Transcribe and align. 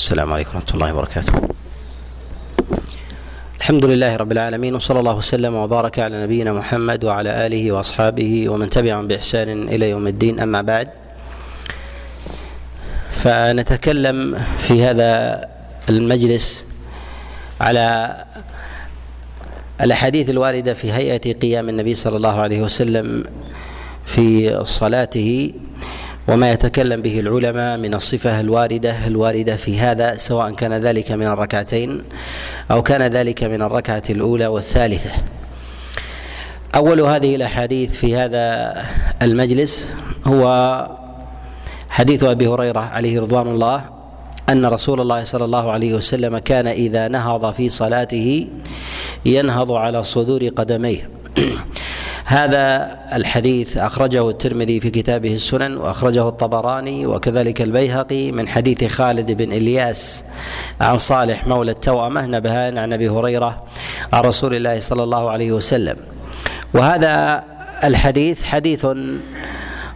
السلام 0.00 0.32
عليكم 0.32 0.56
ورحمة 0.56 0.74
الله 0.74 0.94
وبركاته. 0.94 1.32
الحمد 3.60 3.84
لله 3.84 4.16
رب 4.16 4.32
العالمين 4.32 4.74
وصلى 4.74 5.00
الله 5.00 5.16
وسلم 5.16 5.54
وبارك 5.54 5.98
على 5.98 6.22
نبينا 6.24 6.52
محمد 6.52 7.04
وعلى 7.04 7.46
آله 7.46 7.72
وأصحابه 7.72 8.48
ومن 8.48 8.70
تبعهم 8.70 9.06
بإحسان 9.06 9.68
إلى 9.68 9.90
يوم 9.90 10.06
الدين. 10.06 10.40
أما 10.40 10.62
بعد 10.62 10.88
فنتكلم 13.12 14.40
في 14.58 14.84
هذا 14.84 15.44
المجلس 15.88 16.64
على 17.60 18.16
الأحاديث 19.80 20.30
الواردة 20.30 20.74
في 20.74 20.92
هيئة 20.92 21.32
قيام 21.32 21.68
النبي 21.68 21.94
صلى 21.94 22.16
الله 22.16 22.40
عليه 22.40 22.60
وسلم 22.62 23.24
في 24.06 24.56
صلاته 24.64 25.52
وما 26.30 26.52
يتكلم 26.52 27.02
به 27.02 27.20
العلماء 27.20 27.78
من 27.78 27.94
الصفة 27.94 28.40
الواردة 28.40 29.06
الواردة 29.06 29.56
في 29.56 29.78
هذا 29.78 30.16
سواء 30.16 30.50
كان 30.54 30.72
ذلك 30.72 31.12
من 31.12 31.26
الركعتين 31.26 32.02
أو 32.70 32.82
كان 32.82 33.02
ذلك 33.02 33.44
من 33.44 33.62
الركعة 33.62 34.02
الأولى 34.10 34.46
والثالثة. 34.46 35.10
أول 36.74 37.00
هذه 37.00 37.36
الأحاديث 37.36 37.92
في 37.92 38.16
هذا 38.16 38.74
المجلس 39.22 39.88
هو 40.26 40.44
حديث 41.90 42.24
أبي 42.24 42.46
هريرة 42.46 42.80
عليه 42.80 43.20
رضوان 43.20 43.46
الله 43.46 43.84
أن 44.48 44.66
رسول 44.66 45.00
الله 45.00 45.24
صلى 45.24 45.44
الله 45.44 45.70
عليه 45.72 45.94
وسلم 45.94 46.38
كان 46.38 46.66
إذا 46.66 47.08
نهض 47.08 47.52
في 47.52 47.68
صلاته 47.68 48.46
ينهض 49.24 49.72
على 49.72 50.02
صدور 50.02 50.48
قدميه. 50.48 51.10
هذا 52.30 52.98
الحديث 53.12 53.76
أخرجه 53.76 54.30
الترمذي 54.30 54.80
في 54.80 54.90
كتابه 54.90 55.34
السنن 55.34 55.76
وأخرجه 55.76 56.28
الطبراني 56.28 57.06
وكذلك 57.06 57.62
البيهقي 57.62 58.32
من 58.32 58.48
حديث 58.48 58.84
خالد 58.84 59.32
بن 59.32 59.52
إلياس 59.52 60.24
عن 60.80 60.98
صالح 60.98 61.46
مولى 61.46 61.70
التوأمة 61.70 62.26
نبهان 62.26 62.78
عن 62.78 62.92
أبي 62.92 63.08
هريرة 63.08 63.64
عن 64.12 64.22
رسول 64.22 64.54
الله 64.54 64.80
صلى 64.80 65.02
الله 65.02 65.30
عليه 65.30 65.52
وسلم. 65.52 65.96
وهذا 66.74 67.44
الحديث 67.84 68.42
حديث 68.42 68.86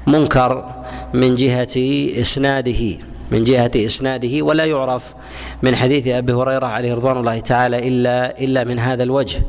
منكر 0.06 0.74
من 1.14 1.36
جهة 1.36 1.76
إسناده 2.20 2.96
من 3.30 3.44
جهة 3.44 3.70
إسناده 3.76 4.42
ولا 4.42 4.64
يعرف 4.64 5.14
من 5.62 5.76
حديث 5.76 6.06
أبي 6.06 6.32
هريرة 6.32 6.66
عليه 6.66 6.94
رضوان 6.94 7.16
الله 7.16 7.40
تعالى 7.40 7.88
إلا 7.88 8.38
إلا 8.40 8.64
من 8.64 8.78
هذا 8.78 9.02
الوجه. 9.02 9.42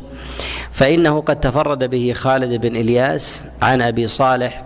فإنه 0.76 1.22
قد 1.22 1.40
تفرد 1.40 1.90
به 1.90 2.14
خالد 2.16 2.62
بن 2.62 2.76
إلياس 2.76 3.44
عن 3.62 3.82
أبي 3.82 4.08
صالح 4.08 4.62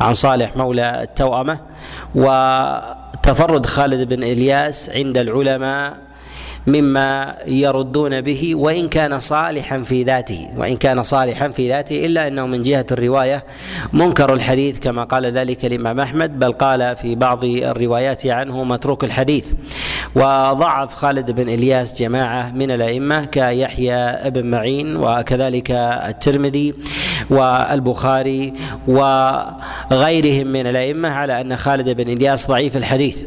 عن 0.00 0.14
صالح 0.14 0.56
مولى 0.56 1.02
التوأمة 1.02 1.58
وتفرد 2.14 3.66
خالد 3.66 4.08
بن 4.08 4.22
إلياس 4.22 4.90
عند 4.90 5.18
العلماء 5.18 5.96
مما 6.66 7.36
يردون 7.46 8.20
به 8.20 8.54
وإن 8.54 8.88
كان 8.88 9.20
صالحا 9.20 9.82
في 9.82 10.02
ذاته. 10.02 10.48
وإن 10.56 10.76
كان 10.76 11.02
صالحا 11.02 11.48
في 11.48 11.68
ذاته 11.68 12.06
إلا 12.06 12.26
أنه 12.28 12.46
من 12.46 12.62
جهة 12.62 12.86
الرواية. 12.90 13.44
منكر 13.92 14.34
الحديث 14.34 14.78
كما 14.78 15.04
قال 15.04 15.26
ذلك 15.26 15.64
الإمام 15.64 16.00
أحمد 16.00 16.38
بل 16.38 16.52
قال 16.52 16.96
في 16.96 17.14
بعض 17.14 17.44
الروايات 17.44 18.26
عنه 18.26 18.64
متروك 18.64 19.04
الحديث. 19.04 19.52
وضعف 20.14 20.94
خالد 20.94 21.30
بن 21.30 21.48
إلياس 21.48 21.94
جماعة 21.94 22.50
من 22.50 22.70
الأئمة 22.70 23.24
كيحيى 23.24 23.94
ابن 23.94 24.46
معين 24.46 24.96
وكذلك 24.96 25.70
الترمذي 25.70 26.74
والبخاري 27.30 28.52
وغيرهم 28.88 30.46
من 30.46 30.66
الأئمة 30.66 31.08
على 31.08 31.40
أن 31.40 31.56
خالد 31.56 31.88
بن 31.88 32.08
إلياس 32.08 32.48
ضعيف 32.48 32.76
الحديث. 32.76 33.24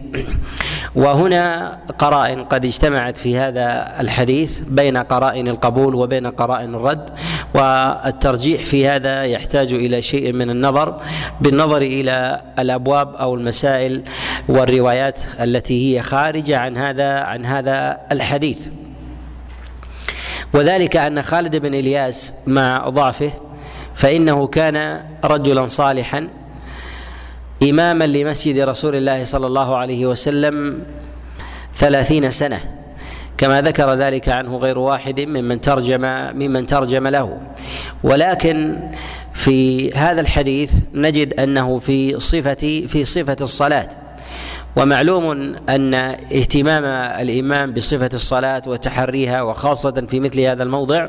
وهنا 0.95 1.77
قرائن 1.99 2.43
قد 2.43 2.65
اجتمعت 2.65 3.17
في 3.17 3.37
هذا 3.37 3.95
الحديث 3.99 4.59
بين 4.59 4.97
قرائن 4.97 5.47
القبول 5.47 5.95
وبين 5.95 6.27
قرائن 6.27 6.75
الرد 6.75 7.09
والترجيح 7.53 8.65
في 8.65 8.87
هذا 8.87 9.23
يحتاج 9.23 9.73
إلى 9.73 10.01
شيء 10.01 10.33
من 10.33 10.49
النظر 10.49 11.01
بالنظر 11.41 11.81
إلى 11.81 12.41
الأبواب 12.59 13.15
أو 13.15 13.35
المسائل 13.35 14.03
والروايات 14.47 15.21
التي 15.39 15.97
هي 15.97 16.01
خارجة 16.01 16.57
عن 16.57 16.77
هذا 16.77 17.19
عن 17.19 17.45
هذا 17.45 17.97
الحديث. 18.11 18.67
وذلك 20.53 20.97
أن 20.97 21.21
خالد 21.21 21.55
بن 21.55 21.73
إلياس 21.75 22.33
مع 22.47 22.89
ضعفه 22.89 23.31
فإنه 23.95 24.47
كان 24.47 25.01
رجلا 25.25 25.67
صالحا 25.67 26.27
إماما 27.69 28.03
لمسجد 28.07 28.59
رسول 28.59 28.95
الله 28.95 29.23
صلى 29.23 29.47
الله 29.47 29.75
عليه 29.75 30.05
وسلم 30.05 30.83
ثلاثين 31.73 32.31
سنة 32.31 32.59
كما 33.37 33.61
ذكر 33.61 33.93
ذلك 33.93 34.29
عنه 34.29 34.57
غير 34.57 34.79
واحد 34.79 35.19
ممن 35.19 35.61
ترجم 35.61 36.01
ممن 36.35 36.65
ترجم 36.67 37.07
له. 37.07 37.37
ولكن 38.03 38.79
في 39.33 39.91
هذا 39.93 40.21
الحديث 40.21 40.73
نجد 40.93 41.39
أنه 41.39 41.79
في 41.79 42.19
صفة 42.19 42.83
في 42.87 43.05
صفة 43.05 43.37
الصلاة. 43.41 44.04
ومعلوم 44.77 45.55
أن 45.69 45.93
اهتمام 45.93 46.83
الإمام 47.21 47.73
بصفة 47.73 48.09
الصلاة 48.13 48.61
وتحريها 48.67 49.41
وخاصة 49.41 50.05
في 50.09 50.19
مثل 50.19 50.39
هذا 50.39 50.63
الموضع 50.63 51.07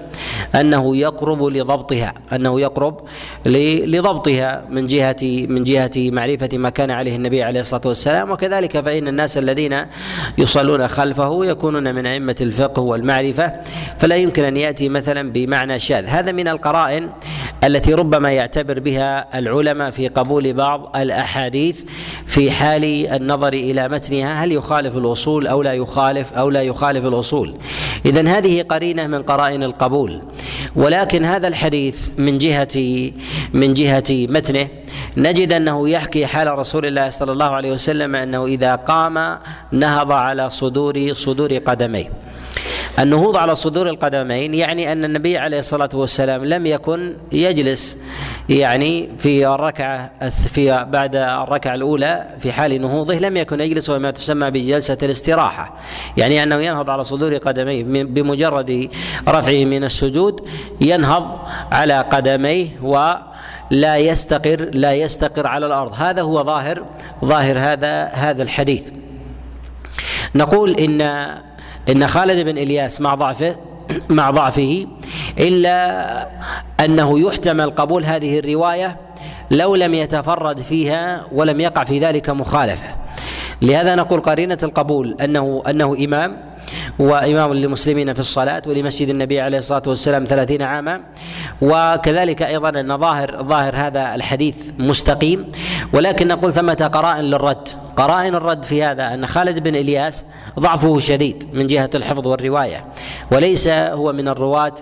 أنه 0.55 0.97
يقرب 0.97 1.43
لضبطها 1.43 2.15
أنه 2.33 2.61
يقرب 2.61 3.01
لضبطها 3.47 4.65
من 4.71 4.87
جهه 4.87 5.17
من 5.23 5.65
جهة 5.65 5.91
معرفة 5.97 6.49
ما 6.53 6.71
كان 6.71 6.91
عليه 6.91 7.17
النبي 7.17 7.43
عليه 7.43 7.61
الصلاة 7.61 7.83
والسلام. 7.85 8.31
وكذلك 8.31 8.81
فإن 8.81 9.09
الناس 9.09 9.39
الذين 9.39 9.87
يصلون 10.39 10.89
خلفه 10.89 11.45
يكونون 11.45 11.95
من 11.95 12.07
أئمة 12.07 12.37
الفقه 12.41 12.83
والمعرفة 12.83 13.53
فلا 13.99 14.17
يمكن 14.17 14.45
أن 14.45 14.57
يأتي 14.57 14.89
مثلا 14.89 15.33
بمعنى 15.33 15.79
شاذ. 15.79 16.05
هذا 16.07 16.33
من 16.33 16.49
القرائن 16.49 17.11
التي 17.65 17.95
ربما 17.95 18.33
يعتبر 18.33 18.81
بها 18.81 19.39
العلماء 19.39 19.91
في 19.91 20.09
قبول 20.09 20.53
بعض 20.53 20.97
الأحاديث 20.97 21.85
في 22.27 22.51
حال 22.51 22.85
النظر 23.07 23.56
إلى 23.57 23.89
متنها 23.89 24.45
هل 24.45 24.53
يخالف 24.53 24.97
الاصول 24.97 25.47
أو 25.47 25.63
لا 25.63 25.73
يخالف 25.73 26.33
أو 26.33 26.51
لا 26.51 26.63
يخالف 26.63 27.07
الاصول 27.07 27.55
اذا 28.07 28.29
هذه 28.29 28.63
قرينة 28.63 29.07
من 29.07 29.23
قرائن 29.23 29.63
القبول. 29.63 30.23
ولكن 30.77 31.25
هذا 31.25 31.49
الحديث 31.49 32.09
من 32.19 32.39
جهة 32.39 32.77
من 33.53 33.75
جهة 33.75 34.05
متنه. 34.11 34.69
نجد 35.17 35.53
أنه 35.53 35.89
يحكي 35.89 36.27
حال 36.27 36.59
رسول 36.59 36.87
الله 36.87 37.11
صلى 37.11 37.33
الله 37.33 37.51
عليه 37.51 37.73
وسلم 37.73 38.17
أنه 38.17 38.47
إذا 38.47 38.75
قام 38.75 39.39
نهض 39.73 40.13
على 40.13 40.51
صدور 40.51 41.13
صدور 41.13 41.53
قدميه. 41.55 42.26
النهوض 42.99 43.37
على 43.37 43.57
صدور 43.57 43.89
القدمين 43.89 44.55
يعني 44.55 44.93
أن 44.93 45.05
النبي 45.05 45.39
عليه 45.39 45.59
الصلاة 45.59 45.89
والسلام 45.95 46.45
لم 46.45 46.67
يكن 46.67 47.17
يجلس 47.33 47.99
يعني 48.49 49.09
في 49.19 49.47
الركعة 49.47 50.11
في 50.29 50.87
بعد 50.91 51.17
الركعة 51.17 51.75
الأولى 51.75 52.27
في 52.39 52.53
حال 52.53 52.83
نهوضه 52.83 53.15
لم 53.15 53.37
يكن 53.37 53.61
يجلس 53.61 53.91
وما 53.91 54.11
تسمى 54.11 54.51
بجلسة 54.51 54.99
الاستراحة. 55.03 55.75
يعني 56.17 56.43
أنه 56.43 56.57
ينهض 56.57 56.91
على 56.91 57.05
صدور 57.05 57.37
قدميه 57.37 57.85
بمجرد 57.85 58.91
رفعه 59.29 59.65
من 59.65 59.85
السجود 59.85 60.49
ينهض 60.81 61.39
على 61.73 62.01
قدميه 62.01 62.69
و 62.83 63.13
لا 63.71 63.97
يستقر 63.97 64.71
لا 64.73 64.93
يستقر 64.93 65.47
على 65.47 65.67
الأرض. 65.67 65.93
هذا 65.95 66.23
هو 66.23 66.45
ظاهر 66.45 66.83
ظاهر 67.25 67.59
هذا 67.59 68.05
هذا 68.05 68.43
الحديث. 68.43 68.91
نقول 70.35 70.77
إن 70.77 71.29
إن 71.89 72.09
خالد 72.09 72.45
بن 72.45 72.59
إلياس 72.59 73.01
مع 73.01 73.15
ضعفه 73.15 73.57
مع 74.09 74.31
ضعفه 74.31 74.87
إلا 75.39 76.29
أنه 76.85 77.21
يحتمل 77.21 77.71
قبول 77.71 78.05
هذه 78.05 78.39
الرواية 78.39 78.97
لو 79.51 79.75
لم 79.75 79.95
يتفرد 79.95 80.61
فيها 80.61 81.27
ولم 81.33 81.61
يقع 81.61 81.85
في 81.85 81.99
ذلك 81.99 82.31
مخالفة. 82.31 82.97
لهذا 83.63 83.95
نقول 83.95 84.21
قرينة 84.21 84.59
القبول 84.63 85.17
أنه 85.21 85.63
أنه 85.71 85.97
إمام 86.05 86.57
وإمام 86.99 87.53
للمسلمين 87.53 88.13
في 88.13 88.21
الصلاة 88.21 88.63
ولمسجد 88.67 89.09
النبي 89.09 89.41
عليه 89.41 89.59
الصلاة 89.59 89.83
والسلام 89.87 90.25
ثلاثين 90.25 90.63
عاما. 90.63 91.01
وكذلك 91.63 92.43
أيضا 92.43 92.69
أن 92.69 92.99
ظاهر 92.99 93.43
ظاهر 93.43 93.77
هذا 93.77 94.15
الحديث 94.15 94.71
مستقيم. 94.79 95.53
ولكن 95.93 96.29
نقول 96.29 96.53
ثمة 96.53 96.91
قرائن 96.93 97.25
للرد. 97.25 97.69
قرائن 97.97 98.35
الرد 98.35 98.63
في 98.63 98.83
هذا 98.83 99.15
أن 99.15 99.27
خالد 99.27 99.59
بن 99.59 99.77
إلياس 99.77 100.25
ضعفه 100.59 100.99
شديد 100.99 101.49
من 101.53 101.67
جهة 101.67 101.91
الحفظ 101.95 102.27
والرواية 102.27 102.85
وليس 103.33 103.69
هو 103.69 104.13
من 104.13 104.29
الرواة 104.29 104.75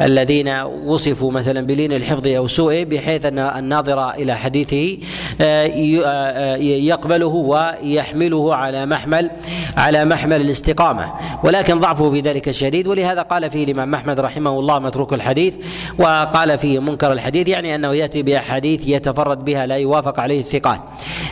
الذين 0.00 0.48
وصفوا 0.86 1.32
مثلا 1.32 1.66
بلين 1.66 1.92
الحفظ 1.92 2.26
أو 2.26 2.46
سوءه 2.46 2.84
بحيث 2.84 3.24
أن 3.24 3.38
الناظر 3.38 4.10
إلى 4.10 4.36
حديثه 4.36 4.98
آه، 5.40 5.66
آه، 6.04 6.56
يقبله 6.56 7.26
ويحمله 7.26 8.54
على 8.54 8.86
محمل 8.86 9.30
على 9.76 10.04
محمل 10.04 10.40
الاستقامة. 10.40 11.12
ولكن 11.44 11.78
ضعفه 11.80 12.10
في 12.10 12.20
ذلك 12.20 12.50
شديد 12.50 12.86
ولهذا 12.86 13.22
قال 13.22 13.50
فيه 13.50 13.64
الإمام 13.64 13.94
أحمد 13.94 14.20
رحمه 14.20 14.50
الله 14.50 14.78
متروك 14.78 15.12
الحديث 15.12 15.56
وقال 15.98 16.58
فيه 16.58 16.78
منكر 16.78 17.12
الحديث 17.12 17.48
يعني 17.48 17.74
أنه 17.74 17.94
يأتي 17.94 18.22
بأحاديث 18.22 18.88
يتفرد 18.88 19.44
بها 19.44 19.66
لا 19.66 19.76
يوافق 19.76 20.20
عليه 20.20 20.40
الثقات. 20.40 20.80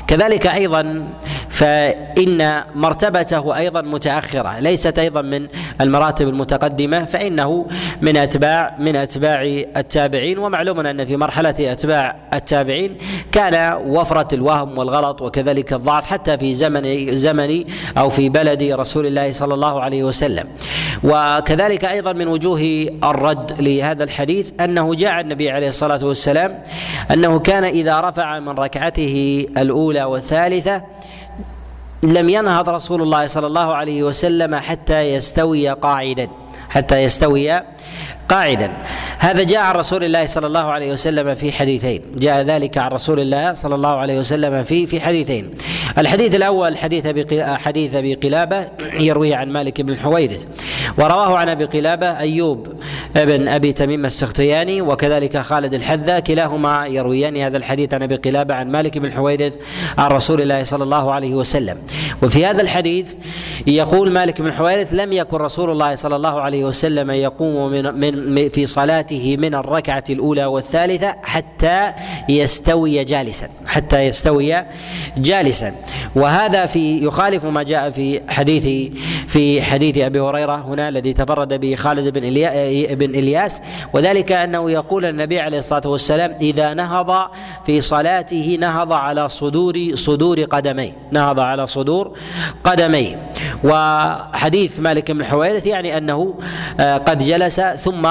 كذلك 0.07 0.47
أيضا 0.47 1.09
فإن 1.49 2.63
مرتبته 2.75 3.57
أيضا 3.57 3.83
متأخرة 3.83 4.59
ليست 4.59 4.99
أيضا 4.99 5.23
من 5.23 5.47
المراتب 5.81 6.29
المتقدمة 6.29 7.05
فإنه 7.05 7.67
من 8.03 8.17
أتباع 8.17 8.77
من 8.79 8.97
أتباع 8.97 9.43
التابعين 9.77 10.39
ومعلوم 10.39 10.81
أن 10.81 11.05
في 11.05 11.17
مرحلة 11.17 11.73
أتباع 11.73 12.17
التابعين 12.35 12.97
كان 13.33 13.77
وفرة 13.87 14.35
الوهم 14.35 14.79
والغلط 14.79 15.23
وكذلك 15.23 15.73
الضعف 15.73 16.07
حتى 16.07 16.39
في 16.39 16.55
زمن 16.55 17.17
زمن 17.17 17.65
أو 17.99 18.09
في 18.09 18.29
بلد 18.29 18.63
رسول 18.63 19.07
الله 19.07 19.33
صلى 19.33 19.55
الله 19.55 19.81
عليه 19.81 20.05
وسلم. 20.05 20.45
وكذلك 21.05 21.85
أيضا 21.85 22.13
من 22.13 22.29
وجوه 22.29 22.89
الرد 23.05 23.63
لهذا 23.63 24.05
الحديث 24.05 24.51
أنه 24.61 24.95
جاء 24.95 25.21
النبي 25.21 25.51
عليه 25.51 25.69
الصلاة 25.69 26.05
والسلام 26.05 26.63
أنه 27.13 27.39
كان 27.39 27.65
إذا 27.65 28.01
رفع 28.01 28.41
من 28.41 28.49
ركعته 28.49 29.47
الأولى 29.59 30.05
والثالثة 30.05 30.83
لم 32.03 32.29
ينهض 32.29 32.69
رسول 32.69 33.03
الله 33.03 33.27
صلى 33.27 33.47
الله 33.47 33.75
عليه 33.75 34.03
وسلم 34.03 34.55
حتى 34.55 35.01
يستوي 35.01 35.69
قاعدا. 35.69 36.29
حتى 36.69 37.03
يستوي 37.03 37.61
قاعدا. 38.29 38.73
هذا 39.19 39.43
جاء 39.43 39.61
عن 39.61 39.75
رسول 39.75 40.05
الله 40.05 40.27
صلى 40.27 40.47
الله 40.47 40.65
عليه 40.65 40.93
وسلم 40.93 41.35
في 41.35 41.53
حديثين. 41.53 42.03
جاء 42.15 42.43
ذلك 42.43 42.79
عن 42.79 42.91
رسول 42.91 43.21
الله 43.21 43.55
صلى 43.55 43.75
الله 43.75 43.97
عليه 43.97 44.19
وسلم 44.19 44.65
في 44.65 44.87
في 44.87 45.01
حديثين. 45.01 45.55
الحديث 45.99 46.35
الأول 46.35 46.79
حديث 46.79 47.07
حديث 47.41 47.95
أبي 47.95 48.15
قلابة 48.15 48.67
يروي 49.01 49.35
عن 49.35 49.53
مالك 49.53 49.81
بن 49.81 49.93
الحويرث 49.93 50.47
ورواه 50.99 51.39
عن 51.39 51.49
أبي 51.49 51.65
قلابة 51.65 52.19
أيوب 52.19 52.69
بن 53.15 53.49
أبي 53.49 53.73
تميم 53.73 54.07
السختياني 54.07 54.81
وكذلك 54.81 55.39
خالد 55.39 55.75
الحذا 55.75 56.21
كلاهما 56.21 56.87
يرويان 56.87 57.37
هذا 57.37 57.57
الحديث 57.57 57.95
عن 57.95 58.03
أبي 58.03 58.17
قلابة 58.17 58.55
عن 58.55 58.71
مالك 58.71 58.99
بن 58.99 59.07
الحويرث 59.07 59.57
عن 59.99 60.11
رسول 60.11 60.43
الله 60.43 60.63
صلى 60.63 60.85
الله 60.85 61.13
عليه 61.13 61.35
وسلم. 61.35 61.79
وفي 62.23 62.47
هذا 62.47 62.63
الحديث 62.63 63.15
يقول 63.67 64.11
مالك 64.11 64.41
بن 64.41 64.47
الحويرث 64.47 64.93
لم 64.93 65.13
يكن 65.13 65.37
رسول 65.37 65.71
الله 65.71 65.95
صلى 65.95 66.17
الله 66.17 66.41
عليه 66.41 66.46
وسلم 66.55 67.11
يقوم 67.11 67.71
من, 67.73 67.95
من 68.01 68.49
في 68.49 68.67
صلاته 68.67 69.37
من 69.39 69.55
الركعة 69.55 70.05
الأولى 70.11 70.45
والثالثة 70.45 71.15
حتى 71.23 71.93
يستوي 72.29 73.05
جالسا 73.05 73.49
حتى 73.67 74.01
يستوي 74.01 74.55
جالسا. 75.17 75.75
وهذا 76.17 76.67
في 76.67 77.05
يخالف 77.05 77.45
ما 77.45 77.63
جاء 77.63 77.91
في 77.91 78.21
حديث 78.29 78.93
في 79.29 79.63
حديث 79.63 79.99
أبي 79.99 80.21
هريرة 80.21 80.57
هنا 80.57 80.89
الذي 80.89 81.13
تفرد 81.13 81.61
به 81.61 81.75
خالد 81.75 82.19
بن 82.19 82.27
بن 82.95 83.15
إلياس 83.15 83.63
وذلك 83.93 84.33
أنه 84.33 84.71
يقول 84.71 85.05
النبي 85.05 85.41
عليه 85.41 85.59
الصلاة 85.59 85.89
والسلام 85.89 86.35
إذا 86.41 86.75
نهض 86.75 87.31
في 87.67 87.81
صلاته 87.81 88.57
نهض 88.61 88.93
على 88.93 89.29
صدور 89.29 89.91
صدور 89.95 90.41
قدميه 90.41 90.93
نهض 91.11 91.41
على 91.41 91.67
صدور 91.67 92.19
قدميه. 92.65 93.31
وحديث 93.65 94.81
مالك 94.81 95.11
بن 95.11 95.21
الحويرث 95.21 95.67
يعني 95.67 95.97
آه، 95.97 96.35
قد 96.81 97.19
جلس 97.19 97.61
ثم 97.61 98.09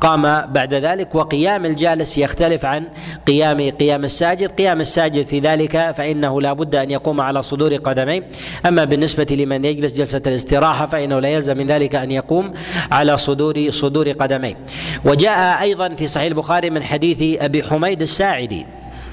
قام 0.00 0.22
بعد 0.52 0.74
ذلك 0.74 1.14
وقيام 1.14 1.66
الجالس 1.66 2.18
يختلف 2.18 2.64
عن 2.64 2.84
قيام 3.26 3.70
قيام 3.70 4.04
الساجد. 4.04 4.50
قيام 4.50 4.80
الساجد 4.80 5.22
في 5.22 5.38
ذلك 5.40 5.90
فإنه 5.96 6.40
لا 6.40 6.52
بد 6.52 6.74
أن 6.74 6.90
يقوم 6.90 7.20
على 7.20 7.42
صدور 7.42 7.76
قدميه. 7.76 8.22
أما 8.66 8.84
بالنسبة 8.84 9.26
لمن 9.30 9.64
يجلس 9.64 9.92
جلسة 9.92 10.22
الاستراحة 10.26 10.86
فإنه 10.86 11.20
لا 11.20 11.28
يلزم 11.28 11.56
من 11.56 11.66
ذلك 11.66 11.94
أن 11.94 12.10
يقوم 12.10 12.52
على 12.92 13.18
صدور 13.18 13.70
صدور 13.70 14.08
قدميه. 14.08 14.56
وجاء 15.04 15.62
أيضا 15.62 15.88
في 15.88 16.06
صحيح 16.06 16.26
البخاري 16.26 16.70
من 16.70 16.82
حديث 16.82 17.42
أبي 17.42 17.62
حميد 17.62 18.02
الساعدي. 18.02 18.66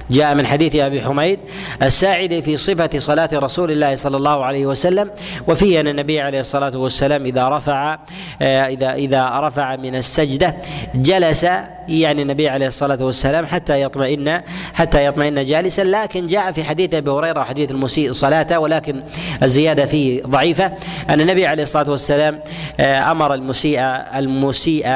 جاء 0.09 0.35
من 0.35 0.47
حديث 0.47 0.75
أبي 0.75 1.01
حميد 1.01 1.39
الساعدي 1.83 2.41
في 2.41 2.57
صفة 2.57 2.89
صلاة 2.97 3.29
رسول 3.33 3.71
الله 3.71 3.95
صلى 3.95 4.17
الله 4.17 4.45
عليه 4.45 4.65
وسلم 4.65 5.11
وفيه 5.47 5.79
أن 5.79 5.87
النبي 5.87 6.21
عليه 6.21 6.39
الصلاة 6.39 6.77
والسلام 6.77 7.25
إذا 7.25 7.49
رفع 7.49 7.99
آه، 8.41 8.67
إذا 8.67 8.93
إذا 8.93 9.39
رفع 9.39 9.75
من 9.75 9.95
السجدة 9.95 10.57
جلس 10.95 11.45
يعني 11.87 12.21
النبي 12.21 12.49
عليه 12.49 12.67
الصلاة 12.67 13.03
والسلام 13.03 13.45
حتى 13.45 13.81
يطمئن 13.81 14.41
حتى 14.73 15.05
يطمئن 15.05 15.45
جالسا 15.45 15.81
لكن 15.81 16.27
جاء 16.27 16.51
في 16.51 16.63
حديث 16.63 16.93
أبي 16.93 17.11
هريرة 17.11 17.39
وحديث 17.39 17.71
المسيء 17.71 18.11
صلاته 18.11 18.59
ولكن 18.59 19.03
الزيادة 19.43 19.85
فيه 19.85 20.23
ضعيفة. 20.23 20.71
أن 21.09 21.21
النبي 21.21 21.47
عليه 21.47 21.63
الصلاة 21.63 21.89
والسلام 21.89 22.41
آه، 22.79 23.11
أمر 23.11 23.33
المسيء 23.33 23.79
المسيء 24.15 24.87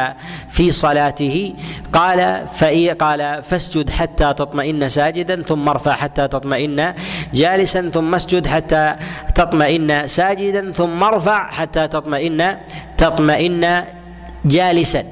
في 0.50 0.72
صلاته 0.72 1.54
قال 1.94 2.46
قال 3.00 3.44
فاسجد 3.44 3.90
حتى 3.90 4.34
تطمئن 4.34 4.90
ساجدا 5.02 5.42
ثم 5.42 5.70
ارفع 5.70 5.92
حتى 5.92 6.28
تطمئن 6.28 6.94
جالسا 7.34 7.90
ثم 7.90 8.16
اسجد 8.16 8.48
حتى 8.48 8.96
تطمئن 9.36 10.08
ساجدا 10.08 10.72
ثم 10.72 11.04
ارفع 11.04 11.40
حتى 11.58 11.88
تطمئن 11.88 12.42
تطمئن 12.98 13.64
جالسا. 14.46 15.04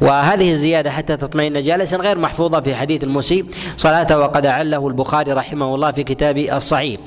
وهذه 0.00 0.50
الزيادة 0.50 0.90
حتى 0.90 1.16
تطمئن 1.16 1.62
جالسا 1.62 1.96
غير 1.96 2.18
محفوظة 2.18 2.60
في 2.60 2.74
حديث 2.74 3.04
المسيء 3.04 3.44
صلاته 3.76 4.18
وقد 4.18 4.46
أعله 4.46 4.88
البخاري 4.88 5.32
رحمه 5.32 5.74
الله 5.74 5.92
في 5.92 6.02
كتاب 6.02 6.38
الصحيح. 6.38 7.00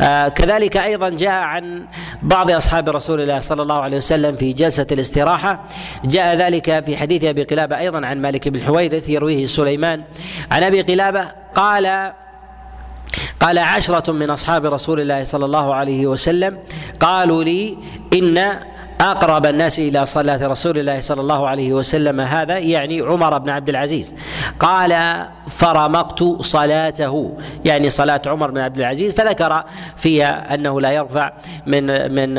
آه 0.00 0.28
كذلك 0.28 0.76
أيضا 0.76 1.08
جاء 1.08 1.32
عن 1.32 1.86
بعض 2.22 2.50
أصحاب 2.50 2.88
رسول 2.88 3.20
الله 3.20 3.40
صلى 3.40 3.62
الله 3.62 3.80
عليه 3.80 3.96
وسلم 3.96 4.36
في 4.36 4.52
جلسة 4.52 4.86
الاستراحة. 4.92 5.64
جاء 6.04 6.36
ذلك 6.36 6.84
في 6.84 6.96
حديث 6.96 7.24
أبي 7.24 7.42
قلابة 7.42 7.78
أيضا 7.78 8.06
عن 8.06 8.22
مالك 8.22 8.48
بن 8.48 8.62
حويرث 8.62 9.08
يرويه 9.08 9.46
سليمان. 9.46 10.02
عن 10.50 10.62
أبي 10.62 10.82
قلابة 10.82 11.24
قال 11.54 12.12
قال 13.40 13.58
عشرة 13.58 14.12
من 14.12 14.30
أصحاب 14.30 14.66
رسول 14.66 15.00
الله 15.00 15.24
صلى 15.24 15.44
الله 15.44 15.74
عليه 15.74 16.06
وسلم 16.06 16.58
قالوا 17.00 17.44
لي 17.44 17.78
إن 18.14 18.60
أقرب 19.02 19.46
الناس 19.46 19.78
إلى 19.78 20.06
صلاة 20.06 20.46
رسول 20.46 20.78
الله 20.78 21.00
صلى 21.00 21.20
الله 21.20 21.48
عليه 21.48 21.72
وسلم 21.72 22.20
هذا 22.20 22.58
يعني 22.58 23.00
عمر 23.00 23.38
بن 23.38 23.50
عبد 23.50 23.68
العزيز. 23.68 24.14
قال 24.60 25.24
فرمقت 25.48 26.22
صلاته. 26.40 27.36
يعني 27.64 27.90
صلاة 27.90 28.22
عمر 28.26 28.50
بن 28.50 28.58
عبد 28.58 28.78
العزيز 28.78 29.14
فذكر 29.14 29.64
فيها 29.96 30.54
أنه 30.54 30.80
لا 30.80 30.92
يرفع 30.92 31.32
من 31.66 32.14
من 32.14 32.34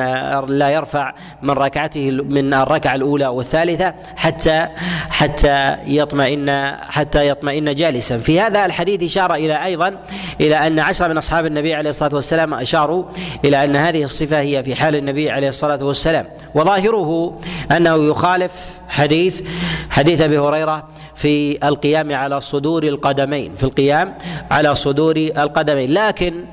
لا 0.47 0.69
يرفع 0.69 1.13
من 1.41 1.51
ركعته 1.51 2.11
من 2.11 2.53
الركعة 2.53 2.95
الأولى 2.95 3.27
والثالثة 3.27 3.93
حتى 4.15 4.67
حتى 5.09 5.77
يطمئن 5.85 6.71
حتى 6.89 7.27
يطمئن 7.27 7.75
جالسا. 7.75 8.17
في 8.17 8.41
هذا 8.41 8.65
الحديث 8.65 9.03
اشار 9.03 9.33
إلى 9.33 9.65
أيضا 9.65 9.95
إلى 10.41 10.55
أن 10.67 10.79
عشرة 10.79 11.07
من 11.07 11.17
أصحاب 11.17 11.45
النبي 11.45 11.75
عليه 11.75 11.89
الصلاة 11.89 12.15
والسلام 12.15 12.53
أشاروا 12.53 13.03
إلى 13.45 13.63
أن 13.63 13.75
هذه 13.75 14.03
الصفة 14.03 14.39
هي 14.39 14.63
في 14.63 14.75
حال 14.75 14.95
النبي 14.95 15.31
عليه 15.31 15.49
الصلاة 15.49 15.83
والسلام. 15.83 16.25
وظاهره 16.55 17.35
أنه 17.71 17.95
يخالف 17.95 18.53
حديث 18.89 19.41
حديث 19.89 20.21
أبي 20.21 20.39
هريرة 20.39 20.87
في 21.15 21.67
القيام 21.67 22.13
على 22.13 22.41
صدور 22.41 22.83
القدمين 22.83 23.55
في 23.55 23.63
القيام 23.63 24.17
على 24.51 24.75
صدور 24.75 25.15
القدمين. 25.17 25.93
لكن 25.93 26.45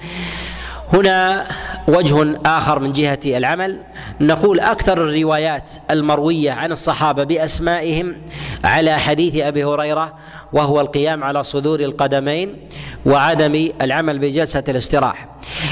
هنا 0.92 1.46
وجه 1.88 2.38
آخر 2.46 2.78
من 2.78 2.92
جهة 2.92 3.20
العمل 3.26 3.80
نقول 4.20 4.60
أكثر 4.60 5.04
الروايات 5.04 5.70
المروية 5.90 6.52
عن 6.52 6.72
الصحابة 6.72 7.25
بأسمائهم 7.25 8.16
على 8.64 8.98
حديث 8.98 9.36
أبي 9.36 9.64
هريرة 9.64 10.14
وهو 10.52 10.80
القيام 10.80 11.25
على 11.25 11.45
صدور 11.45 11.80
القدمين 11.80 12.57
وعدم 13.07 13.69
العمل 13.83 14.19
بجلسة 14.19 14.64
الاستراحه 14.69 15.28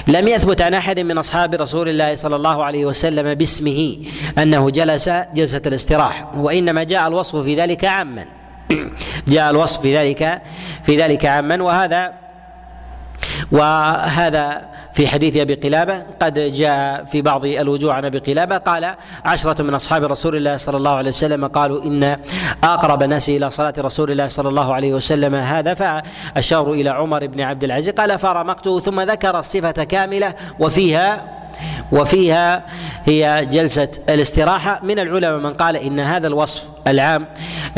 لم 0.07 0.29
يثبت 0.29 0.63
عن 0.63 0.75
أحد 0.75 1.01
من 1.01 1.19
أصحاب 1.19 1.55
رسول 1.55 1.89
الله 1.89 2.15
صلى 2.15 2.37
الله 2.37 2.65
عليه 2.65 2.87
وسلم 2.87 3.35
باسمه 3.35 3.97
أنه 4.39 4.71
جلس 4.71 5.09
جلسة 5.35 5.63
الاستراحه 5.67 6.33
وإنما 6.37 6.83
جاء 6.83 7.09
الوصف 7.09 7.37
في 7.37 7.57
ذلك 7.57 7.85
عاما 7.85 8.25
جاء 9.29 9.51
الوصف 9.51 9.81
في 9.81 9.97
ذلك 9.97 10.43
في 10.83 10.97
ذلك 10.97 11.27
عاما 11.27 11.63
وهذا 11.63 12.28
وهذا 13.52 14.69
في 14.93 15.09
حديث 15.09 15.37
أبي 15.37 15.55
قلابة 15.55 16.02
قد 16.23 16.38
جاء 16.38 17.05
في 17.05 17.23
بعض 17.23 17.45
الوجوه 17.45 17.95
عن 17.95 18.05
أبي 18.05 18.19
قلابة 18.19 18.59
قال 18.59 18.95
عشرة 19.25 19.62
من 19.62 19.75
أصحاب 19.75 20.05
رسول 20.05 20.37
الله 20.37 20.57
صلى 20.57 20.76
الله 20.76 20.97
عليه 20.97 21.09
وسلم 21.09 21.47
قالوا 21.47 21.83
إن 21.83 22.17
أقرب 22.64 23.02
الناس 23.02 23.28
إلى 23.28 23.50
صلاة 23.50 23.75
رسول 23.78 24.11
الله 24.11 24.28
صلى 24.28 24.49
الله 24.49 24.75
عليه 24.75 24.95
وسلم 24.95 25.35
هذا 25.35 25.75
فأشاروا 25.75 26.75
إلى 26.75 26.90
عمر 26.90 27.26
بن 27.26 27.40
عبد 27.40 27.64
العزيز 27.64 27.95
قال 27.95 28.19
فرمقته 28.19 28.81
ثم 28.81 29.00
ذكر 29.00 29.38
الصفة 29.38 29.85
كاملة 29.85 30.35
وفيها 30.61 31.38
وفيها 31.93 32.67
هي 33.05 33.47
جلسة 33.50 33.88
الاستراحة. 34.09 34.81
من 34.83 34.99
العلماء 34.99 35.38
من 35.38 35.55
قال 35.55 35.76
إن 35.76 36.00
هذا 36.00 36.26
الوصف 36.26 36.62
العام 36.87 37.26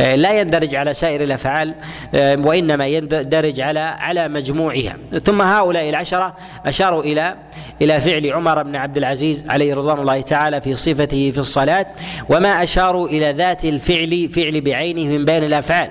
آه، 0.00 0.14
لا 0.14 0.40
يندرج 0.40 0.74
على 0.74 0.94
سائر 0.94 1.22
الأفعال 1.22 1.74
آه، 2.14 2.36
وإنما 2.36 2.86
يندرج 2.86 3.60
على 3.60 3.80
على 3.80 4.28
مجموعها. 4.28 4.96
ثم 5.24 5.42
هؤلاء 5.42 5.88
العشرة 5.88 6.36
أشاروا 6.66 7.02
إلى 7.02 7.34
إلى 7.82 8.00
فعل 8.00 8.32
عمر 8.32 8.62
بن 8.62 8.76
عبد 8.76 8.96
العزيز 8.96 9.44
عليه 9.48 9.74
رضوان 9.74 9.98
الله 9.98 10.20
تعالى 10.20 10.60
في 10.60 10.74
صفته 10.74 11.30
في 11.30 11.38
الصلاة 11.38 11.86
وما 12.28 12.62
أشاروا 12.62 13.08
إلى 13.08 13.32
ذات 13.32 13.64
الفعل 13.64 14.28
فعل 14.28 14.60
بعينه 14.60 15.04
من 15.04 15.24
بين 15.24 15.44
الأفعال. 15.44 15.90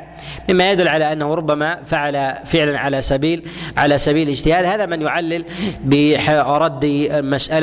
مما 0.50 0.72
يدل 0.72 0.88
على 0.88 1.12
أنه 1.14 1.34
ربما 1.34 1.80
فعل 1.86 2.36
فعلا 2.46 2.80
على 2.80 3.02
سبيل 3.02 3.48
على 3.78 3.98
سبيل 3.98 4.28
الاجتهاد. 4.28 4.66
هذا 4.66 4.86
من 4.86 5.02
يعلل 5.02 5.46
برد 5.84 6.86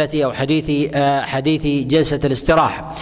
مساله 0.07 0.25
أو 0.25 0.33
حديث 0.33 0.97
حديث 1.29 1.87
جلسة 1.87 2.21
الاستراحة. 2.25 2.95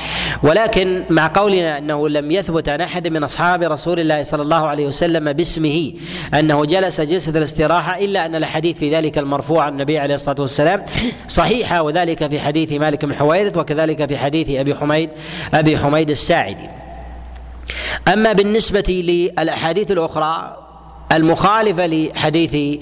ولكن 0.42 1.04
مع 1.10 1.30
قولنا 1.34 1.78
أنه 1.78 2.08
لم 2.08 2.30
يثبت 2.30 2.68
عن 2.68 2.80
أحد 2.80 3.08
من 3.08 3.24
أصحاب 3.24 3.62
رسول 3.62 4.00
الله 4.00 4.22
صلى 4.22 4.42
الله 4.42 4.66
عليه 4.66 4.86
وسلم 4.86 5.32
باسمه 5.32 5.92
أنه 6.34 6.64
جلس 6.64 7.00
جلسة 7.00 7.32
الاستراحة 7.38 7.98
إلا 7.98 8.26
أن 8.26 8.34
الحديث 8.34 8.78
في 8.78 8.90
ذلك 8.90 9.18
المرفوع 9.18 9.64
عن 9.64 9.72
النبي 9.72 9.98
عليه 9.98 10.14
الصلاة 10.14 10.40
والسلام 10.40 10.84
صحيحه 11.28 11.82
وذلك 11.82 12.30
في 12.30 12.40
حديث 12.40 12.72
مالك 12.72 13.04
بن 13.04 13.14
حويرث 13.14 13.56
وكذلك 13.56 14.08
في 14.08 14.18
حديث 14.18 14.50
أبي 14.50 14.74
حميد 14.74 15.10
أبي 15.54 15.78
حميد 15.78 16.10
الساعدي. 16.10 16.68
أما 18.08 18.32
بالنسبة 18.32 18.84
للأحاديث 19.38 19.90
الأخرى 19.90 20.63
المخالفة 21.14 21.86
لحديث 21.86 22.80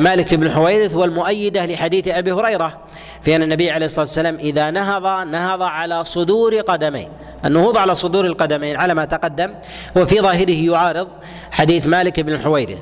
مالك 0.00 0.34
بن 0.34 0.50
حويرث 0.50 0.94
والمؤيدة 0.94 1.66
لحديث 1.66 2.08
أبي 2.08 2.32
هريرة 2.32 2.78
في 3.22 3.36
أن 3.36 3.42
النبي 3.42 3.70
عليه 3.70 3.86
الصلاة 3.86 4.06
والسلام 4.06 4.36
إذا 4.36 4.70
نهض 4.70 5.26
نهض 5.26 5.62
على 5.62 6.04
صدور 6.04 6.60
قدميه. 6.60 7.08
النهوض 7.44 7.76
على 7.76 7.94
صدور 7.94 8.26
القدمين 8.26 8.76
على 8.76 8.94
ما 8.94 9.04
تقدم 9.04 9.54
وفي 9.96 10.20
ظاهره 10.20 10.64
يعارض 10.64 11.08
حديث 11.50 11.86
مالك 11.86 12.20
بن 12.20 12.32
الحويرث 12.32 12.78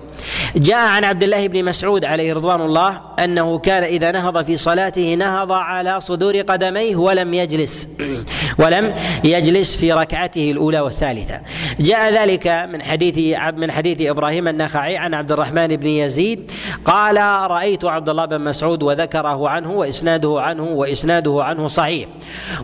جاء 0.57 0.77
عن 0.77 1.05
عبد 1.05 1.23
الله 1.23 1.49
بن 1.49 1.65
مسعود 1.65 2.05
عليه 2.05 2.35
رضوان 2.35 2.61
الله 2.61 3.01
أنه 3.25 3.59
كان 3.59 3.83
إذا 3.83 4.11
نهض 4.11 4.45
في 4.45 4.57
صلاته 4.57 5.15
نهض 5.15 5.53
على 5.53 6.01
صدور 6.01 6.37
قدميه 6.41 6.97
ولم 6.97 7.35
يجلس 7.35 7.89
ولم 8.61 8.95
يجلس 9.25 9.77
في 9.77 9.93
ركعته 9.93 10.51
الأولى 10.51 10.81
والثالثة. 10.81 11.41
جاء 11.81 12.13
ذلك 12.13 12.47
من 12.73 12.83
حديث 12.83 13.39
من 13.57 13.71
حديث 13.71 14.01
إبراهيم 14.01 14.49
النخعي 14.49 14.90
عن 14.97 15.15
عبد 15.15 15.33
الرحمن 15.33 15.67
بن 15.67 15.87
يزيد. 15.87 16.53
قال 16.85 17.17
رأيت 17.51 17.85
عبد 17.85 18.09
الله 18.09 18.25
بن 18.25 18.41
مسعود 18.41 18.83
وذكره 18.83 19.49
عنه 19.49 19.73
وإسناده 19.73 20.41
عنه 20.41 20.63
وإسناده 20.63 21.45
عنه 21.45 21.67
صحيح. 21.67 22.09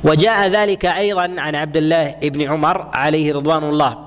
وجاء 0.05 0.49
ذلك 0.49 0.85
أيضا 0.85 1.35
عن 1.39 1.55
عبد 1.55 1.77
الله 1.77 2.15
بن 2.23 2.43
عمر 2.43 2.91
عليه 2.93 3.35
رضوان 3.35 3.65
الله. 3.65 3.99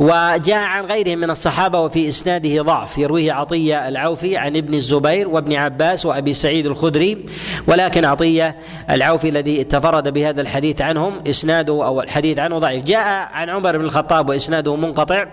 وجاء 0.00 0.64
عن 0.64 0.84
غيره 0.84 1.16
من 1.16 1.30
الصحابة 1.30 1.80
وفي 1.80 2.08
إسناده 2.08 2.62
ضعف. 2.62 2.98
يرويه 2.98 3.32
عطية 3.32 3.88
العوفي 3.88 4.36
عن 4.36 4.56
ابن 4.56 4.74
الزبير 4.74 5.28
وابن 5.28 5.52
عباس 5.52 6.06
وأبي 6.06 6.34
سعيد 6.34 6.66
الخدري. 6.66 7.24
ولكن 7.66 8.04
عطية 8.04 8.56
العوفي 8.90 9.28
الذي 9.28 9.64
تفرد 9.64 10.08
بهذا 10.08 10.40
الحديث 10.40 10.82
عنهم 10.82 11.20
إسناده 11.28 11.72
أو 11.72 12.00
الحديث 12.00 12.38
عنه 12.38 12.58
ضعيف. 12.58 12.84
جاء 12.84 13.28
عن 13.32 13.50
عمر 13.50 13.78
بن 13.78 13.84
الخطاب 13.84 14.28
وإسناده 14.28 14.76
منقطع. 14.76 15.24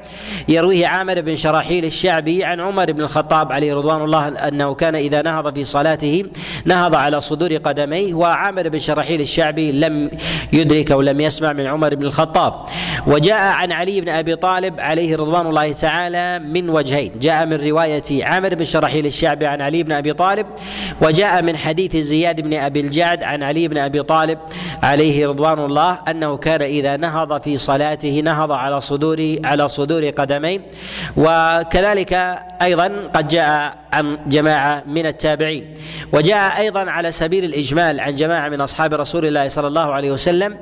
يرويه 0.48 0.88
عامر 0.88 1.22
بن 1.22 1.36
شراحيل 1.36 1.86
الشعبي 1.86 2.19
عن 2.28 2.60
عمر 2.60 2.92
بن 2.92 3.02
الخطاب 3.02 3.52
عليه 3.52 3.76
رضوان 3.76 4.02
الله 4.02 4.28
أنه 4.28 4.74
كان 4.74 4.96
إذا 4.96 5.22
نهض 5.22 5.56
في 5.56 5.64
صلاته 5.64 6.24
نهض 6.66 6.96
على 6.96 7.22
صدور 7.22 7.54
قدميه 7.54 8.14
وعامر 8.14 8.70
بن 8.70 8.80
شراحيل 8.80 9.22
الشعبي 9.22 9.72
لم 9.72 10.12
يدرك 10.54 10.92
أو 10.92 11.02
لم 11.02 11.22
يسمع 11.22 11.54
من 11.54 11.68
عمر 11.68 11.96
بن 11.96 12.06
الخطاب. 12.06 12.54
وجاء 13.08 13.54
عن 13.54 13.72
علي 13.72 14.02
بن 14.02 14.10
أبي 14.10 14.36
طالب 14.36 14.80
عليه 14.80 15.16
رضوان 15.18 15.48
الله 15.48 15.72
تعالى 15.72 16.40
من 16.40 16.70
وجهين. 16.70 17.12
جاء 17.22 17.46
من 17.46 17.68
رواية 17.68 18.26
عامر 18.26 18.56
بن 18.56 18.66
شراحيل 18.66 19.06
الشعبي 19.06 19.46
عن 19.46 19.62
علي 19.62 19.84
بن 19.84 19.92
أبي 19.92 20.14
طالب 20.14 20.48
وجاء 21.02 21.42
من 21.42 21.58
حديث 21.58 21.96
زياد 21.96 22.42
بن 22.42 22.54
أبي 22.54 22.80
الجعد 22.80 23.24
عن 23.24 23.44
علي 23.44 23.68
بن 23.68 23.78
أبي 23.78 24.04
طالب 24.04 24.40
عليه 24.84 25.28
رضوان 25.28 25.60
الله 25.60 26.00
أنه 26.08 26.38
كان 26.38 26.62
إذا 26.62 26.98
نهض 26.98 27.42
في 27.42 27.58
صلاته 27.58 28.22
نهض 28.26 28.52
على 28.52 28.82
صدور 28.82 29.36
على 29.44 29.68
صدور 29.68 30.10
قدميه. 30.10 30.62
وكذلك 31.18 32.09
أيضا 32.62 33.10
قد 33.16 33.28
جاء 33.28 33.78
عن 33.94 34.18
جماعة 34.28 34.84
من 34.88 35.06
التابعين. 35.06 35.74
وجاء 36.14 36.58
أيضا 36.58 36.80
على 36.80 37.12
سبيل 37.12 37.44
الإجمال 37.44 38.00
عن 38.00 38.16
جماعة 38.16 38.50
من 38.50 38.62
أصحاب 38.62 38.94
رسول 38.94 39.26
الله 39.26 39.48
صلى 39.48 39.68
الله 39.68 39.94
عليه 39.94 40.12
وسلم 40.12 40.58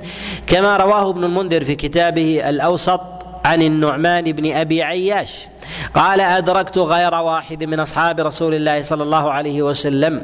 كما 0.47 0.77
رواه 0.77 1.09
ابن 1.09 1.23
المنذر 1.23 1.63
في 1.63 1.75
كتابه 1.75 2.49
الأوسط 2.49 3.01
عن 3.45 3.61
النعمان 3.61 4.23
بن 4.23 4.55
أبي 4.55 4.83
عياش. 4.83 5.47
قال 5.93 6.21
أدركت 6.21 6.77
غير 6.77 7.13
واحد 7.13 7.63
من 7.63 7.79
أصحاب 7.79 8.19
رسول 8.19 8.53
الله 8.53 8.81
صلى 8.81 9.03
الله 9.03 9.31
عليه 9.31 9.61
وسلم. 9.61 10.21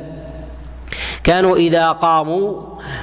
كانوا 1.23 1.57
إذا 1.57 1.91
قاموا 1.91 2.61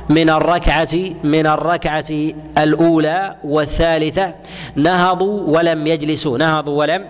من 0.09 0.31
الركعة 0.31 0.95
من 1.25 1.47
الركعة 1.47 2.33
الأولى 2.59 3.37
والثالثة 3.45 4.35
نهضوا 4.77 5.59
ولم 5.59 5.87
يجلسوا 5.87 6.39
نهضوا 6.39 6.79
ولم 6.79 7.05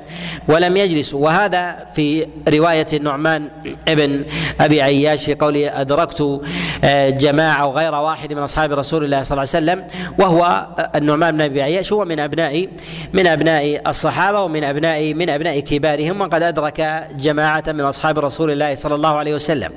ولم 0.48 0.76
يجلسوا. 0.76 1.24
وهذا 1.24 1.86
في 1.94 2.26
رواية 2.48 2.86
النعمان 2.92 3.48
ابن 3.88 4.24
أبي 4.60 4.82
عياش 4.82 5.24
في 5.24 5.34
قوله 5.34 5.80
أدركت 5.80 6.40
آه، 6.84 7.10
جماعة 7.10 7.66
وغير 7.66 7.94
واحد 7.94 8.32
من 8.32 8.42
أصحاب 8.42 8.72
رسول 8.72 9.04
الله 9.04 9.22
صلى 9.22 9.42
الله 9.42 9.54
عليه 9.54 9.66
وسلم 9.66 9.86
وهو 10.18 10.66
النعمان 10.94 11.36
بن 11.36 11.40
أبي 11.40 11.62
عياش 11.62 11.92
هو 11.92 12.04
من 12.04 12.20
أبناء 12.20 12.68
من 13.12 13.26
أبناء 13.26 13.82
الصحابة 13.86 14.40
ومن 14.40 14.64
أبناء 14.64 15.14
من 15.14 15.30
أبناء 15.30 15.60
كبارهم 15.60 16.20
وقد 16.20 16.42
أدرك 16.42 17.08
جماعة 17.14 17.64
من 17.68 17.80
أصحاب 17.80 18.18
رسول 18.18 18.50
الله 18.50 18.74
صلى 18.74 18.94
الله 18.94 19.16
عليه 19.16 19.34
وسلم. 19.34 19.72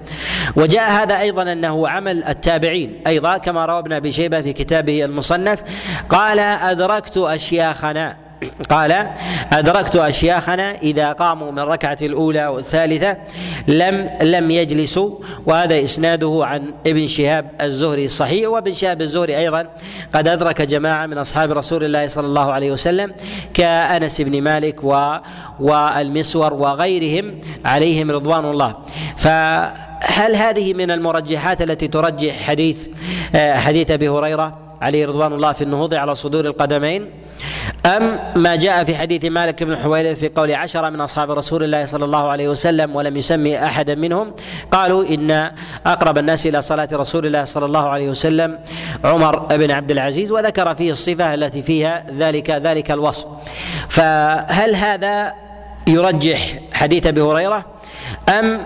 وجاء 0.55 0.91
هذا 0.91 1.19
أيضا 1.19 1.51
أنه 1.51 1.87
عمل 1.87 2.23
التابعين. 2.23 2.82
أيضا 3.07 3.37
كما 3.37 3.65
روى 3.65 3.79
ابن 3.79 3.93
أبي 3.93 4.11
شيبة 4.11 4.41
في 4.41 4.53
كتابه 4.53 5.05
المصنف 5.05 5.63
قال 6.09 6.39
أدركت 6.39 7.17
أشياخنا. 7.17 8.23
قال 8.69 9.09
أدركت 9.53 9.95
أشياخنا 9.95 10.71
إذا 10.71 11.11
قاموا 11.11 11.51
من 11.51 11.59
الركعة 11.59 11.97
الأولى 12.01 12.47
والثالثة 12.47 13.17
لم 13.67 14.09
لم 14.21 14.51
يجلسوا. 14.51 15.19
وهذا 15.45 15.83
إسناده 15.83 16.41
عن 16.43 16.73
ابن 16.87 17.07
شهاب 17.07 17.51
الزهري 17.61 18.05
الصحيح. 18.05 18.49
وابن 18.49 18.73
شهاب 18.73 19.01
الزهري 19.01 19.37
أيضا 19.37 19.67
قد 20.13 20.27
أدرك 20.27 20.61
جماعة 20.61 21.05
من 21.05 21.17
أصحاب 21.17 21.51
رسول 21.51 21.83
الله 21.83 22.07
صلى 22.07 22.27
الله 22.27 22.51
عليه 22.51 22.71
وسلم 22.71 23.13
كأنس 23.53 24.21
بن 24.21 24.41
مالك 24.41 24.83
و 24.83 25.17
والمسور 25.59 26.53
وغيرهم 26.53 27.41
عليهم 27.65 28.11
رضوان 28.11 28.45
الله. 28.45 28.75
فهل 30.03 30.35
هذه 30.35 30.73
من 30.73 30.91
المرجحات 30.91 31.61
التي 31.61 31.87
ترجح 31.87 32.47
حديث 32.47 32.87
حديث 33.35 33.91
أبي 33.91 34.09
هريرة 34.09 34.57
عليه 34.81 35.05
رضوان 35.05 35.33
الله 35.33 35.53
في 35.53 35.63
النهوض 35.63 35.93
على 35.93 36.15
صدور 36.15 36.45
القدمين؟ 36.45 37.09
أم 37.85 38.19
ما 38.35 38.55
جاء 38.55 38.83
في 38.83 38.95
حديث 38.95 39.25
مالك 39.25 39.63
بن 39.63 39.77
حويرث 39.77 40.19
في 40.19 40.29
قول 40.29 40.53
عشرة 40.53 40.89
من 40.89 41.01
أصحاب 41.01 41.31
رسول 41.31 41.63
الله 41.63 41.85
صلى 41.85 42.05
الله 42.05 42.29
عليه 42.29 42.49
وسلم 42.49 42.95
ولم 42.95 43.17
يسمي 43.17 43.63
أحدا 43.63 43.95
منهم؟ 43.95 44.33
قالوا 44.71 45.05
إن 45.05 45.51
أقرب 45.85 46.17
الناس 46.17 46.47
إلى 46.47 46.61
صلاة 46.61 46.89
رسول 46.93 47.25
الله 47.25 47.45
صلى 47.45 47.65
الله 47.65 47.89
عليه 47.89 48.09
وسلم 48.09 48.59
عمر 49.03 49.39
بن 49.39 49.71
عبد 49.71 49.91
العزيز 49.91 50.31
وذكر 50.31 50.75
فيه 50.75 50.91
الصفة 50.91 51.33
التي 51.33 51.61
فيها 51.61 52.05
ذلك 52.11 52.49
ذلك 52.49 52.91
الوصف. 52.91 53.25
فهل 53.89 54.75
هذا 54.75 55.33
يرجح 55.87 56.59
حديث 56.73 57.07
أبي 57.07 57.21
هريرة؟ 57.21 57.65
أم 58.29 58.65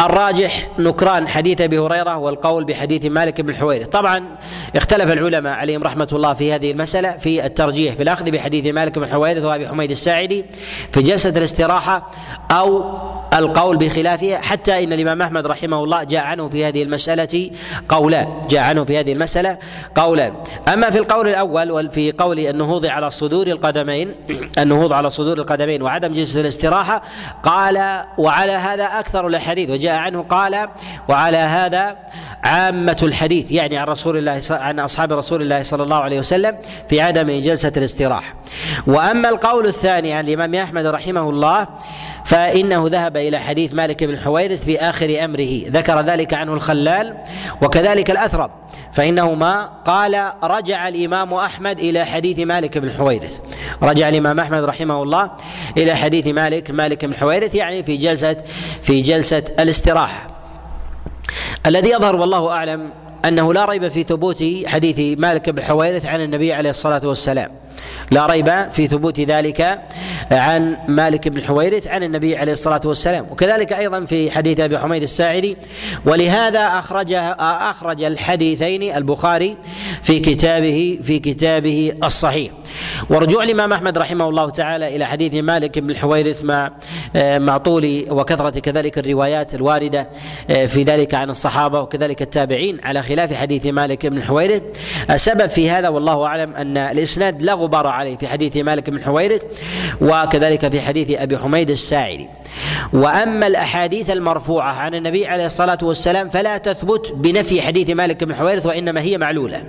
الراجح 0.00 0.68
نكران 0.78 1.28
حديث 1.28 1.60
أبي 1.60 1.78
هريرة 1.78 2.16
والقول 2.16 2.64
بحديث 2.64 3.04
مالك 3.04 3.40
بن 3.40 3.50
الحويرث 3.50 3.88
طبعا 3.88 4.36
اختلف 4.76 5.12
العلماء 5.12 5.52
عليهم 5.52 5.82
رحمة 5.82 6.08
الله 6.12 6.34
في 6.34 6.52
هذه 6.52 6.70
المسألة 6.70 7.10
في 7.10 7.44
الترجيح 7.46 7.94
في 7.94 8.02
الأخذ 8.02 8.30
بحديث 8.30 8.74
مالك 8.74 8.98
بن 8.98 9.04
الحويرث 9.04 9.44
وأبي 9.44 9.68
حميد 9.68 9.90
الساعدي 9.90 10.44
في 10.92 11.02
جلسة 11.02 11.28
الاستراحة 11.30 12.10
أو 12.50 12.84
القول 13.34 13.76
بخلافها 13.76 14.38
حتى 14.38 14.84
إن 14.84 14.92
الإمام 14.92 15.22
أحمد 15.22 15.46
رحمه 15.46 15.84
الله 15.84 16.04
جاء 16.04 16.24
عنه 16.24 16.48
في 16.48 16.64
هذه 16.64 16.82
المسألة 16.82 17.50
قولان 17.88 18.46
جاء 18.50 18.62
عنه 18.62 18.84
في 18.84 19.00
هذه 19.00 19.12
المسألة 19.12 19.58
قولان 19.94 20.32
أما 20.72 20.90
في 20.90 20.98
القول 20.98 21.28
الأول 21.28 21.70
وفي 21.70 22.12
قول 22.12 22.38
النهوض 22.38 22.86
على 22.86 23.10
صدور 23.10 23.46
القدمين 23.46 24.14
النهوض 24.62 24.92
على 24.92 25.10
صدور 25.10 25.38
القدمين 25.38 25.82
وعدم 25.82 26.12
جلسه 26.12 26.40
الاستراحة 26.40 27.02
قال 27.42 28.04
وعلى 28.18 28.52
هذا 28.52 28.84
أكثر 28.84 29.26
الاحاديث 29.26 29.70
وجاء 29.70 29.94
عنه 29.94 30.22
قال 30.22 30.68
وعلى 31.08 31.36
هذا 31.36 31.96
عامة 32.44 32.96
الحديث 33.02 33.50
يعني 33.50 33.76
عن 33.76 33.86
رسول 33.86 34.16
الله 34.16 34.40
عن 34.50 34.80
أصحاب 34.80 35.12
رسول 35.12 35.42
الله 35.42 35.62
صلى 35.62 35.82
الله 35.82 35.96
عليه 35.96 36.18
وسلم 36.18 36.56
في 36.88 37.00
عدم 37.00 37.40
جلسة 37.40 37.72
الاستراحة. 37.76 38.34
وأما 38.86 39.28
القول 39.28 39.66
الثاني 39.66 40.12
عن 40.12 40.28
الإمام 40.28 40.54
أحمد 40.54 40.86
رحمه 40.86 41.30
الله 41.30 41.66
فإنه 42.28 42.84
ذهب 42.88 43.16
إلى 43.16 43.38
حديث 43.38 43.74
مالك 43.74 44.04
بن 44.04 44.14
الحويرث 44.14 44.64
في 44.64 44.80
آخر 44.80 45.24
أمره. 45.24 45.62
ذكر 45.68 46.00
ذلك 46.00 46.34
عنه 46.34 46.54
الخلال 46.54 47.14
وكذلك 47.62 48.10
الأثرب. 48.10 48.50
فإنهما 48.92 49.64
قال 49.64 50.32
رجع 50.42 50.88
الإمام 50.88 51.34
أحمد 51.34 51.78
إلى 51.78 52.04
حديث 52.04 52.38
مالك 52.38 52.78
بن 52.78 52.88
الحويرث 52.88 53.38
رجع 53.82 54.08
الإمام 54.08 54.40
أحمد 54.40 54.64
رحمه 54.64 55.02
الله 55.02 55.30
إلى 55.76 55.94
حديث 55.94 56.26
مالك 56.26 56.70
مالك 56.70 57.04
بن 57.04 57.12
الحويرث 57.12 57.54
يعني 57.54 57.82
في 57.82 57.96
جلسة 57.96 58.36
في 58.82 59.02
جلسة 59.02 59.42
الاستراحة 59.60 60.26
الذي 61.66 61.90
يظهر 61.90 62.16
والله 62.16 62.50
أعلم 62.50 62.90
أنه 63.24 63.54
لا 63.54 63.64
ريب 63.64 63.88
في 63.88 64.02
ثبوت 64.02 64.44
حديث 64.66 65.18
مالك 65.18 65.50
بن 65.50 65.58
الحويرث 65.58 66.06
عن 66.06 66.20
النبي 66.20 66.52
عليه 66.52 66.70
الصلاة 66.70 67.00
والسلام. 67.04 67.50
لا 68.10 68.26
ريب 68.26 68.70
في 68.70 68.86
ثبوت 68.86 69.20
ذلك 69.20 69.80
عن 70.32 70.76
مالك 70.88 71.28
بن 71.28 71.38
الحويرث 71.38 71.86
عن 71.86 72.02
النبي 72.02 72.36
عليه 72.36 72.52
الصلاة 72.52 72.80
والسلام. 72.84 73.26
وكذلك 73.30 73.72
أيضا 73.72 74.04
في 74.04 74.30
حديث 74.30 74.60
أبي 74.60 74.78
حميد 74.78 75.02
الساعدي 75.02 75.56
ولهذا 76.06 76.66
أخرج 76.66 77.12
أخرج 77.38 78.02
الحديثين 78.02 78.96
البخاري 78.96 79.56
في 80.02 80.20
كتابه 80.20 80.98
في 81.02 81.18
كتابه 81.18 81.92
الصحيح. 82.04 82.52
ورجوع 83.10 83.42
الإمام 83.42 83.72
أحمد 83.72 83.98
رحمه 83.98 84.28
الله 84.28 84.50
تعالى 84.50 84.96
إلى 84.96 85.04
حديث 85.04 85.34
مالك 85.34 85.78
بن 85.78 85.90
الحويرث 85.90 86.44
مع 86.44 86.72
مع 87.16 87.58
طول 87.58 88.04
وكثرة 88.10 88.58
كذلك 88.60 88.98
الروايات 88.98 89.54
الواردة 89.54 90.08
في 90.48 90.82
ذلك 90.82 91.14
عن 91.14 91.30
الصحابة 91.30 91.80
وكذلك 91.80 92.22
التابعين 92.22 92.80
على 92.82 93.02
خلاف 93.02 93.34
حديث 93.34 93.66
مالك 93.66 94.06
بن 94.06 94.16
الحويرث 94.16 94.62
السبب 95.10 95.46
في 95.46 95.70
هذا 95.70 95.88
والله 95.88 96.26
أعلم 96.26 96.54
أن 96.54 96.76
الإسناد 96.76 97.42
لا 97.42 97.52
غبار 97.52 97.86
عليه 97.98 98.16
في 98.16 98.28
حديث 98.28 98.56
مالك 98.56 98.90
بن 98.90 99.04
حويرث 99.04 99.42
وكذلك 100.00 100.68
في 100.68 100.80
حديث 100.80 101.20
أبي 101.20 101.38
حميد 101.38 101.70
الساعدي. 101.70 102.28
وأما 102.92 103.46
الأحاديث 103.46 104.10
المرفوعة 104.10 104.72
عن 104.72 104.94
النبي 104.94 105.26
عليه 105.26 105.46
الصلاة 105.46 105.78
والسلام 105.82 106.28
فلا 106.28 106.58
تثبت 106.58 107.12
بنفي 107.12 107.62
حديث 107.62 107.90
مالك 107.90 108.24
بن 108.24 108.34
حويرث 108.34 108.66
وإنما 108.66 109.00
هي 109.00 109.18
معلولة. 109.18 109.62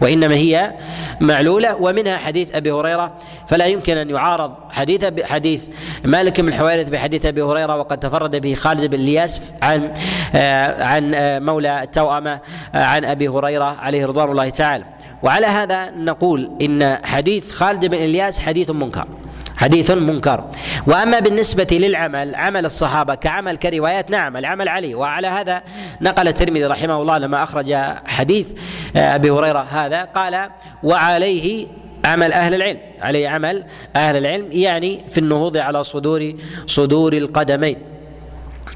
وإنما 0.00 0.34
هي 0.34 0.72
معلولة 1.20 1.76
ومنها 1.76 2.16
حديث 2.16 2.54
أبي 2.54 2.72
هريرة. 2.72 3.12
فلا 3.48 3.66
يمكن 3.66 3.96
أن 3.96 4.10
يعارض 4.10 4.54
حديث 4.70 5.04
حديث 5.24 5.68
مالك 6.04 6.40
بن 6.40 6.54
حويرث 6.54 6.88
بحديث 6.88 7.26
أبي 7.26 7.42
هريرة 7.42 7.76
وقد 7.76 7.98
تفرد 7.98 8.36
به 8.36 8.54
خالد 8.54 8.90
بن 8.90 9.00
الياس 9.00 9.40
عن 9.62 9.94
آه، 10.34 10.84
عن 10.84 11.14
آه، 11.14 11.38
مولى 11.38 11.82
التوأمة 11.82 12.40
آه، 12.74 12.84
عن 12.84 13.04
أبي 13.04 13.28
هريرة 13.28 13.76
عليه 13.80 14.06
رضوان 14.06 14.30
الله 14.30 14.48
تعالى. 14.50 14.84
وعلى 15.22 15.46
هذا 15.46 15.90
نقول 15.90 16.50
إن 16.62 16.98
حديث 17.04 17.52
خالد 17.52 17.86
بن 17.86 17.96
إلياس 17.96 18.40
حديث 18.40 18.70
منكر 18.70 19.08
حديث 19.56 19.90
منكر. 19.90 20.44
وأما 20.86 21.18
بالنسبة 21.18 21.66
للعمل 21.70 22.34
عمل 22.34 22.66
الصحابة 22.66 23.14
كعمل 23.14 23.56
كروايات 23.56 24.10
نعم 24.10 24.36
العمل 24.36 24.68
عليه 24.68 24.94
وعلى 24.94 25.26
هذا 25.26 25.62
نقل 26.00 26.28
الترمذي 26.28 26.64
رحمه 26.64 27.02
الله 27.02 27.18
لما 27.18 27.42
أخرج 27.42 27.74
حديث 28.06 28.52
أبي 28.96 29.30
هريرة 29.30 29.66
هذا 29.70 30.04
قال 30.04 30.50
وعليه 30.82 31.66
عمل 32.04 32.32
أهل 32.32 32.54
العلم. 32.54 32.78
عليه 33.00 33.28
عمل 33.28 33.64
أهل 33.96 34.16
العلم 34.16 34.48
يعني 34.52 35.00
في 35.08 35.18
النهوض 35.18 35.56
على 35.56 35.84
صدور 35.84 36.32
صدور 36.66 37.12
القدمين. 37.12 37.76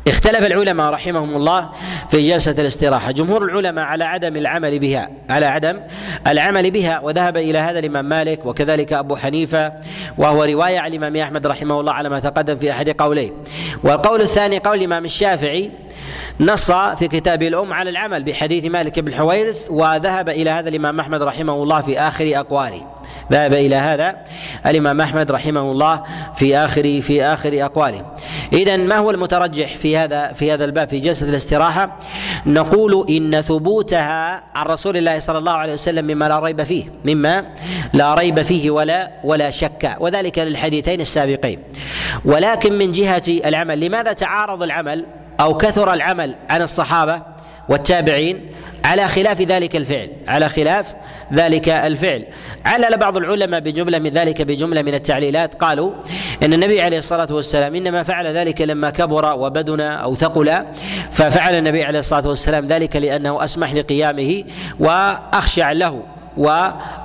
اختلف 0.08 0.46
العلماء 0.46 0.90
رحمهم 0.90 1.36
الله 1.36 1.70
في 2.10 2.28
جلسة 2.28 2.50
الاستراحة. 2.50 3.10
جمهور 3.10 3.44
العلماء 3.44 3.84
على 3.84 4.04
عدم 4.04 4.36
العمل 4.36 4.78
بها 4.78 5.10
على 5.30 5.46
عدم 5.46 5.80
العمل 6.26 6.70
بها 6.70 7.00
وذهب 7.00 7.36
إلى 7.36 7.58
هذا 7.58 7.78
الإمام 7.78 8.04
مالك 8.04 8.46
وكذلك 8.46 8.92
أبو 8.92 9.16
حنيفة 9.16 9.72
وهو 10.18 10.44
رواية 10.44 10.78
عن 10.78 10.90
الإمام 10.90 11.16
أحمد 11.16 11.46
رحمه 11.46 11.80
الله 11.80 11.92
على 11.92 12.08
ما 12.08 12.20
تقدم 12.20 12.56
في 12.56 12.70
أحد 12.70 12.90
قوليه. 12.90 13.30
والقول 13.84 14.20
الثاني 14.20 14.58
قول 14.58 14.78
الإمام 14.78 15.04
الشافعي 15.04 15.70
نص 16.40 16.72
في 16.72 17.08
كتابه 17.08 17.48
الأم 17.48 17.72
على 17.72 17.90
العمل 17.90 18.24
بحديث 18.24 18.64
مالك 18.64 18.98
بن 18.98 19.14
حويرث 19.14 19.66
وذهب 19.70 20.28
إلى 20.28 20.50
هذا 20.50 20.68
الإمام 20.68 21.00
أحمد 21.00 21.22
رحمه 21.22 21.62
الله 21.62 21.80
في 21.80 22.00
آخر 22.00 22.30
أقواله. 22.34 22.86
ذهب 23.32 23.52
إلى 23.54 23.76
هذا 23.76 24.16
الإمام 24.66 25.00
أحمد 25.00 25.30
رحمه 25.30 25.60
الله 25.60 26.02
في 26.36 26.56
آخر 26.56 27.00
في 27.02 27.24
آخر 27.24 27.64
أقواله. 27.64 28.06
اذا 28.52 28.76
ما 28.76 28.96
هو 28.96 29.10
المترجح 29.10 29.76
في 29.76 29.96
هذا 29.96 30.32
في 30.32 30.52
هذا 30.52 30.64
الباب 30.64 30.88
في 30.88 31.00
جلسة 31.00 31.28
الاستراحة؟ 31.28 31.98
نقول 32.46 33.06
إن 33.10 33.40
ثبوتها 33.40 34.42
عن 34.54 34.66
رسول 34.66 34.96
الله 34.96 35.18
صلى 35.18 35.38
الله 35.38 35.52
عليه 35.52 35.72
وسلم 35.72 36.04
مما 36.04 36.28
لا 36.28 36.38
ريب 36.38 36.62
فيه 36.62 36.84
مما 37.04 37.46
لا 37.92 38.14
ريب 38.14 38.42
فيه 38.42 38.70
ولا 38.70 39.10
ولا 39.24 39.50
شك 39.50 39.96
وذلك 40.00 40.38
للحديثين 40.38 41.00
السابقين. 41.00 41.58
ولكن 42.24 42.78
من 42.78 42.92
جهة 42.92 43.22
العمل 43.28 43.80
لماذا 43.80 44.12
تعارض 44.12 44.62
العمل؟ 44.62 45.06
أو 45.40 45.56
كثر 45.56 45.92
العمل 45.92 46.36
عن 46.50 46.62
الصحابة 46.62 47.22
والتابعين 47.68 48.50
على 48.84 49.08
خلاف 49.08 49.42
ذلك 49.42 49.76
الفعل 49.76 50.10
على 50.28 50.48
خلاف 50.48 50.94
ذلك 51.32 51.68
الفعل. 51.68 52.26
علل 52.66 52.96
بعض 52.96 53.16
العلماء 53.16 53.60
بجملة 53.60 53.98
من 53.98 54.10
ذلك 54.10 54.42
بجملة 54.42 54.82
من 54.82 54.94
التعليلات 54.94 55.54
قالوا 55.54 55.92
إن 56.42 56.52
النبي 56.52 56.80
عليه 56.80 56.98
الصلاة 56.98 57.28
والسلام 57.30 57.74
إنما 57.74 58.02
فعل 58.02 58.26
ذلك 58.26 58.60
لما 58.60 58.90
كبر 58.90 59.32
وبدن 59.32 59.80
أو 59.80 60.14
ثقل 60.14 60.64
ففعل 61.10 61.54
النبي 61.54 61.84
عليه 61.84 61.98
الصلاة 61.98 62.28
والسلام 62.28 62.66
ذلك 62.66 62.96
لأنه 62.96 63.44
أسمح 63.44 63.74
لقيامه 63.74 64.44
وأخشع 64.80 65.72
له 65.72 66.02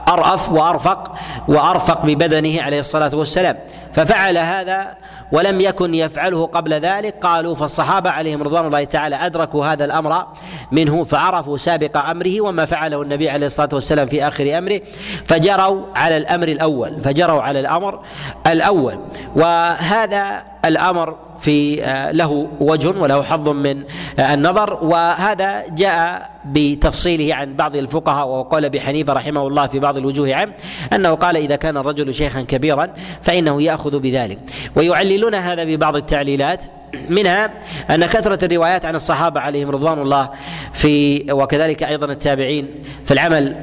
وارأف 0.10 0.50
وأرفق 0.52 1.16
وأرفق 1.48 2.06
ببدنه 2.06 2.62
عليه 2.62 2.80
الصلاة 2.80 3.16
والسلام. 3.16 3.58
ففعل 3.94 4.38
هذا 4.38 4.96
ولم 5.32 5.62
يكن 5.62 5.96
يفعله 5.96 6.46
قبل 6.46 6.74
ذلك. 6.74 7.16
قالوا 7.22 7.56
فالصحابة 7.56 8.10
عليهم 8.10 8.44
رضوان 8.44 8.66
الله 8.66 8.84
تعالى 8.84 9.16
أدركوا 9.16 9.66
هذا 9.66 9.86
الأمر 9.86 10.26
منه 10.72 11.04
فعرفوا 11.04 11.58
سابق 11.58 11.98
أمره 11.98 12.42
وما 12.42 12.66
فعله 12.66 13.02
النبي 13.02 13.30
عليه 13.30 13.46
الصلاة 13.48 13.70
والسلام 13.74 14.08
في 14.08 14.28
آخر 14.28 14.58
أمره. 14.58 14.82
فجروا 15.26 15.86
على 15.96 16.18
الأمر 16.18 16.48
الأول 16.48 17.02
فجروا 17.02 17.42
على 17.42 17.60
الأمر 17.60 18.00
الأول. 18.48 19.00
وهذا 19.36 20.44
الأمر 20.66 21.16
في 21.40 21.84
آه، 21.84 22.12
له 22.12 22.48
وجه 22.60 22.90
وله 22.90 23.24
حظ 23.24 23.50
من 23.50 23.84
آه، 24.20 24.34
النظر. 24.34 24.84
وهذا 24.84 25.64
جاء 25.70 26.30
بتفصيله 26.46 27.36
عن 27.36 27.56
بعض 27.56 27.76
الفقهاء 27.76 28.28
وقال 28.28 28.70
بحنيفه 28.70 29.14
رحمه 29.14 29.48
الله 29.48 29.68
في 29.68 29.80
بعض 29.80 29.95
الوجوه 29.98 30.36
عنه 30.36 30.54
أنه 30.94 31.16
قال 31.16 31.38
إذا 31.38 31.56
كان 31.56 31.78
الرجل 31.78 32.14
شيخا 32.14 32.42
كبيرا 32.42 32.94
فإنه 33.22 33.62
يأخذ 33.62 34.00
بذلك. 34.00 34.40
ويعللون 34.76 35.36
هذا 35.36 35.64
ببعض 35.64 35.96
التعليلات 35.96 36.64
منها 37.10 37.52
أن 37.90 38.06
كثرة 38.06 38.46
الروايات 38.46 38.86
عن 38.86 38.96
الصحابة 38.96 39.40
عليهم 39.40 39.70
رضوان 39.70 40.02
الله 40.02 40.30
في 40.74 41.26
وكذلك 41.32 41.84
أيضا 41.84 42.06
التابعين 42.06 42.70
في 43.06 43.14
العمل 43.14 43.56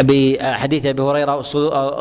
بحديث 0.00 0.86
أبي 0.86 1.02
هريرة 1.02 1.44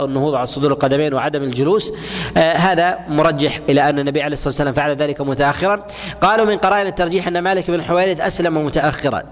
النهوض 0.06 0.36
على 0.36 0.46
صدور 0.46 0.72
القدمين 0.72 1.14
وعدم 1.14 1.44
الجلوس 1.44 1.94
آه، 2.38 2.54
هذا 2.54 3.00
مرجح 3.08 3.60
إلى 3.70 3.90
أن 3.90 4.00
النبي 4.00 4.22
عليه 4.22 4.34
الصلاة 4.34 4.48
والسلام 4.48 4.74
فعل 4.74 4.96
ذلك 4.96 5.22
متاخرا. 5.22 5.88
قالوا 6.22 6.46
من 6.46 6.58
قرائن 6.58 6.88
الترجيح 6.88 7.28
أن 7.28 7.40
مالك 7.40 7.72
بن 7.72 7.84
حويرث 7.84 8.20
أسلم 8.20 8.66
متاخرا. 8.66 9.24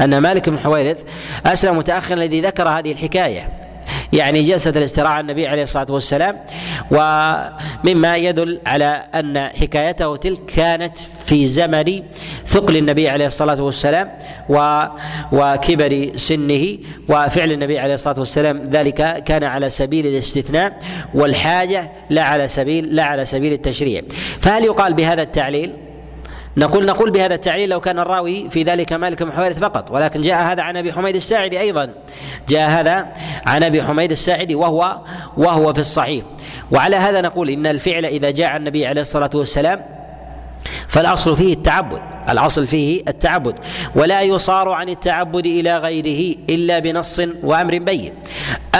أن 0.00 0.18
مالك 0.18 0.48
بن 0.48 0.58
حويرث 0.58 1.04
أسلم 1.46 1.78
متاخرا 1.78 2.14
الذي 2.16 2.40
ذكر 2.40 2.68
هذه 2.68 2.92
الحكاية. 2.92 3.61
يعني 4.12 4.42
جلسة 4.42 4.70
الاستراحة 4.70 5.20
النبي 5.20 5.46
عليه 5.46 5.62
الصلاة 5.62 5.86
والسلام 5.90 6.40
ومما 6.90 8.16
يدل 8.16 8.60
على 8.66 9.04
أن 9.14 9.38
حكايته 9.38 10.16
تلك 10.16 10.46
كانت 10.46 10.98
في 10.98 11.46
زمن 11.46 12.02
ثقل 12.46 12.76
النبي 12.76 13.08
عليه 13.08 13.26
الصلاة 13.26 13.62
والسلام 13.62 14.18
وكبر 15.32 16.12
سنه 16.16 16.78
وفعل 17.08 17.52
النبي 17.52 17.78
عليه 17.78 17.94
الصلاة 17.94 18.18
والسلام 18.18 18.64
ذلك 18.64 19.24
كان 19.24 19.44
على 19.44 19.70
سبيل 19.70 20.06
الاستثناء 20.06 20.78
والحاجة 21.14 21.92
لا 22.10 22.22
على 22.22 22.48
سبيل 22.48 22.96
لا 22.96 23.04
على 23.04 23.24
سبيل 23.24 23.52
التشريع. 23.52 24.02
فهل 24.40 24.64
يقال 24.64 24.94
بهذا 24.94 25.22
التعليل؟ 25.22 25.91
نقول 26.56 26.86
نقول 26.86 27.10
بهذا 27.10 27.34
التعليل 27.34 27.68
لو 27.68 27.80
كان 27.80 27.98
الراوي 27.98 28.50
في 28.50 28.62
ذلك 28.62 28.92
مالك 28.92 29.22
بن 29.22 29.32
حويرث 29.32 29.58
فقط 29.58 29.90
ولكن 29.90 30.20
جاء 30.20 30.42
هذا 30.42 30.62
عن 30.62 30.76
أبي 30.76 30.92
حميد 30.92 31.16
الساعدي 31.16 31.60
أيضا. 31.60 31.94
جاء 32.48 32.70
هذا 32.70 33.06
عن 33.46 33.62
أبي 33.62 33.82
حميد 33.82 34.10
الساعدي 34.10 34.54
وهو 34.54 34.98
وهو 35.36 35.72
في 35.72 35.78
الصحيح. 35.78 36.24
وعلى 36.70 36.96
هذا 36.96 37.20
نقول 37.20 37.50
إن 37.50 37.66
الفعل 37.66 38.04
إذا 38.04 38.30
جاء 38.30 38.48
عن 38.48 38.60
النبي 38.60 38.86
عليه 38.86 39.00
الصلاة 39.00 39.30
والسلام 39.34 40.01
فالأصل 40.88 41.36
فيه 41.36 41.52
التعبد 41.52 42.00
الأصل 42.28 42.66
فيه 42.66 43.02
التعبد 43.08 43.54
ولا 43.94 44.22
يصار 44.22 44.68
عن 44.68 44.88
التعبد 44.88 45.46
إلى 45.46 45.78
غيره 45.78 46.36
إلا 46.50 46.78
بنص 46.78 47.20
وأمر 47.42 47.78
بين. 47.78 48.12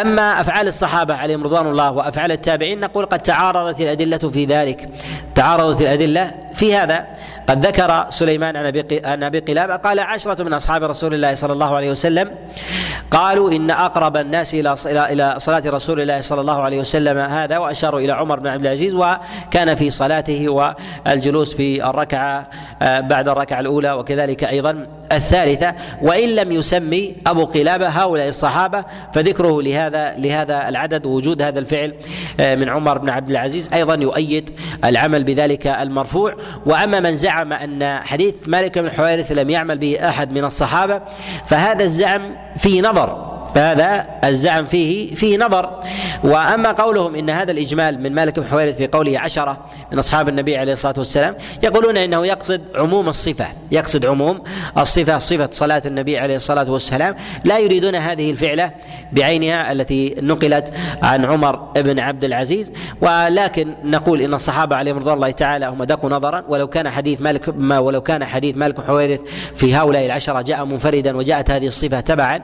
أما 0.01 0.41
أفعال 0.41 0.69
الصحابة 0.69 1.15
عليهم 1.15 1.45
رضوان 1.45 1.67
الله 1.67 1.91
وأفعال 1.91 2.33
التابعين 2.33 2.81
نقول 2.81 3.05
قد 3.05 3.19
تعارضت 3.19 3.81
الأدلة 3.81 4.19
في 4.19 4.45
ذلك 4.45 4.89
تعارضت 5.35 5.81
الأدلة 5.81 6.35
في 6.55 6.75
هذا. 6.77 7.07
قد 7.47 7.67
ذكر 7.67 8.07
سليمان 8.11 8.57
عن 9.05 9.23
أبي 9.23 9.39
قلابة 9.39 9.77
قال 9.77 10.01
عشرة 10.01 10.43
من 10.43 10.53
أصحاب 10.53 10.83
رسول 10.83 11.15
الله 11.15 11.35
صلى 11.35 11.53
الله 11.53 11.77
عليه 11.77 11.91
وسلم 11.91 12.31
قالوا 13.13 13.51
إن 13.51 13.71
أقرب 13.71 14.17
الناس 14.17 14.55
إلى 14.55 14.75
إلى 14.87 15.35
صلاة 15.39 15.63
رسول 15.67 16.01
الله 16.01 16.21
صلى 16.21 16.41
الله 16.41 16.63
عليه 16.63 16.81
وسلم 16.81 17.19
هذا 17.19 17.59
وأشاروا 17.59 18.01
إلى 18.01 18.13
عمر 18.13 18.41
بن 18.41 18.47
عبد 18.47 18.67
العزيز 18.67 18.95
وكان 18.95 19.75
في 19.75 19.91
صلاته 19.91 20.49
والجلوس 20.49 21.55
في 21.55 21.91
الركعة 21.91 22.47
آه، 22.83 23.01
بعد 23.01 23.29
الركعة 23.29 23.61
الأولى 23.61 23.93
وكذلك 23.93 24.45
أيضا 24.45 24.87
الثالثة 25.13 25.75
وإن 26.03 26.29
لم 26.29 26.53
يسمي 26.53 27.17
أبو 27.27 27.45
قلابة 27.45 27.89
هؤلاء 27.89 28.29
الصحابة 28.29 28.85
فذكره 29.15 29.63
لهذا 29.63 30.15
لهذا 30.17 30.69
العدد 30.69 31.07
ووجود 31.07 31.43
هذا 31.43 31.59
الفعل 31.59 31.95
آه، 32.41 32.55
من 32.55 32.69
عمر 32.69 32.99
بن 32.99 33.11
عبد 33.11 33.31
العزيز 33.31 33.69
أيضا 33.75 33.95
يؤيد 33.95 34.51
العمل 34.85 35.25
بذلك 35.25 35.67
المرفوع. 35.67 36.35
وأما 36.67 37.01
من 37.01 37.15
زعم 37.15 37.53
أن 37.53 38.01
حديث 38.05 38.35
مالك 38.49 38.79
بن 38.79 38.87
الحويرث 38.87 39.33
لم 39.33 39.51
يعمل 39.51 39.79
به 39.79 40.09
أحد 40.09 40.33
من 40.33 40.45
الصحابة 40.45 41.01
فهذا 41.47 41.85
الزعم 41.85 42.37
فيه 42.59 42.83
نظر. 42.83 43.42
فهذا 43.55 44.07
الزعم 44.25 44.65
فيه 44.65 45.15
فيه 45.15 45.39
نظر. 45.39 45.81
وأما 46.25 46.73
قولهم 46.73 47.15
إن 47.15 47.31
هذا 47.31 47.53
الإجمال 47.53 48.03
من 48.03 48.15
مالك 48.15 48.39
بن 48.39 48.47
حويرث 48.47 48.77
في 48.77 48.87
قوله 48.87 49.21
عشرة 49.21 49.65
من 49.93 49.99
أصحاب 49.99 50.29
النبي 50.29 50.57
عليه 50.57 50.73
الصلاة 50.73 50.95
والسلام 50.99 51.37
يقولون 51.63 51.97
إنه 51.97 52.27
يقصد 52.27 52.63
عموم 52.75 53.09
الصفة 53.09 53.47
يقصد 53.71 54.07
عموم 54.07 54.43
الصفة 54.79 55.19
صفة 55.19 55.49
صلاة 55.53 55.83
النبي 55.87 56.19
عليه 56.19 56.37
الصلاة 56.37 56.71
والسلام. 56.71 57.15
لا 57.45 57.59
يريدون 57.59 57.95
هذه 57.95 58.31
الفعلة 58.31 58.71
بعينها 59.13 59.73
التي 59.73 60.15
نقلت 60.19 60.73
عن 61.03 61.25
عمر 61.25 61.57
بن 61.57 61.99
عبد 62.01 62.25
العزيز. 62.25 62.73
ولكن 63.01 63.75
نقول 63.85 64.21
إن 64.21 64.35
الصحابة 64.35 64.77
عليهم 64.77 64.99
رضوان 64.99 65.15
الله 65.15 65.31
تعالى 65.31 65.67
هم 65.67 65.83
ادقوا 65.83 66.11
نظرا. 66.11 66.45
ولو 66.49 66.67
كان 66.67 66.89
حديث 66.89 67.21
مالك 67.21 67.49
ما 67.49 67.79
ولو 67.79 68.01
كان 68.01 68.25
حديث 68.25 68.57
مالك 68.57 68.77
بن 68.77 68.87
حويرث 68.87 69.21
في 69.55 69.75
هؤلاء 69.75 70.07
العشرة 70.07 70.41
جاء 70.41 70.65
منفردا 70.65 71.17
وجاءت 71.17 71.51
هذه 71.51 71.67
الصفة 71.67 72.01
تبعا. 72.01 72.41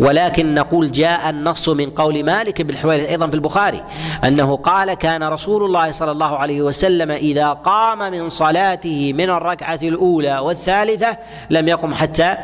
ولكن 0.00 0.39
لكن 0.40 0.54
نقول 0.54 0.92
جاء 0.92 1.30
النص 1.30 1.68
من 1.68 1.90
قول 1.90 2.24
مالك 2.24 2.62
بن 2.62 2.70
الحويرث 2.70 3.08
أيضا 3.08 3.26
في 3.26 3.34
البخاري 3.34 3.82
أنه 4.24 4.56
قال 4.56 4.94
كان 4.94 5.22
رسول 5.22 5.64
الله 5.64 5.90
صلى 5.90 6.10
الله 6.10 6.36
عليه 6.36 6.62
وسلم 6.62 7.10
إذا 7.10 7.52
قام 7.52 7.98
من 7.98 8.28
صلاته 8.28 9.12
من 9.12 9.30
الركعة 9.30 9.78
الأولى 9.82 10.38
والثالثة 10.38 11.16
لم 11.50 11.68
يقم 11.68 11.94
حتى 11.94 12.36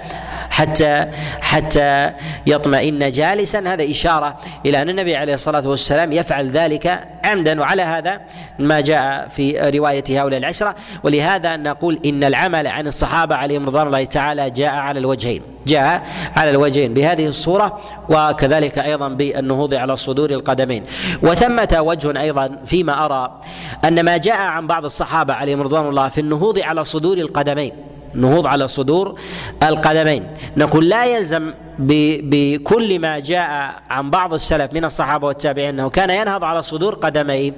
حتى 0.50 1.06
حتى 1.40 2.12
يطمئن 2.46 3.10
جالسا. 3.10 3.58
هذا 3.58 3.90
إشارة 3.90 4.36
إلى 4.66 4.82
أن 4.82 4.88
النبي 4.88 5.16
عليه 5.16 5.34
الصلاة 5.34 5.68
والسلام 5.68 6.12
يفعل 6.12 6.50
ذلك 6.50 7.08
عمدا 7.24 7.60
وعلى 7.60 7.82
هذا 7.82 8.20
ما 8.58 8.80
جاء 8.80 9.28
في 9.28 9.70
رواية 9.78 10.04
هؤلاء 10.10 10.38
العشرة. 10.38 10.74
ولهذا 11.02 11.56
نقول 11.56 12.00
إن 12.06 12.24
العمل 12.24 12.66
عن 12.66 12.86
الصحابة 12.86 13.34
عليهم 13.34 13.66
رضوان 13.66 13.86
الله 13.86 14.04
تعالى 14.04 14.50
جاء 14.50 14.74
على 14.74 14.98
الوجهين 14.98 15.42
جاء 15.66 16.02
على 16.36 16.50
الوجهين. 16.50 16.94
بهذه 16.94 17.26
الصورة 17.26 17.80
وكذلك 18.08 18.78
أيضا 18.78 19.08
بالنهوض 19.08 19.74
على 19.74 19.96
صدور 19.96 20.30
القدمين. 20.30 20.84
وثمة 21.22 21.78
وجه 21.80 22.20
أيضا 22.20 22.58
فيما 22.66 23.04
أرى 23.04 23.40
أن 23.84 24.04
ما 24.04 24.16
جاء 24.16 24.36
عن 24.36 24.66
بعض 24.66 24.84
الصحابة 24.84 25.34
عليهم 25.34 25.62
رضوان 25.62 25.88
الله 25.88 26.08
في 26.08 26.20
النهوض 26.20 26.58
على 26.58 26.84
صدور 26.84 27.18
القدمين. 27.18 27.72
النهوض 28.14 28.46
على 28.46 28.68
صدور 28.68 29.20
القدمين. 29.62 30.28
نقول 30.56 30.88
لا 30.88 31.04
يلزم 31.04 31.54
بكل 31.78 32.98
ما 32.98 33.18
جاء 33.18 33.74
عن 33.90 34.10
بعض 34.10 34.34
السلف 34.34 34.72
من 34.72 34.84
الصحابة 34.84 35.26
والتابعين 35.26 35.68
أنه 35.68 35.90
كان 35.90 36.10
ينهض 36.10 36.44
على 36.44 36.62
صدور 36.62 36.94
قدميه 36.94 37.52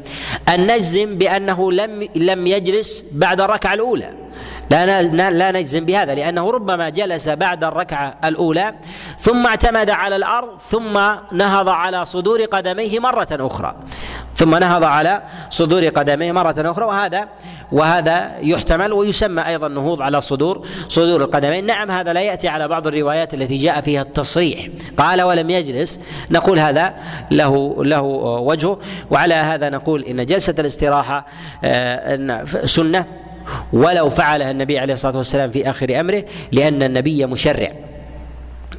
أن 0.49 0.67
نجزم 0.67 1.19
بأنه 1.19 1.73
لم 1.73 2.09
لم 2.17 2.47
يجلس 2.47 3.05
بعد 3.13 3.41
الركعة 3.41 3.75
الأولى. 3.75 4.11
لا 4.71 5.03
لا 5.31 5.53
نجزم 5.53 5.85
بهذا 5.85 6.15
لأنه 6.15 6.51
ربما 6.51 6.89
جلس 6.89 7.29
بعد 7.29 7.65
الركعة 7.65 8.15
الأولى 8.25 8.75
ثم 9.19 9.47
اعتمد 9.47 9.91
على 9.91 10.17
الأرض 10.17 10.59
ثم 10.59 11.01
نهض 11.33 11.69
على 11.69 12.05
صدور 12.05 12.45
قدميه 12.45 12.99
مرة 12.99 13.29
أخرى. 13.33 13.75
ثم 14.37 14.55
نهض 14.55 14.85
على 14.85 15.23
صدور 15.51 15.89
قدميه 15.89 16.33
مرة 16.33 16.55
أخرى 16.59 16.85
وهذا 16.85 17.29
وهذا 17.73 18.39
يحتمل 18.41 18.93
ويسمى 18.93 19.47
أيضا 19.47 19.67
النهوض 19.67 20.03
على 20.03 20.21
صدور 20.21 20.67
صدور 20.89 21.23
القدمين. 21.23 21.67
نعم 21.67 21.91
هذا 21.91 22.13
لا 22.13 22.21
يأتي 22.21 22.49
على 22.49 22.69
بعض 22.69 22.87
الروايات 22.87 23.35
التي 23.35 23.57
جاء 23.57 23.81
فيها 23.81 24.03
التصريح. 24.03 24.69
قال 24.97 25.23
ولم 25.23 25.51
يجلس. 25.51 26.01
نقول 26.31 26.59
هذا 26.59 26.95
له 27.31 27.85
له 27.85 28.03
وجهه 28.41 28.79
وعلى 29.11 29.35
هذا 29.35 29.69
نقول 29.69 30.05
إن 30.05 30.27
جلسة 30.27 30.55
الاستراحة 30.59 31.27
آه، 31.65 32.45
سنة. 32.65 33.28
ولو 33.73 34.11
فعلها 34.11 34.51
النبي 34.51 34.79
عليه 34.79 34.95
الصلاة 34.95 35.17
والسلام 35.17 35.51
في 35.51 35.71
آخر 35.71 36.01
أمره 36.01 36.25
لأن 36.53 36.83
النبي 36.83 37.27
مشرع. 37.27 37.73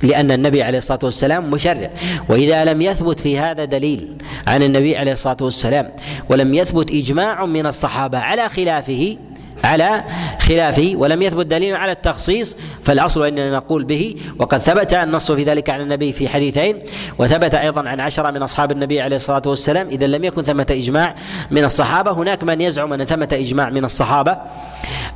لأن 0.04 0.32
النبي 0.32 0.64
عليه 0.64 0.78
الصلاة 0.78 1.00
والسلام 1.04 1.50
مشرع. 1.50 1.90
وإذا 2.30 2.66
لم 2.66 2.82
يثبت 2.82 3.20
في 3.20 3.40
هذا 3.40 3.66
دليل 3.66 4.16
عن 4.48 4.64
النبي 4.64 4.98
عليه 4.98 5.12
الصلاة 5.12 5.38
والسلام 5.42 5.92
ولم 6.30 6.54
يثبت 6.54 6.92
إجماع 6.92 7.46
من 7.46 7.66
الصحابة 7.66 8.18
على 8.18 8.50
خلافه 8.50 9.18
على 9.64 10.04
خلافه 10.40 10.94
ولم 10.96 11.22
يثبت 11.22 11.46
دليل 11.46 11.76
على 11.76 11.92
التخصيص 11.92 12.56
فالأصل 12.82 13.26
إننا 13.26 13.52
نقول 13.52 13.84
به. 13.84 14.16
وقد 14.40 14.58
ثبت 14.58 14.94
النص 14.94 15.32
في 15.32 15.44
ذلك 15.44 15.70
عن 15.70 15.82
النبي 15.82 16.14
في 16.14 16.30
حديثين 16.30 16.82
وثبت 17.20 17.56
أيضا 17.56 17.90
عن 17.90 18.00
عشرة 18.00 18.32
من 18.32 18.42
أصحاب 18.42 18.72
النبي 18.72 19.02
عليه 19.02 19.16
الصلاة 19.16 19.42
والسلام 19.46 19.88
إذا 19.88 20.08
لم 20.08 20.24
يكن 20.24 20.44
ثمة 20.44 20.66
إجماع 20.70 21.16
من 21.52 21.64
الصحابة. 21.64 22.12
هناك 22.12 22.44
من 22.44 22.62
يزعم 22.62 22.94
أن 22.94 23.06
ثمة 23.06 23.30
إجماع 23.32 23.70
من 23.70 23.86
الصحابة 23.86 24.38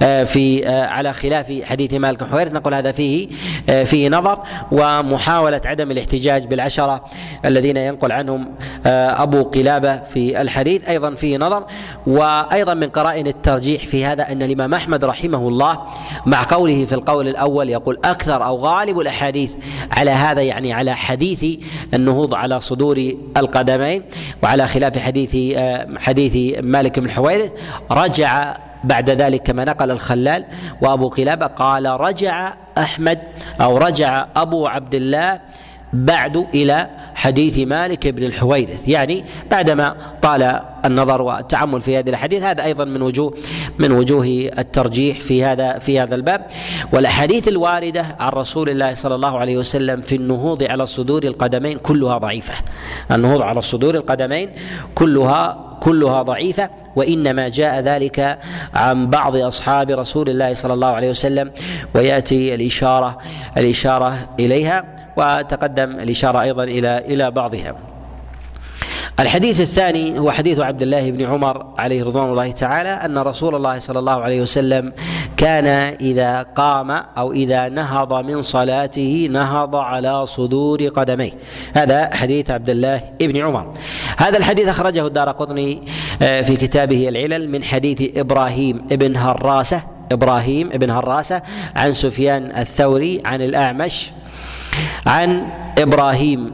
آه، 0.02 0.24
في 0.24 0.68
آه، 0.68 0.86
على 0.86 1.14
خلاف 1.14 1.62
حديث 1.64 1.94
مالك 1.94 2.24
حويرث 2.24 2.54
نقول 2.54 2.74
هذا 2.74 2.92
فيه 2.92 3.28
آه، 3.70 3.84
فيه 3.84 4.10
نظر. 4.10 4.40
ومحاولة 4.72 5.62
عدم 5.66 5.92
الاحتجاج 5.92 6.46
بالعشرة 6.46 7.06
الذين 7.46 7.78
ينقل 7.78 8.12
عنهم 8.12 8.56
أبو 8.86 9.44
قلابة 9.44 9.98
في 10.14 10.42
الحديث 10.42 10.90
أيضا 10.90 11.16
فيه 11.16 11.38
نظر. 11.38 11.66
وأيضا 12.08 12.74
من 12.74 12.90
قرائن 12.90 13.28
الترجيح 13.28 13.86
في 13.86 14.06
هذا 14.06 14.32
أن 14.34 14.44
الإمام 14.44 14.74
أحمد 14.74 15.06
رحمه 15.06 15.48
الله 15.48 15.82
مع 16.26 16.44
قوله 16.44 16.86
في 16.86 16.96
القول 16.96 17.28
الأول 17.28 17.70
يقول 17.70 18.00
أكثر 18.06 18.46
أو 18.46 18.58
غالب 18.58 19.00
الأحاديث 19.00 19.56
على 19.92 20.12
هذا 20.12 20.42
يعني 20.42 20.74
على 20.74 20.96
حديث 20.96 21.46
النهوض 21.94 22.34
على 22.34 22.60
صدور 22.60 23.14
القدمين 23.38 24.04
وعلى 24.44 24.68
خلاف 24.68 24.98
حديث 24.98 25.58
حديث 25.98 26.60
مالك 26.64 27.00
بن 27.00 27.12
حويرث 27.12 27.52
رجع 27.92 28.58
بعد 28.84 29.10
ذلك 29.10 29.44
كما 29.44 29.66
نقل 29.66 29.92
الخلال 29.92 30.46
وأبو 30.82 31.10
قلابة 31.10 31.46
قال 31.48 31.86
رجع 31.86 32.54
أحمد 32.78 33.20
أو 33.62 33.78
رجع 33.78 34.28
أبو 34.36 34.68
عبد 34.68 34.96
الله 34.96 35.40
بعد 35.94 36.38
إلى 36.54 36.90
حديث 37.16 37.68
مالك 37.68 38.08
بن 38.08 38.24
الحويرث. 38.24 38.88
يعني 38.88 39.26
بعدما 39.52 39.96
طال 40.22 40.60
النظر 40.86 41.22
والتعمل 41.22 41.82
في 41.82 41.98
هذه 41.98 42.10
الاحاديث 42.10 42.44
هذا 42.44 42.64
أيضا 42.64 42.86
من 42.86 43.02
وجوه 43.02 43.34
من 43.80 43.92
وجوه 43.92 44.26
الترجيح 44.58 45.20
في 45.20 45.44
هذا 45.44 45.80
في 45.80 46.00
هذا 46.00 46.16
الباب. 46.16 46.46
والأحاديث 46.94 47.48
الواردة 47.48 48.06
عن 48.20 48.30
رسول 48.30 48.70
الله 48.70 48.94
صلى 48.94 49.16
الله 49.16 49.38
عليه 49.38 49.58
وسلم 49.58 50.02
في 50.02 50.16
النهوض 50.16 50.64
على 50.64 50.86
صدور 50.86 51.24
القدمين 51.24 51.78
كلها 51.78 52.18
ضعيفة. 52.18 52.54
النهوض 53.12 53.42
على 53.42 53.62
صدور 53.62 53.96
القدمين 53.96 54.50
كلها 54.96 55.78
كلها 55.82 56.22
ضعيفة 56.22 56.70
وإنما 56.96 57.50
جاء 57.50 57.80
ذلك 57.80 58.40
عن 58.74 59.10
بعض 59.10 59.36
أصحاب 59.36 59.90
رسول 59.90 60.30
الله 60.30 60.54
صلى 60.54 60.74
الله 60.74 60.88
عليه 60.88 61.10
وسلم. 61.10 61.52
ويأتي 61.96 62.56
الإشارة 62.56 63.18
الإشارة 63.58 64.18
إليها. 64.40 65.03
وتقدم 65.18 66.00
الإشارة 66.00 66.42
أيضا 66.42 66.64
إلى 66.64 66.98
إلى 66.98 67.32
بعضها. 67.32 67.76
الحديث 69.20 69.62
الثاني 69.62 70.20
هو 70.20 70.32
حديث 70.32 70.60
عبد 70.60 70.82
الله 70.82 71.12
بن 71.12 71.26
عمر 71.26 71.66
عليه 71.80 72.04
رضوان 72.04 72.30
الله 72.30 72.52
تعالى 72.52 72.90
أن 72.90 73.18
رسول 73.18 73.56
الله 73.56 73.80
صلى 73.80 74.00
الله 74.00 74.22
عليه 74.22 74.42
وسلم 74.42 74.94
كان 75.38 75.68
إذا 76.02 76.42
قام 76.42 76.92
أو 76.92 77.34
إذا 77.34 77.70
نهض 77.70 78.14
من 78.14 78.42
صلاته 78.42 79.28
نهض 79.32 79.76
على 79.76 80.26
صدور 80.26 80.88
قدميه. 80.88 81.32
هذا 81.74 82.16
حديث 82.16 82.52
عبد 82.52 82.70
الله 82.70 83.02
بن 83.22 83.38
عمر. 83.38 83.74
هذا 84.18 84.38
الحديث 84.38 84.68
أخرجه 84.68 85.08
الدار 85.08 85.32
قطني 85.32 85.82
آه، 86.22 86.42
في 86.42 86.56
كتابه 86.56 87.10
العلل 87.10 87.50
من 87.50 87.64
حديث 87.64 88.18
إبراهيم 88.18 88.78
بن 88.78 89.16
هراسة 89.16 89.82
إبراهيم 90.12 90.70
بن 90.70 90.90
هراسة 90.90 91.42
عن 91.76 91.92
سفيان 91.92 92.52
الثوري 92.58 93.22
عن 93.26 93.42
الأعمش 93.42 94.12
عن 95.08 95.46
إبراهيم 95.78 96.52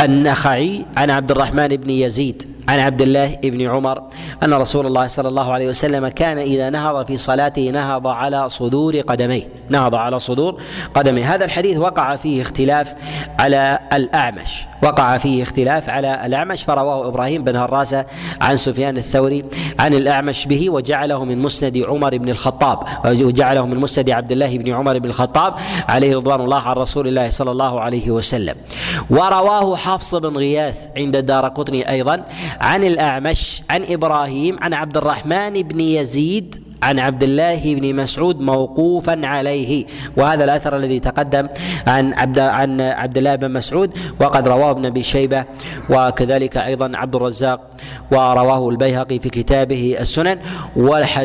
النخعي 0.00 0.84
عن 0.96 1.10
عبد 1.10 1.30
الرحمن 1.30 1.68
بن 1.68 1.90
يزيد. 1.90 2.55
عن 2.68 2.78
عبد 2.78 3.02
الله 3.02 3.36
بن 3.44 3.62
عمر 3.62 4.02
أن 4.42 4.54
رسول 4.54 4.86
الله 4.86 5.06
صلى 5.06 5.28
الله 5.28 5.52
عليه 5.52 5.68
وسلم 5.68 6.08
كان 6.08 6.38
إذا 6.38 6.70
نهض 6.70 7.06
في 7.06 7.16
صلاته 7.16 7.70
نهض 7.70 8.06
على 8.06 8.48
صدور 8.48 9.00
قدميه 9.00 9.48
نهض 9.68 9.94
على 9.94 10.18
صدور 10.18 10.60
قدميه. 10.94 11.34
هذا 11.34 11.44
الحديث 11.44 11.78
وقع 11.78 12.16
فيه 12.16 12.42
اختلاف 12.42 12.94
على 13.38 13.78
الأعمش 13.92 14.64
وقع 14.82 15.18
فيه 15.18 15.42
اختلاف 15.42 15.90
على 15.90 16.26
الأعمش. 16.26 16.62
فرواه 16.62 17.08
إبراهيم 17.08 17.44
بن 17.44 17.56
هراسه 17.56 18.04
عن 18.40 18.56
سفيان 18.56 18.96
الثوري 18.96 19.44
عن 19.78 19.94
الأعمش 19.94 20.46
به 20.46 20.70
وجعله 20.70 21.24
من 21.24 21.38
مسند 21.38 21.78
عمر 21.78 22.18
بن 22.18 22.28
الخطاب 22.28 22.78
وجعله 23.04 23.66
من 23.66 23.76
مسند 23.76 24.10
عبد 24.10 24.32
الله 24.32 24.58
بن 24.58 24.74
عمر 24.74 24.98
بن 24.98 25.08
الخطاب 25.08 25.54
عليه 25.88 26.16
رضوان 26.16 26.40
الله 26.40 26.60
عن 26.60 26.76
رسول 26.76 27.08
الله 27.08 27.30
صلى 27.30 27.50
الله 27.50 27.80
عليه 27.80 28.10
وسلم. 28.10 28.54
ورواه 29.10 29.76
حفص 29.76 30.14
بن 30.14 30.36
غياث 30.36 30.88
عند 30.96 31.16
الدار 31.16 31.48
قطني 31.48 31.90
أيضا 31.90 32.24
عن 32.60 32.84
الأعمش 32.84 33.62
عن 33.70 33.84
إبراهيم 33.88 34.58
عن 34.62 34.74
عبد 34.74 34.96
الرحمن 34.96 35.52
بن 35.62 35.80
يزيد 35.80 36.65
عن 36.82 36.98
عبد 36.98 37.22
الله 37.22 37.74
بن 37.74 37.94
مسعود 37.94 38.40
موقوفا 38.40 39.26
عليه 39.26 39.86
وهذا 40.16 40.44
الأثر 40.44 40.76
الذي 40.76 41.00
تقدم 41.00 41.48
عن 41.86 42.12
عبد 42.12 42.38
عن 42.38 42.80
عبد 42.80 43.18
الله 43.18 43.34
بن 43.34 43.50
مسعود 43.50 43.90
وقد 44.20 44.48
رواه 44.48 44.70
ابن 44.70 44.86
أبي 44.86 45.02
شيبة 45.02 45.44
وكذلك 45.90 46.56
أيضا 46.56 46.90
عبد 46.94 47.16
الرزاق 47.16 47.60
ورواه 48.12 48.68
البيهقي 48.68 49.18
في 49.18 49.28
كتابه 49.28 49.96
السنن 50.00 50.38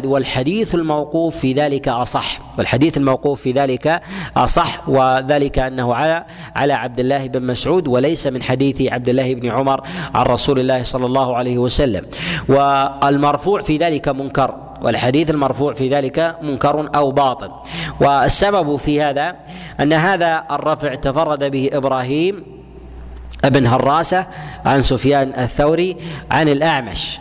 والحديث 0.06 0.76
الموقوف 0.76 1.38
في 1.38 1.54
ذلك 1.54 1.88
أصح 1.88 2.40
والحديث 2.58 2.98
الموقوف 2.98 3.42
في 3.42 3.52
ذلك 3.52 4.02
أصح 4.38 4.90
وذلك 4.90 5.60
أنه 5.60 5.94
على 5.94 6.26
على 6.56 6.74
عبد 6.74 7.00
الله 7.00 7.28
بن 7.28 7.46
مسعود 7.46 7.88
وليس 7.88 8.28
من 8.28 8.44
حديث 8.44 8.82
عبد 8.82 9.10
الله 9.10 9.34
بن 9.34 9.50
عمر 9.50 9.82
عن 10.16 10.26
رسول 10.26 10.60
الله 10.60 10.84
صلى 10.84 11.06
الله 11.06 11.36
عليه 11.36 11.58
وسلم. 11.58 12.06
والمرفوع 12.50 13.62
في 13.62 13.78
ذلك 13.78 14.10
منكر. 14.10 14.71
والحديث 14.82 15.30
المرفوع 15.30 15.74
في 15.74 15.90
ذلك 15.90 16.36
منكر 16.42 16.90
أو 16.96 17.12
باطل. 17.12 17.52
والسبب 18.02 18.76
في 18.76 19.02
هذا 19.02 19.36
أن 19.80 19.94
هذا 19.94 20.44
الرفع 20.52 20.96
تفرد 20.96 21.44
به 21.44 21.70
إبراهيم 21.74 22.44
ابن 23.46 23.68
هراسة 23.68 24.28
عن 24.66 24.82
سفيان 24.82 25.34
الثوري 25.38 25.98
عن 26.32 26.50
الأعمش. 26.50 27.20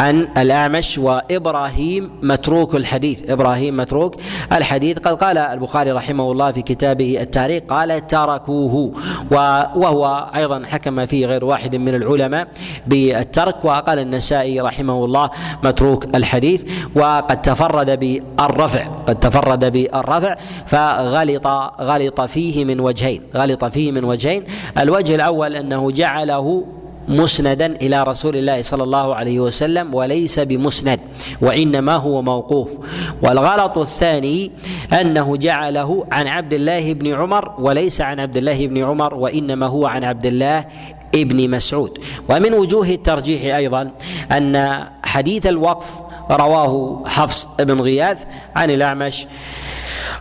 عن 0.00 0.28
الأعمش 0.38 0.98
وإبراهيم 0.98 2.10
متروك 2.22 2.74
الحديث. 2.74 3.30
إبراهيم 3.30 3.76
متروك 3.76 4.16
الحديث. 4.52 4.98
قد 4.98 5.24
قال 5.24 5.38
البخاري 5.38 5.92
رحمه 5.92 6.32
الله 6.32 6.52
في 6.52 6.62
كتابه 6.62 7.18
التاريخ 7.20 7.62
قال 7.68 8.06
تركوه. 8.06 8.92
وهو 9.76 10.30
أيضا 10.34 10.62
حكم 10.66 11.06
فيه 11.06 11.26
غير 11.26 11.44
واحد 11.44 11.76
من 11.76 11.94
العلماء 11.94 12.48
بالترك. 12.86 13.64
وقال 13.64 13.98
النسائي 13.98 14.60
رحمه 14.60 15.04
الله 15.04 15.30
متروك 15.64 16.16
الحديث 16.16 16.64
وقد 16.94 17.42
تفرد 17.42 17.90
بالرفع. 18.00 18.86
قد 19.06 19.20
تفرد 19.20 19.72
بالرفع 19.72 20.36
فغلط 20.66 21.46
غلط 21.80 22.20
فيه 22.20 22.64
من 22.64 22.80
وجهين. 22.80 23.22
غلط 23.36 23.64
فيه 23.64 23.92
من 23.92 24.04
وجهين. 24.04 24.44
الوجه 24.78 25.14
الأول 25.14 25.56
أنه 25.56 25.90
جعله 25.90 26.66
مسندا 27.08 27.66
إلى 27.66 28.02
رسول 28.02 28.36
الله 28.36 28.62
صلى 28.62 28.82
الله 28.82 29.14
عليه 29.14 29.40
وسلم 29.40 29.94
وليس 29.94 30.40
بمسند 30.40 31.00
وإنما 31.40 31.96
هو 31.96 32.22
موقوف. 32.22 32.70
والغلط 33.22 33.78
الثاني 33.78 34.50
أنه 35.00 35.36
جعله 35.36 36.06
عن 36.12 36.26
عبد 36.26 36.52
الله 36.52 36.92
بن 36.92 37.14
عمر 37.14 37.54
وليس 37.58 38.00
عن 38.00 38.20
عبد 38.20 38.36
الله 38.36 38.66
بن 38.66 38.84
عمر 38.84 39.14
وإنما 39.14 39.66
هو 39.66 39.86
عن 39.86 40.04
عبد 40.04 40.26
الله 40.26 40.64
ابن 41.14 41.50
مسعود. 41.50 41.98
ومن 42.28 42.54
وجوه 42.54 42.88
الترجيح 42.88 43.54
أيضا 43.56 43.90
أن 44.32 44.84
حديث 45.02 45.46
الوقف 45.46 46.00
رواه 46.30 47.02
حفص 47.06 47.48
بن 47.60 47.80
غياث 47.80 48.24
عن 48.56 48.70
الأعمش 48.70 49.26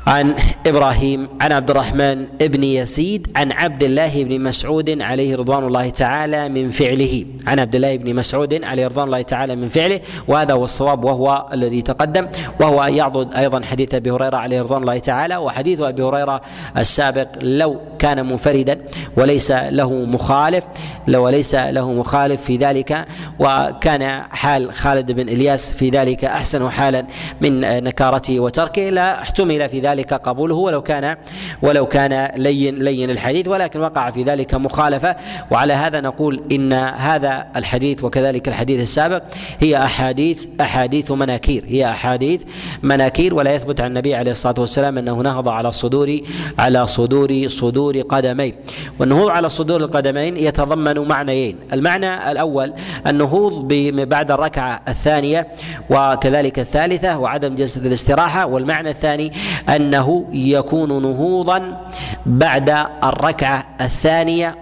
عن 0.07 0.35
إبراهيم 0.67 1.27
عن 1.41 1.51
عبد 1.51 1.69
الرحمن 1.69 2.25
بن 2.41 2.63
يزيد 2.63 3.27
عن 3.35 3.51
عبد 3.51 3.83
الله 3.83 4.23
بن 4.23 4.41
مسعود 4.41 5.01
عليه 5.01 5.35
رضوان 5.35 5.67
الله 5.67 5.89
تعالى 5.89 6.49
من 6.49 6.71
فعله. 6.71 7.25
عن 7.47 7.59
عبد 7.59 7.75
الله 7.75 7.97
بن 7.97 8.15
مسعود 8.15 8.63
عليه 8.63 8.87
رضوان 8.87 9.05
الله 9.05 9.21
تعالى 9.21 9.55
من 9.55 9.67
فعله. 9.67 9.99
وهذا 10.27 10.53
هو 10.53 10.63
الصواب 10.63 11.03
وهو 11.03 11.49
الذي 11.53 11.81
تقدم. 11.81 12.27
وهو 12.61 12.83
يعضد 12.83 13.33
أيضا 13.33 13.61
حديث 13.65 13.93
أبي 13.95 14.11
هريرة 14.11 14.37
عليه 14.37 14.61
رضوان 14.61 14.81
الله 14.81 14.99
تعالى. 14.99 15.37
وحديث 15.37 15.79
أبي 15.79 16.03
هريرة 16.03 16.41
السابق 16.77 17.27
لو 17.41 17.77
كان 17.99 18.25
منفردا 18.25 18.81
وليس 19.17 19.51
له 19.51 19.93
مخالف 19.93 20.63
لو 21.07 21.29
ليس 21.29 21.55
له 21.55 21.93
مخالف 21.93 22.41
في 22.41 22.57
ذلك. 22.57 23.05
وكان 23.39 24.23
حال 24.31 24.73
خالد 24.73 25.11
بن 25.11 25.29
إلياس 25.29 25.73
في 25.73 25.89
ذلك 25.89 26.25
أحسن 26.25 26.69
حالا 26.69 27.05
من 27.41 27.83
نكارته 27.83 28.39
وتركه. 28.39 28.89
لا 28.89 29.21
احتمل 29.21 29.68
في 29.71 29.79
ذلك 29.79 30.13
قبوله 30.13 30.55
ولو 30.55 30.81
كان 30.81 31.17
ولو 31.61 31.85
كان 31.85 32.31
لين 32.35 32.75
لين 32.75 33.09
الحديث 33.09 33.47
ولكن 33.47 33.79
وقع 33.79 34.11
في 34.11 34.23
ذلك 34.23 34.53
مخالفة. 34.53 35.15
وعلى 35.51 35.73
هذا 35.73 36.01
نقول 36.01 36.41
إن 36.51 36.73
هذا 36.73 37.47
الحديث 37.55 38.03
وكذلك 38.03 38.47
الحديث 38.47 38.81
السابق 38.81 39.23
هي 39.59 39.77
احاديث 39.77 40.47
أحاديث 40.61 41.11
مناكير. 41.11 41.65
هي 41.67 41.89
أحاديث 41.89 42.43
مناكير 42.83 43.33
ولا 43.33 43.55
يثبت 43.55 43.81
عن 43.81 43.87
النبي 43.87 44.15
عليه 44.15 44.31
الصلاة 44.31 44.55
والسلام 44.59 44.97
أنه 44.97 45.21
نهض 45.21 45.47
على 45.49 45.71
صدور 45.71 46.19
على 46.59 46.87
صدور 46.87 47.47
صدور 47.47 48.01
قدمين 48.01 48.53
والنهوض 48.99 49.29
على 49.29 49.49
صدور 49.49 49.81
القدمين 49.81 50.37
يتضمن 50.37 51.07
معنيين. 51.07 51.55
المعنى 51.73 52.31
الأول 52.31 52.73
النهوض 53.07 53.67
بعد 53.93 54.31
الركعة 54.31 54.81
الثانية 54.87 55.47
وكذلك 55.89 56.59
الثالثة 56.59 57.17
وعدم 57.19 57.55
جلسه 57.55 57.81
الاستراحة 57.81 58.45
والمعنى 58.45 58.89
الثاني 58.89 59.31
أنه 59.69 60.25
يكون 60.33 61.01
نهوضا 61.01 61.85
بعد 62.25 62.69
الركعة 63.03 63.65
الثانية 63.81 64.55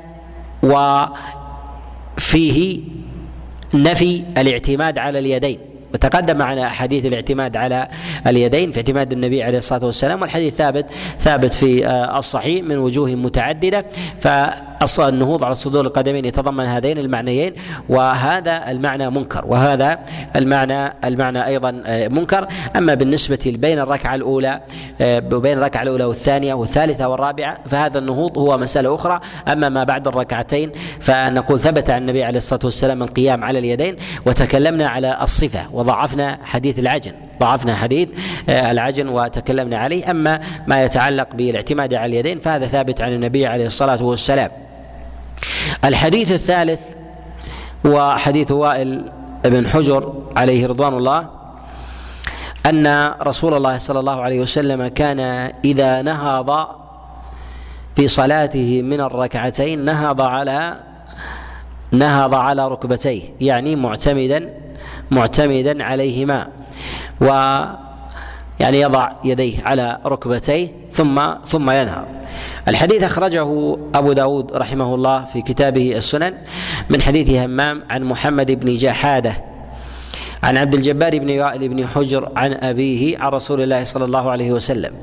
وفيه 2.17 2.79
نفي 3.73 4.23
الاعتماد 4.37 4.97
على 4.97 5.19
اليدين. 5.19 5.59
وتقدم 5.93 6.37
معنا 6.37 6.67
احاديث 6.67 7.05
الاعتماد 7.05 7.57
على 7.57 7.87
اليدين 8.27 8.71
في 8.71 8.77
اعتماد 8.77 9.11
النبي 9.11 9.43
عليه 9.43 9.57
الصلاة 9.57 9.85
والسلام 9.85 10.21
والحديث 10.21 10.55
ثابت 10.55 10.85
ثابت 11.19 11.53
في 11.53 11.87
آه، 11.87 12.19
الصحيح 12.19 12.63
من 12.63 12.77
وجوه 12.77 13.15
متعددة. 13.15 13.85
فاصل 14.79 15.09
النهوض 15.09 15.43
على 15.43 15.55
صدور 15.55 15.85
القدمين 15.85 16.25
يتضمن 16.25 16.65
هذين 16.65 16.97
المعنيين 16.97 17.53
وهذا 17.89 18.71
المعنى 18.71 19.09
منكر 19.09 19.45
وهذا 19.45 19.99
المعنى 20.35 20.93
المعنى 21.03 21.45
أيضا 21.45 21.81
آه، 21.85 22.07
منكر. 22.07 22.47
أما 22.75 22.93
بالنسبة 22.93 23.39
بين 23.45 23.79
الركعة 23.79 24.15
الأولى 24.15 24.61
وبين 25.01 25.57
آه، 25.57 25.61
الركعة 25.61 25.83
الأولى 25.83 26.03
والثانية 26.03 26.53
والثالثة 26.53 27.07
والرابعة 27.07 27.57
فهذا 27.65 27.99
النهوض 27.99 28.37
هو 28.37 28.57
مسألة 28.57 28.95
أخرى. 28.95 29.19
أما 29.51 29.69
ما 29.69 29.83
بعد 29.83 30.07
الركعتين 30.07 30.71
فنقول 30.99 31.59
ثبت 31.59 31.89
عن 31.89 32.01
النبي 32.01 32.23
عليه 32.23 32.37
الصلاة 32.37 32.61
والسلام 32.63 33.03
القيام 33.03 33.43
على 33.43 33.59
اليدين 33.59 33.95
وتكلمنا 34.25 34.87
على 34.87 35.17
الصفة 35.21 35.67
وضعفنا 35.73 36.39
حديث 36.43 36.79
العجن 36.79 37.13
ضعفنا 37.39 37.75
حديث 37.75 38.09
آه، 38.49 38.71
العجن 38.71 39.09
وتكلمنا 39.09 39.77
عليه. 39.77 40.11
أما 40.11 40.39
ما 40.67 40.83
يتعلق 40.83 41.35
بالاعتماد 41.35 41.93
على 41.93 42.05
اليدين 42.05 42.39
فهذا 42.39 42.67
ثابت 42.67 43.01
عن 43.01 43.13
النبي 43.13 43.45
عليه 43.45 43.65
الصلاة 43.65 44.03
والسلام. 44.03 44.66
الحديث 45.85 46.31
الثالث 46.31 46.81
هو 47.85 48.15
حديث 48.17 48.51
وائل 48.51 49.11
بن 49.45 49.67
حجر 49.67 50.13
عليه 50.35 50.67
رضوان 50.67 50.93
الله 50.93 51.27
أن 52.65 53.13
رسول 53.21 53.53
الله 53.53 53.77
صلى 53.77 53.99
الله 53.99 54.21
عليه 54.21 54.39
وسلم 54.39 54.87
كان 54.87 55.19
إذا 55.65 56.01
نهض 56.01 56.67
في 57.95 58.07
صلاته 58.07 58.81
من 58.81 59.01
الركعتين 59.01 59.85
نهض 59.85 60.21
على 60.21 60.79
نهض 61.91 62.35
على 62.35 62.67
ركبتيه 62.67 63.21
يعني 63.41 63.75
معتمدا 63.75 64.53
معتمدا 65.11 65.83
عليهما 65.83 66.47
و 67.21 67.25
يعني 68.59 68.81
يضع 68.81 69.11
يديه 69.23 69.63
على 69.65 69.99
ركبتيه 70.05 70.67
ثم 70.91 71.21
ثم 71.45 71.69
ينهض. 71.69 72.05
الحديث 72.67 73.03
أخرجه 73.03 73.77
أبو 73.95 74.13
داود 74.13 74.53
رحمه 74.53 74.95
الله 74.95 75.25
في 75.25 75.41
كتابه 75.41 75.97
السنن 75.97 76.33
من 76.89 77.01
حديث 77.01 77.29
همام 77.29 77.83
عن 77.89 78.03
محمد 78.03 78.51
بن 78.51 78.77
جحادة 78.77 79.43
عن 80.43 80.57
عبد 80.57 80.73
الجبار 80.73 81.19
بن 81.19 81.39
وائل 81.39 81.69
بن 81.69 81.87
حجر 81.87 82.31
عن 82.35 82.53
أبيه 82.53 83.17
عن 83.17 83.31
رسول 83.31 83.61
الله 83.61 83.83
صلى 83.83 84.05
الله 84.05 84.31
عليه 84.31 84.51
وسلم. 84.51 84.93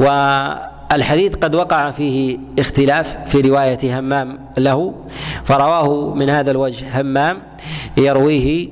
والحديث 0.00 1.34
قد 1.34 1.54
وقع 1.54 1.90
فيه 1.90 2.38
اختلاف 2.58 3.16
في 3.26 3.40
رواية 3.40 3.98
همام 3.98 4.38
له 4.58 4.94
فرواه 5.44 6.14
من 6.14 6.30
هذا 6.30 6.50
الوجه 6.50 7.00
همام 7.00 7.42
يرويه 7.96 8.68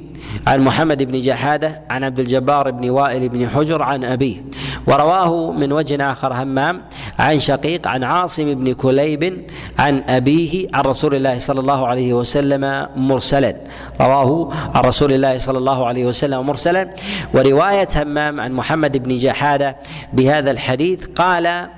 عن 0.47 0.61
محمد 0.61 1.03
بن 1.03 1.21
جحادة 1.23 1.83
عن 1.91 2.05
عبد 2.05 2.21
الجبار 2.21 2.71
بن 2.71 2.91
وائل 2.91 3.29
بن 3.29 3.49
حجر 3.49 3.83
عن 3.83 4.05
أبيه. 4.05 4.43
ورواه 4.87 5.53
من 5.53 5.73
وجه 5.73 6.13
آخر 6.13 6.33
همام 6.43 6.83
عن 7.19 7.41
شقيق 7.41 7.89
عن 7.89 8.05
عاصم 8.05 8.55
بن 8.55 8.73
كليب 8.73 9.47
عن 9.79 10.03
أبيه 10.09 10.69
عن 10.75 10.85
رسول 10.85 11.15
الله 11.15 11.39
صلى 11.39 11.61
الله 11.61 11.87
عليه 11.87 12.15
وسلم 12.15 12.87
مرسلا. 12.97 13.57
رواه 14.01 14.53
عن 14.75 14.83
رسول 14.85 15.13
الله 15.13 15.39
صلى 15.39 15.59
الله 15.59 15.87
عليه 15.87 16.07
وسلم 16.07 16.47
مرسلا. 16.47 16.95
ورواية 17.35 17.89
همام 17.97 18.41
عن 18.41 18.53
محمد 18.53 18.97
بن 18.97 19.17
جحادة 19.17 19.77
بهذا 20.13 20.51
الحديث 20.51 21.07
قال 21.07 21.69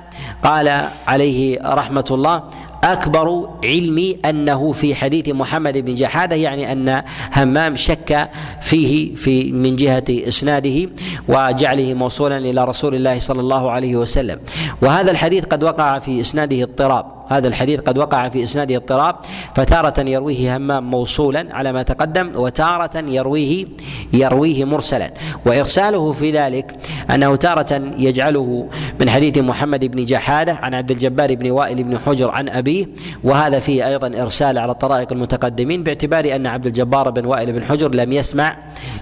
قال 0.43 0.89
عليه 1.07 1.59
رحمة 1.75 2.05
الله 2.11 2.43
أكبر 2.85 3.49
علمي 3.65 4.17
أنه 4.25 4.73
في 4.73 4.95
حديث 4.95 5.29
محمد 5.29 5.79
بن 5.79 5.95
جحادة 5.95 6.37
يعني 6.37 6.73
أن 6.73 7.03
همام 7.37 7.77
شك 7.77 8.31
فيه 8.63 9.15
في 9.15 9.53
من 9.53 9.77
جهة 9.77 10.05
إسناده 10.11 10.91
وجعله 11.29 11.95
موصولا 11.95 12.39
إلى 12.39 12.65
رسول 12.65 12.95
الله 12.95 13.19
صلى 13.19 13.41
الله 13.41 13.71
عليه 13.71 13.97
وسلم. 13.97 14.41
وهذا 14.83 15.11
الحديث 15.11 15.45
قد 15.45 15.65
وقع 15.65 15.99
في 15.99 16.21
إسناده 16.21 16.63
اضطراب. 16.63 17.18
هذا 17.29 17.49
الحديث 17.49 17.81
قد 17.81 17.99
وقع 17.99 18.29
في 18.29 18.43
إسناده 18.43 18.77
اضطراب 18.77 19.17
فتارة 19.55 20.01
يرويه 20.01 20.57
همام 20.57 20.91
موصولا 20.91 21.47
على 21.51 21.73
ما 21.73 21.83
تقدم 21.83 22.33
وتارة 22.37 23.05
يرويه 23.09 23.65
يرويه 24.13 24.65
مرسلا. 24.65 25.15
وإرساله 25.47 26.13
في 26.13 26.31
ذلك 26.31 26.73
أنه 27.15 27.37
تارة 27.37 27.93
يجعله 27.99 28.69
من 29.01 29.11
حديث 29.11 29.39
محمد 29.39 29.85
بن 29.85 30.05
جحادة 30.05 30.53
عن 30.53 30.75
عبد 30.75 30.91
الجبار 30.91 31.35
بن 31.35 31.51
وائل 31.51 31.85
بن 31.85 31.99
حجر 31.99 32.31
عن 32.31 32.49
أبيه 32.49 32.87
وهذا 33.25 33.61
فيه 33.61 33.89
أيضا 33.89 34.23
إرسال 34.23 34.59
على 34.59 34.73
الطرائق 34.73 35.13
المتقدمين 35.13 35.83
باعتبار 35.83 36.35
أن 36.35 36.47
عبد 36.47 36.67
الجبار 36.67 37.11
بن 37.11 37.25
وائل 37.25 37.53
بن 37.53 37.65
حجر 37.65 37.95
لم 37.95 38.13
يسمع 38.13 38.57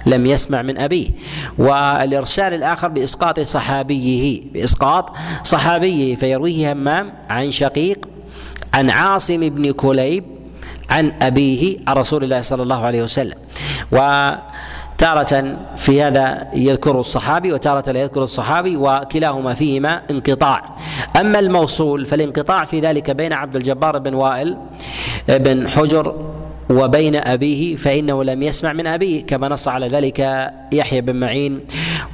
لم 0.07 0.27
يسمع 0.27 0.63
من 0.63 0.79
أبيه. 0.79 1.11
والإرسال 1.59 2.55
الآخر 2.55 2.89
بإسقاط 2.89 3.41
صحابيه 3.41 4.43
بإسقاط 4.53 5.13
صحابيه 5.43 6.15
فيرويه 6.15 6.73
همام 6.73 7.13
عن 7.31 7.51
شقيق 7.51 8.09
عن 8.75 8.91
عاصم 8.91 9.49
بن 9.49 9.73
كليب 9.73 10.25
عن 10.91 11.13
أبيه 11.23 11.79
عن 11.89 11.97
رسول 11.97 12.25
الله 12.25 12.41
صلى 12.41 12.63
الله 12.63 12.85
عليه 12.87 13.03
وسلم. 13.03 13.35
وتارة 13.93 15.57
في 15.77 16.03
هذا 16.03 16.49
يذكر 16.55 17.01
الصحابي 17.01 17.53
وتارة 17.53 17.91
لا 17.91 18.01
يذكر 18.01 18.23
الصحابي 18.23 18.77
وكلاهما 18.77 19.55
فيهما 19.55 20.03
انقطاع. 20.11 20.77
أما 21.21 21.39
الموصول 21.39 22.07
فالانقطاع 22.07 22.65
في 22.65 22.81
ذلك 22.81 23.11
بين 23.11 23.33
عبد 23.33 23.57
الجبار 23.57 23.99
بن 23.99 24.15
وائل 24.15 24.59
بن 25.29 25.69
حجر 25.69 26.15
وبين 26.71 27.17
أبيه 27.17 27.77
فإنه 27.77 28.25
لم 28.25 28.43
يسمع 28.43 28.73
من 28.73 28.87
أبيه 28.87 29.27
كما 29.27 29.49
نص 29.49 29.69
على 29.69 29.87
ذلك 29.89 30.51
يحيى 30.73 31.01
بن 31.01 31.17
معين 31.17 31.61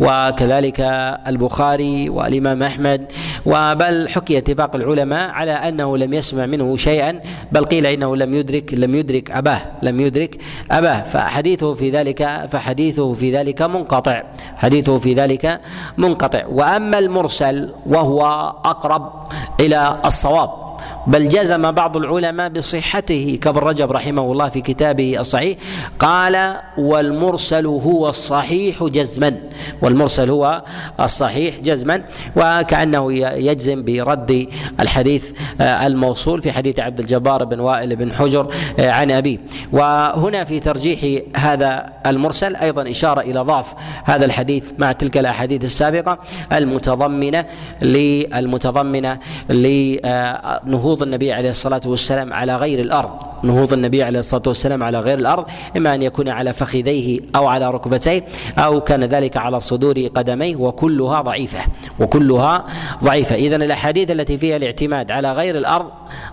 وكذلك 0.00 0.80
البخاري 1.26 2.08
والإمام 2.08 2.62
أحمد. 2.62 3.12
وبل 3.46 4.08
حكي 4.08 4.38
اتفاق 4.38 4.76
العلماء 4.76 5.30
على 5.30 5.52
أنه 5.52 5.96
لم 5.96 6.14
يسمع 6.14 6.46
منه 6.46 6.76
شيئا 6.76 7.20
بل 7.52 7.64
قيل 7.64 7.86
إنه 7.86 8.16
لم 8.16 8.34
يدرك 8.34 8.74
لم 8.74 8.94
يدرك 8.94 9.30
أباه 9.30 9.62
لم 9.82 10.00
يدرك 10.00 10.38
أباه. 10.70 11.02
فحديثه 11.02 11.74
في 11.74 11.90
ذلك 11.90 12.48
فحديثه 12.50 13.12
في 13.12 13.36
ذلك 13.36 13.62
منقطع 13.62 14.22
حديثه 14.56 14.98
في 14.98 15.14
ذلك 15.14 15.60
منقطع. 15.98 16.46
وأما 16.46 16.98
المرسل 16.98 17.72
وهو 17.86 18.22
أقرب 18.64 19.12
إلى 19.60 20.00
الصواب 20.06 20.62
بل 21.06 21.28
جزم 21.28 21.70
بعض 21.70 21.96
العلماء 21.96 22.48
بصحته 22.48 23.38
كابن 23.42 23.58
رجب 23.60 23.92
رحمه 23.92 24.32
الله 24.32 24.48
في 24.48 24.60
كتابه 24.60 25.20
الصحيح 25.20 25.58
قال 25.98 26.56
والمرسل 26.78 27.66
هو 27.66 28.08
الصحيح 28.08 28.84
جزما. 28.84 29.36
والمرسل 29.82 30.30
هو 30.30 30.62
الصحيح 31.00 31.58
جزما 31.58 32.04
وكأنه 32.36 33.12
يجزم 33.22 33.84
برد 33.84 34.48
الحديث 34.80 35.32
آه، 35.60 35.86
الموصول 35.86 36.42
في 36.42 36.52
حديث 36.52 36.80
عبد 36.80 37.00
الجبار 37.00 37.44
بن 37.44 37.60
وائل 37.60 37.96
بن 37.96 38.12
حجر 38.12 38.54
آه، 38.78 38.90
عن 38.90 39.10
أبيه. 39.10 39.38
وهنا 39.72 40.44
في 40.44 40.60
ترجيح 40.60 41.22
هذا 41.36 41.92
المرسل 42.06 42.56
أيضا 42.56 42.90
إشارة 42.90 43.20
إلى 43.20 43.40
ضعف 43.40 43.66
هذا 44.04 44.24
الحديث 44.24 44.70
مع 44.78 44.92
تلك 44.92 45.18
الأحاديث 45.18 45.64
السابقة 45.64 46.18
المتضمنة 46.52 47.44
للمتضمنة 47.82 49.18
لنهوض 49.48 50.91
نهوض 50.92 51.02
النبي 51.02 51.32
عليه 51.32 51.50
الصلاة 51.50 51.80
والسلام 51.86 52.32
على 52.32 52.56
غير 52.56 52.80
الأرض. 52.80 53.10
نهوض 53.42 53.72
النبي 53.72 54.02
عليه 54.02 54.18
الصلاة 54.18 54.42
والسلام 54.46 54.84
على 54.84 55.00
غير 55.00 55.18
الأرض 55.18 55.44
إما 55.76 55.94
أن 55.94 56.02
يكون 56.02 56.28
على 56.28 56.52
فخذيه 56.52 57.20
أو 57.36 57.46
على 57.46 57.70
ركبتيه 57.70 58.24
أو 58.58 58.80
كان 58.80 59.04
ذلك 59.04 59.36
على 59.36 59.60
صدور 59.60 60.06
قدميه 60.14 60.56
وكلها 60.56 61.20
ضعيفة 61.22 61.58
وكلها 62.00 62.64
ضعيفة. 63.04 63.34
إذا 63.34 63.56
الأحاديث 63.56 64.10
التي 64.10 64.38
فيها 64.38 64.56
الاعتماد 64.56 65.10
على 65.10 65.32
غير 65.32 65.58
الأرض 65.58 65.90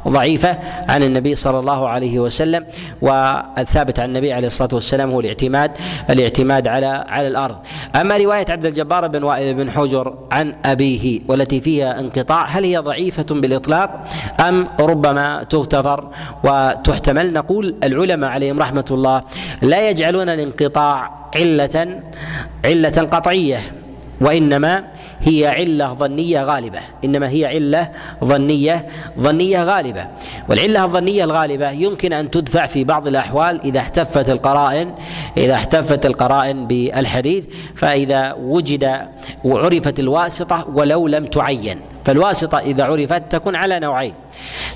ضعيفة 0.07 0.57
عن 0.89 1.03
النبي 1.03 1.35
صلى 1.35 1.59
الله 1.59 1.89
عليه 1.89 2.19
وسلم 2.19 2.65
والثابت 3.01 3.99
عن 3.99 4.09
النبي 4.09 4.33
عليه 4.33 4.47
الصلاة 4.47 4.69
والسلام 4.73 5.11
هو 5.11 5.19
الاعتماد 5.19 5.71
الاعتماد 6.09 6.67
على 6.67 7.05
على 7.07 7.27
الأرض. 7.27 7.57
أما 7.95 8.17
رواية 8.17 8.45
عبد 8.49 8.65
الجبار 8.65 9.07
بن 9.07 9.23
وائل 9.23 9.53
بن 9.53 9.71
حجر 9.71 10.17
عن 10.31 10.55
أبيه 10.65 11.21
والتي 11.27 11.61
فيها 11.61 11.99
انقطاع 11.99 12.45
هل 12.45 12.63
هي 12.63 12.77
ضعيفة 12.77 13.25
بالإطلاق 13.29 14.09
أم 14.39 14.67
ربما 14.79 15.43
تغتفر 15.43 16.09
وتحتمل؟ 16.43 17.33
نقول 17.33 17.75
العلماء 17.83 18.29
عليهم 18.29 18.59
رحمة 18.59 18.85
الله 18.91 19.23
لا 19.61 19.89
يجعلون 19.89 20.29
الانقطاع 20.29 21.11
علة 21.35 22.01
علة 22.65 23.07
قطعية. 23.11 23.59
وإنما 24.21 24.83
هي 25.21 25.47
علة 25.47 25.93
ظنية 25.93 26.43
غالبة. 26.43 26.79
إنما 27.05 27.29
هي 27.29 27.45
علة 27.45 27.89
ظنية 28.23 28.87
ظنية 29.19 29.63
غالبة. 29.63 30.07
والعلة 30.49 30.83
الظنية 30.83 31.23
الغالبة 31.23 31.69
يمكن 31.69 32.13
أن 32.13 32.31
تدفع 32.31 32.65
في 32.65 32.83
بعض 32.83 33.07
الأحوال 33.07 33.61
إذا 33.61 33.79
احتفت 33.79 34.29
القرائن 34.29 34.93
إذا 35.37 35.53
احتفت 35.53 36.05
القرائن 36.05 36.67
بالحديث 36.67 37.45
فإذا 37.75 38.33
وجد 38.33 39.07
وعرفت 39.43 39.99
الواسطة 39.99 40.67
ولو 40.73 41.07
لم 41.07 41.25
تعين. 41.25 41.79
فالواسطة 42.05 42.57
إذا 42.57 42.83
عرفت 42.83 43.23
تكون 43.29 43.55
على 43.55 43.79
نوعين. 43.79 44.13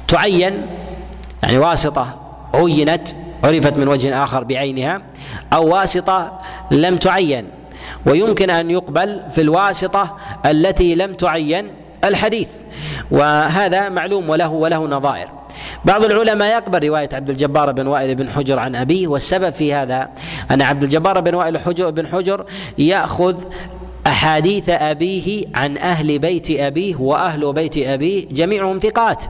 تعين 0.08 0.68
يعني 1.44 1.58
واسطة 1.58 2.22
عينت 2.54 3.08
عرفت 3.44 3.78
من 3.78 3.88
وجه 3.88 4.24
آخر 4.24 4.44
بعينها 4.44 5.02
أو 5.54 5.74
واسطة 5.74 6.40
لم 6.72 6.98
تعين. 6.98 7.48
ويمكن 8.06 8.50
أن 8.50 8.72
يقبل 8.72 9.22
في 9.32 9.42
الواسطة 9.42 10.18
التي 10.46 10.96
لم 10.96 11.14
تعين 11.14 11.68
الحديث. 12.06 12.50
وهذا 13.12 13.90
معلوم 13.90 14.30
وله 14.30 14.50
وله 14.50 14.88
نظائر. 14.88 15.28
بعض 15.86 16.04
العلماء 16.04 16.52
يقبل 16.58 16.88
رواية 16.88 17.10
عبد 17.14 17.30
الجبار 17.30 17.72
بن 17.72 17.88
وائل 17.88 18.16
بن 18.16 18.30
حجر 18.30 18.60
عن 18.60 18.76
أبيه 18.76 19.08
والسبب 19.08 19.54
في 19.54 19.74
هذا 19.74 20.10
أن 20.52 20.62
عبد 20.62 20.84
الجبار 20.84 21.20
بن 21.20 21.36
وائل 21.36 21.60
بن 21.92 22.08
حجر 22.08 22.46
يأخذ 22.78 23.44
أحاديث 24.08 24.70
أبيه 24.70 25.46
عن 25.56 25.78
أهل 25.78 26.20
بيت 26.20 26.52
أبيه 26.52 26.96
وأهل 26.96 27.54
بيت 27.54 27.78
أبيه 27.78 28.28
جميعهم 28.28 28.80
ثقات. 28.80 29.24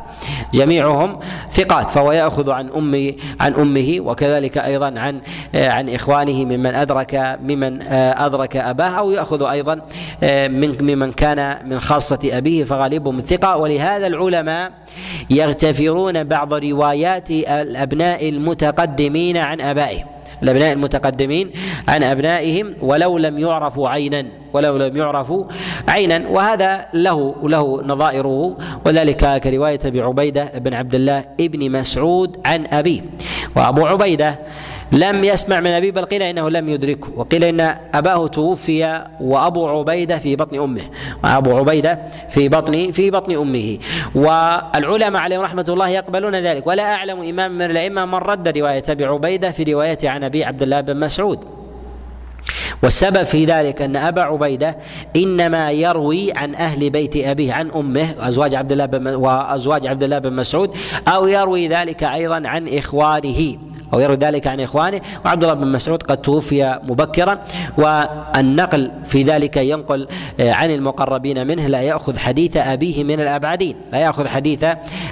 جميعهم 0.53 1.19
ثقات. 1.51 1.89
فهو 1.89 2.12
يأخذ 2.12 2.51
عن 2.51 2.69
امه 2.69 3.13
عن 3.39 3.53
أمه 3.53 3.97
وكذلك 3.99 4.57
أيضا 4.57 4.99
عن 4.99 5.21
عن 5.55 5.89
إخوانه 5.89 6.45
ممن 6.45 6.75
أدرك 6.75 7.39
ممن 7.43 7.81
أدرك 7.91 8.57
أباه 8.57 8.89
أو 8.89 9.12
يأخذ 9.12 9.43
أيضا 9.43 9.75
من 10.47 10.77
ممن 10.81 11.12
كان 11.12 11.69
من 11.69 11.79
خاصة 11.79 12.19
أبيه 12.23 12.63
فغالبهم 12.63 13.19
الثقه 13.19 13.57
ولهذا 13.57 14.07
العلماء 14.07 14.71
يغتفرون 15.29 16.23
بعض 16.23 16.53
روايات 16.53 17.31
الأبناء 17.31 18.29
المتقدمين 18.29 19.38
عن 19.38 19.62
ابائهم 19.62 20.05
الأبناء 20.43 20.71
المتقدمين 20.73 21.51
عن 21.88 22.03
أبنائهم 22.03 22.73
ولو 22.81 23.17
لم 23.17 23.39
يعرفوا 23.39 23.89
عينا. 23.89 24.42
ولو 24.53 24.77
لم 24.77 24.97
يعرفوا 24.97 25.43
عينا. 25.87 26.29
وهذا 26.29 26.85
له 26.93 27.35
له 27.43 27.81
نظائره. 27.83 28.57
وذلك 28.85 29.41
كرواية 29.41 29.79
أبي 29.85 30.01
عبيدة 30.01 30.51
بن 30.55 30.73
عبد 30.73 30.95
الله 30.95 31.25
ابن 31.39 31.71
مسعود 31.71 32.37
عن 32.45 32.67
أبيه. 32.71 33.01
وأبو 33.55 33.85
عبيدة 33.85 34.39
لم 34.91 35.23
يسمع 35.23 35.59
من 35.59 35.67
أبيه 35.67 35.91
بل 35.91 36.05
قيل 36.05 36.23
إنه 36.23 36.49
لم 36.49 36.69
يدركه. 36.69 37.07
وقيل 37.15 37.43
إن 37.43 37.75
أباه 37.93 38.27
توفي 38.27 39.05
وأبو 39.21 39.67
عبيدة 39.67 40.19
في 40.19 40.35
بطن 40.35 40.59
أمه. 40.59 40.81
وأبو 41.23 41.57
عبيدة 41.57 41.99
في 42.29 42.49
بطن 42.49 42.91
في 42.91 43.11
بطن 43.11 43.35
أمه. 43.35 43.77
والعلماء 44.15 45.21
عليهم 45.21 45.41
رحمة 45.41 45.65
الله 45.69 45.89
يقبلون 45.89 46.35
ذلك. 46.35 46.67
ولا 46.67 46.93
أعلم 46.93 47.21
إمام 47.21 47.51
من 47.51 47.61
الأئمة 47.61 48.05
من 48.05 48.15
رد 48.15 48.57
رواية 48.57 48.83
أبي 48.89 49.05
عبيدة 49.05 49.51
في 49.51 49.63
روايته 49.73 50.09
عن 50.09 50.23
أبي 50.23 50.43
عبد 50.43 50.61
الله 50.61 50.81
بن 50.81 50.99
مسعود. 50.99 51.62
والسبب 52.83 53.23
في 53.23 53.45
ذلك 53.45 53.81
أن 53.81 53.95
أبا 53.95 54.21
عبيدة 54.21 54.77
إنما 55.15 55.71
يروي 55.71 56.33
عن 56.33 56.55
أهل 56.55 56.89
بيت 56.89 57.17
أبيه 57.17 57.53
عن 57.53 57.71
ازواج 58.19 58.55
عبد 58.55 58.71
الله 58.71 58.85
بن 58.85 59.07
وأزواج 59.07 59.87
عبد 59.87 60.03
الله 60.03 60.19
بن 60.19 60.33
مسعود 60.33 60.75
أو 61.07 61.27
يروي 61.27 61.67
ذلك 61.67 62.03
أيضا 62.03 62.41
عن 62.45 62.67
إخوانه. 62.67 63.57
أو 63.93 63.99
يروي 63.99 64.15
ذلك 64.15 64.47
عن 64.47 64.60
إخوانه. 64.60 65.01
وعبد 65.25 65.43
الله 65.43 65.56
بن 65.56 65.71
مسعود 65.71 66.03
قد 66.03 66.17
توفي 66.17 66.79
مبكرا 66.84 67.39
والنقل 67.77 68.91
في 69.06 69.23
ذلك 69.23 69.58
ينقل 69.58 70.08
آه، 70.39 70.51
عن 70.51 70.71
المقربين 70.71 71.47
منه. 71.47 71.67
لا 71.67 71.82
يأخذ 71.82 72.17
حديث 72.17 72.58
أبيه 72.58 73.03
من 73.03 73.19
الأبعدين. 73.19 73.75
لا 73.91 73.99
يأخذ 73.99 74.27
حديث 74.27 74.65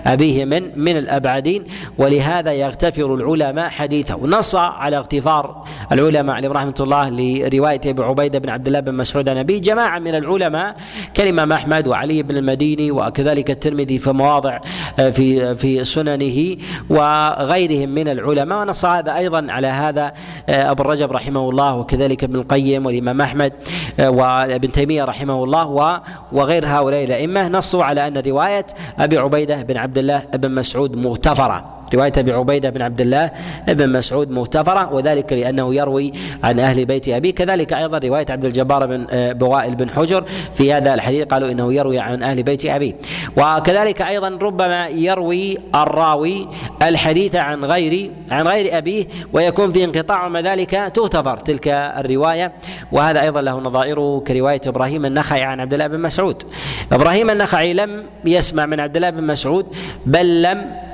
أبيه 0.07 0.45
من 0.45 0.79
من 0.79 0.97
الأبعدين. 0.97 1.63
ولهذا 1.97 2.53
يغتفر 2.53 3.15
العلماء 3.15 3.69
حديثه. 3.69 4.15
ونص 4.15 4.55
على 4.55 4.97
اغتفار 4.97 5.63
العلماء 5.91 6.35
عليهم 6.35 6.51
رحمة 6.51 6.75
الله 6.79 7.09
لرواية 7.09 7.81
أبي 7.85 8.03
عبيدة 8.03 8.39
بن 8.39 8.49
عبد 8.49 8.67
الله 8.67 8.79
بن 8.79 8.93
مسعود 8.93 9.29
عن 9.29 9.37
أبيه. 9.37 9.61
جماعة 9.61 9.99
من 9.99 10.15
العلماء 10.15 10.75
كالامام 11.13 11.51
احمد 11.51 11.87
وعلي 11.87 12.23
بن 12.23 12.37
المديني 12.37 12.91
وكذلك 12.91 13.51
الترمذي 13.51 13.97
في 13.97 14.11
مواضع 14.11 14.59
آه، 14.99 15.09
في 15.09 15.55
في 15.55 15.85
سننه 15.85 16.57
وغيرهم 16.89 17.89
من 17.89 18.07
العلماء. 18.07 18.70
ونص 18.71 18.85
هذا 18.85 19.15
أيضا 19.15 19.47
على 19.49 19.67
هذا 19.67 20.13
آه، 20.49 20.71
أبو 20.71 20.81
الرجب 20.83 21.11
رحمه 21.11 21.49
الله 21.49 21.75
وكذلك 21.75 22.23
ابن 22.23 22.35
القيم 22.35 22.85
والإمام 22.85 23.21
أحمد 23.21 23.53
آه، 23.99 24.09
وابن 24.09 24.71
تيمية 24.71 25.03
رحمه 25.03 25.43
الله 25.43 26.01
وغير 26.31 26.67
هؤلاء 26.67 27.03
الأئمة. 27.03 27.47
نصوا 27.47 27.83
على 27.83 28.07
أن 28.07 28.17
رواية 28.17 28.65
أبي 28.99 29.17
عبيدة 29.17 29.61
بن 29.61 29.77
عبد 29.77 29.97
الله 29.97 30.23
بن 30.33 30.51
مسعود 30.51 30.95
مغتفرة. 30.95 31.80
رواية 31.93 32.11
أبي 32.17 32.31
عبيدة 32.31 32.69
بن 32.69 32.81
عبد 32.81 33.01
الله 33.01 33.31
بن 33.67 33.91
مسعود 33.91 34.31
مغتفرة 34.31 34.93
وذلك 34.93 35.33
لأنه 35.33 35.75
يروي 35.75 36.13
عن 36.43 36.59
أهل 36.59 36.85
بيت 36.85 37.09
أبيه 37.09 37.33
كذلك 37.33 37.73
أيضا 37.73 37.97
رواية 37.97 38.25
عبد 38.29 38.45
الجبار 38.45 38.85
بن 38.85 39.07
آه، 39.09 39.31
بوائل 39.31 39.75
بن 39.75 39.89
حجر 39.89 40.25
في 40.53 40.73
هذا 40.73 40.93
الحديث 40.93 41.25
قالوا 41.25 41.51
إنه 41.51 41.73
يروي 41.73 41.99
عن 41.99 42.23
أهل 42.23 42.43
بيت 42.43 42.65
أبيه 42.65 42.93
وكذلك 43.37 44.01
أيضا 44.01 44.29
ربما 44.41 44.87
يروي 44.87 45.57
الراوي 45.75 46.47
الحديث 46.81 47.35
عن 47.35 47.65
غير 47.65 48.11
عن 48.31 48.47
غير 48.47 48.77
أبيه 48.77 49.07
ويكون 49.33 49.71
في 49.71 49.83
انقطاع 49.83 50.25
وما 50.25 50.41
ذلك 50.41 50.71
تغتفر 50.71 51.37
تلك 51.37 51.67
الرواية. 51.67 52.51
وهذا 52.91 53.21
أيضا 53.21 53.41
له 53.41 53.59
نظائره 53.59 54.23
كرواية 54.27 54.61
إبراهيم 54.67 55.05
النخعي 55.05 55.43
عن 55.43 55.59
عبد 55.59 55.73
الله 55.73 55.87
بن 55.87 55.99
مسعود. 55.99 56.43
إبراهيم 56.91 57.29
النخعي 57.29 57.73
لم 57.73 58.03
يسمع 58.25 58.65
من 58.65 58.79
عبد 58.79 58.95
الله 58.95 59.09
بن 59.09 59.23
مسعود 59.23 59.65
بل 60.05 60.41
لم 60.41 60.90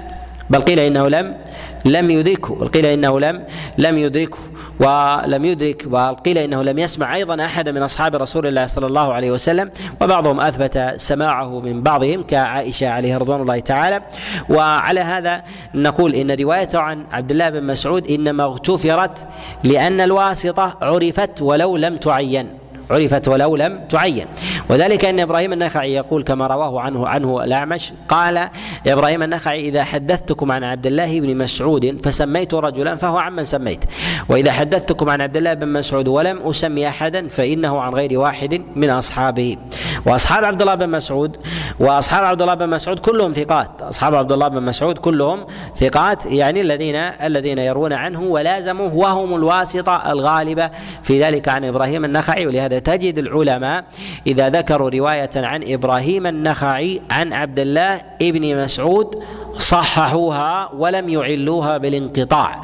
بل 0.50 0.62
قيل 0.62 0.80
إنه 0.80 1.08
لم 1.08 1.38
لم 1.86 2.12
يدركه 2.12 2.56
بل 2.56 2.68
قيل 2.68 2.86
إنه 2.86 3.20
لم 3.20 3.44
لم 3.78 3.98
يدركه 3.98 4.38
ولم 4.80 5.46
يدرك 5.46 5.86
وقيل 5.92 6.38
إنه 6.38 6.64
لم 6.64 6.80
يسمع 6.80 7.16
أيضا 7.16 7.46
احدا 7.46 7.72
من 7.72 7.84
أصحاب 7.84 8.16
رسول 8.16 8.48
الله 8.48 8.66
صلى 8.66 8.86
الله 8.86 9.14
عليه 9.14 9.32
وسلم 9.32 9.72
وبعضهم 10.02 10.40
أثبت 10.40 10.94
سماعه 10.98 11.60
من 11.60 11.82
بعضهم 11.82 12.24
كعائشة 12.24 12.90
عليه 12.90 13.18
رضوان 13.18 13.42
الله 13.42 13.60
تعالى. 13.60 14.02
وعلى 14.50 15.00
هذا 15.00 15.44
نقول 15.76 16.16
إن 16.16 16.32
روايته 16.32 16.80
عن 16.80 17.06
عبد 17.12 17.32
الله 17.32 17.50
بن 17.50 17.64
مسعود 17.64 18.08
إنما 18.08 18.44
اغتفرت 18.44 19.28
لأن 19.64 20.02
الواسطة 20.02 20.78
عرفت 20.82 21.42
ولو 21.42 21.78
لم 21.78 21.98
تعين. 21.98 22.57
عرفت 22.92 23.28
ولو 23.28 23.56
لم 23.56 23.80
تعين. 23.90 24.26
وذلك 24.70 25.06
أن 25.06 25.20
إبراهيم 25.20 25.54
النخعي 25.54 25.94
يقول 25.94 26.24
كما 26.24 26.48
رواه 26.48 26.82
عنه 26.82 27.08
عنه 27.08 27.44
الأعمش 27.44 27.94
قال 28.08 28.50
إبراهيم 28.88 29.24
النخعي 29.24 29.70
إذا 29.70 29.84
حدثتكم 29.84 30.52
عن 30.52 30.64
عبد 30.64 30.88
الله 30.88 31.20
بن 31.20 31.38
مسعود 31.38 32.02
فسميت 32.04 32.54
رجلا 32.54 32.96
فهو 32.96 33.18
عمن 33.18 33.44
سميت. 33.44 33.86
وإذا 34.30 34.52
حدثتكم 34.52 35.10
عن 35.10 35.22
عبد 35.22 35.38
الله 35.38 35.54
بن 35.54 35.68
مسعود 35.68 36.08
ولم 36.08 36.38
أسمي 36.38 36.88
احدا 36.88 37.28
فإنه 37.28 37.82
عن 37.82 37.94
غير 37.94 38.20
واحد 38.20 38.62
من 38.76 38.90
اصحابه 38.90 39.58
وأصحاب 40.06 40.46
عبد 40.46 40.62
الله 40.62 40.76
بن 40.76 40.90
مسعود 40.90 41.38
وأصحاب 41.80 42.24
عبد 42.24 42.42
الله 42.42 42.54
بن 42.54 42.70
مسعود 42.70 43.00
كلهم 43.00 43.34
ثقات. 43.34 43.82
أصحاب 43.82 44.16
عبد 44.16 44.32
الله 44.32 44.48
بن 44.48 44.64
مسعود 44.64 44.98
كلهم 44.98 45.46
ثقات 45.76 46.26
يعني 46.26 46.62
الذين 46.62 46.96
الذين 46.96 47.58
يروون 47.58 47.94
عنه 47.94 48.22
ولازموه 48.22 48.96
وهم 48.96 49.36
الواسطة 49.36 50.12
الغالبة 50.12 50.70
في 51.04 51.24
ذلك 51.24 51.50
عن 51.50 51.66
إبراهيم 51.66 52.06
النخعي. 52.06 52.48
ولهذا 52.48 52.77
تجد 52.80 53.18
العلماء 53.20 53.86
إذا 54.28 54.50
ذكروا 54.50 54.90
رواية 54.90 55.30
عن 55.36 55.64
إبراهيم 55.68 56.28
النخعي 56.28 57.02
عن 57.12 57.34
عبد 57.34 57.60
الله 57.60 58.02
ابن 58.22 58.64
مسعود 58.64 59.24
صححوها 59.58 60.70
ولم 60.74 61.10
يعلوها 61.10 61.78
بالانقطاع. 61.78 62.62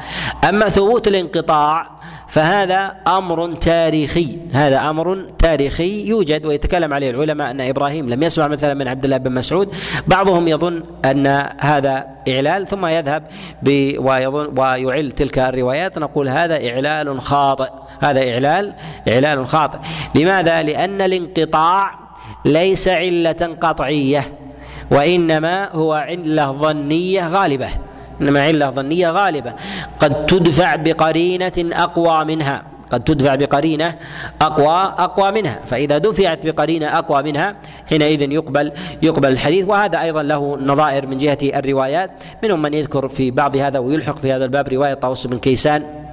أما 0.48 0.68
ثبوت 0.68 1.08
الانقطاع 1.08 1.90
فهذا 2.34 2.94
أمر 3.06 3.54
تاريخي 3.54 4.38
هذا 4.52 4.78
أمر 4.90 5.24
تاريخي 5.38 6.06
يوجد 6.06 6.46
ويتكلم 6.46 6.94
عليه 6.94 7.10
العلماء 7.10 7.50
أن 7.50 7.60
إبراهيم 7.60 8.08
لم 8.10 8.22
يسمع 8.22 8.48
مثلا 8.48 8.74
من 8.74 8.88
عبد 8.88 9.04
الله 9.04 9.16
بن 9.16 9.32
مسعود. 9.32 9.68
بعضهم 10.06 10.48
يظن 10.48 10.82
أن 11.04 11.26
هذا 11.60 12.06
إعلال 12.28 12.66
ثم 12.66 12.86
يذهب 12.86 13.26
ويظن 13.98 14.58
ويعل 14.58 15.10
تلك 15.10 15.38
الروايات 15.38 15.98
نقول 15.98 16.28
هذا 16.28 16.68
إعلال 16.68 17.20
خاطئ 17.20 17.70
هذا 18.00 18.32
اعلال 18.32 18.74
إعلال 19.08 19.46
خاطئ. 19.46 19.78
لماذا؟ 20.14 20.62
لأن 20.62 21.00
الانقطاع 21.02 21.90
ليس 22.44 22.88
علة 22.88 23.56
قطعية 23.60 24.22
وإنما 24.90 25.68
هو 25.72 25.92
علة 25.92 26.52
ظنية 26.52 27.28
غالبة. 27.28 27.68
إنما 28.20 28.42
علة 28.42 28.70
ظنية 28.70 29.10
غالبة. 29.10 29.52
قد 29.98 30.26
تدفع 30.26 30.74
بقرينة 30.74 31.52
أقوى 31.58 32.24
منها. 32.24 32.62
قد 32.90 33.04
تدفع 33.04 33.34
بقرينة 33.34 33.94
اقوى 34.40 34.94
أقوى 34.98 35.30
منها. 35.30 35.60
فإذا 35.66 35.98
دفعت 35.98 36.46
بقرينة 36.46 36.98
أقوى 36.98 37.22
منها 37.22 37.56
حينئذ 37.90 38.32
يقبل 38.32 38.72
يقبل 39.02 39.28
الحديث. 39.28 39.68
وهذا 39.68 40.00
أيضا 40.00 40.22
له 40.22 40.56
نظائر 40.60 41.06
من 41.06 41.16
جهة 41.16 41.38
الروايات. 41.42 42.10
منهم 42.42 42.62
من 42.62 42.74
يذكر 42.74 43.08
في 43.08 43.30
بعض 43.30 43.56
هذا 43.56 43.78
ويلحق 43.78 44.18
في 44.18 44.32
هذا 44.32 44.44
الباب 44.44 44.68
رواية 44.68 44.94
طاووس 44.94 45.26
بن 45.26 45.38
كيسان. 45.38 46.03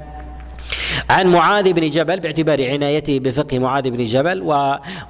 عن 1.09 1.27
معاذ 1.27 1.73
بن 1.73 1.89
جبل 1.89 2.19
باعتبار 2.19 2.69
عنايته 2.69 3.19
بفقه 3.19 3.59
معاذ 3.59 3.89
بن 3.89 4.05
جبل 4.05 4.41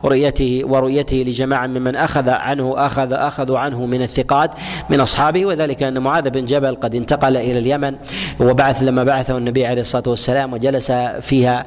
ورؤيته 0.03 0.61
ورؤيته 0.65 1.17
لجماعة 1.27 1.67
ممن 1.67 1.95
أخذ 1.95 2.29
عنه 2.29 2.73
اخذ 2.77 3.13
اخذوا 3.13 3.59
عنه 3.59 3.85
من 3.85 4.01
الثقات 4.01 4.51
من 4.89 4.99
أصحابه 4.99 5.45
وذلك 5.45 5.83
أن 5.83 5.99
معاذ 5.99 6.29
بن 6.29 6.45
جبل 6.45 6.75
قد 6.75 6.95
انتقل 6.95 7.37
إلى 7.37 7.59
اليمن 7.59 7.95
وبعث 8.39 8.83
لما 8.83 9.03
بعثه 9.03 9.37
النبي 9.37 9.65
عليه 9.65 9.81
الصلاة 9.81 10.09
والسلام 10.09 10.53
وجلس 10.53 10.91
فيها 11.21 11.65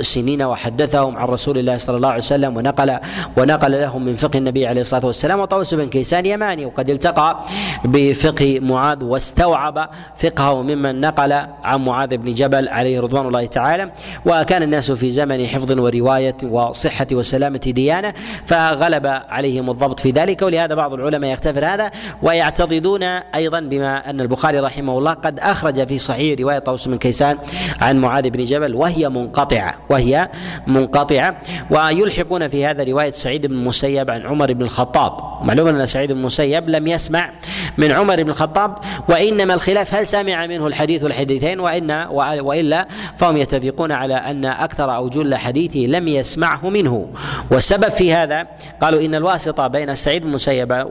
سنين 0.00 0.42
وحدثهم 0.42 1.16
عن 1.16 1.28
رسول 1.28 1.58
الله 1.58 1.78
صلى 1.78 1.96
الله 1.96 2.08
عليه 2.08 2.18
وسلم 2.18 2.56
ونقل 2.56 2.98
ونقل 3.36 3.72
لهم 3.72 4.04
من 4.04 4.16
فقه 4.16 4.38
النبي 4.38 4.66
عليه 4.66 4.80
الصلاة 4.80 5.06
والسلام 5.06 5.40
وطوس 5.40 5.74
بن 5.74 5.88
كيسان 5.88 6.26
يماني 6.26 6.66
وقد 6.66 6.90
التقى 6.90 7.44
بفقه 7.84 8.60
معاذ 8.60 9.04
واستوعب 9.04 9.88
فقهه 10.16 10.62
ممن 10.62 11.00
نقل 11.00 11.32
عن 11.64 11.84
معاذ 11.84 12.16
بن 12.16 12.34
جبل 12.34 12.68
عليه 12.68 12.93
رضوان 12.98 13.26
الله 13.26 13.46
تعالى 13.46 13.90
وكان 14.26 14.62
الناس 14.62 14.92
في 14.92 15.10
زمن 15.10 15.46
حفظ 15.46 15.72
ورواية 15.78 16.36
وصحة 16.42 17.06
وسلامة 17.12 17.58
ديانة 17.58 18.14
فغلب 18.44 19.06
عليهم 19.06 19.70
الضبط 19.70 20.00
في 20.00 20.10
ذلك 20.10 20.42
ولهذا 20.42 20.74
بعض 20.74 20.92
العلماء 20.92 21.32
يختبر 21.32 21.64
هذا 21.66 21.90
ويعتضدون 22.22 23.02
أيضا 23.02 23.60
بما 23.60 24.10
أن 24.10 24.20
البخاري 24.20 24.58
رحمه 24.58 24.98
الله 24.98 25.12
قد 25.12 25.40
أخرج 25.40 25.88
في 25.88 25.98
صحيح 25.98 26.40
رواية 26.40 26.58
طوس 26.58 26.88
بن 26.88 26.98
كيسان 26.98 27.38
عن 27.80 28.00
معاذ 28.00 28.30
بن 28.30 28.44
جبل 28.44 28.74
وهي 28.74 29.08
منقطعة 29.08 29.74
وهي 29.90 30.28
منقطعة 30.66 31.36
ويلحقون 31.70 32.48
في 32.48 32.66
هذا 32.66 32.84
رواية 32.84 33.12
سعيد 33.12 33.46
بن 33.46 33.54
المسيب 33.54 34.10
عن 34.10 34.26
عمر 34.26 34.52
بن 34.52 34.62
الخطاب. 34.62 35.12
معلوم 35.42 35.68
أن 35.68 35.86
سعيد 35.86 36.12
بن 36.12 36.18
المسيب 36.18 36.68
لم 36.68 36.86
يسمع 36.86 37.30
من 37.78 37.92
عمر 37.92 38.22
بن 38.22 38.30
الخطاب 38.30 38.78
وإنما 39.08 39.54
الخلاف 39.54 39.94
هل 39.94 40.06
سمع 40.06 40.46
منه 40.46 40.66
الحديث 40.66 41.04
والحديثين 41.04 41.60
وان 41.60 42.83
فهم 43.16 43.36
يتفقون 43.36 43.92
على 43.92 44.14
أن 44.14 44.44
أكثر 44.44 44.96
أو 44.96 45.08
جل 45.08 45.34
حديثه 45.34 45.80
لم 45.80 46.08
يسمعه 46.08 46.68
منه. 46.68 47.06
والسبب 47.50 47.88
في 47.88 48.14
هذا 48.14 48.46
قالوا 48.80 49.00
إن 49.00 49.14
الواسطة 49.14 49.66
بين 49.66 49.94
سعيد 49.94 50.22
بن 50.22 50.28
المسيب 50.28 50.86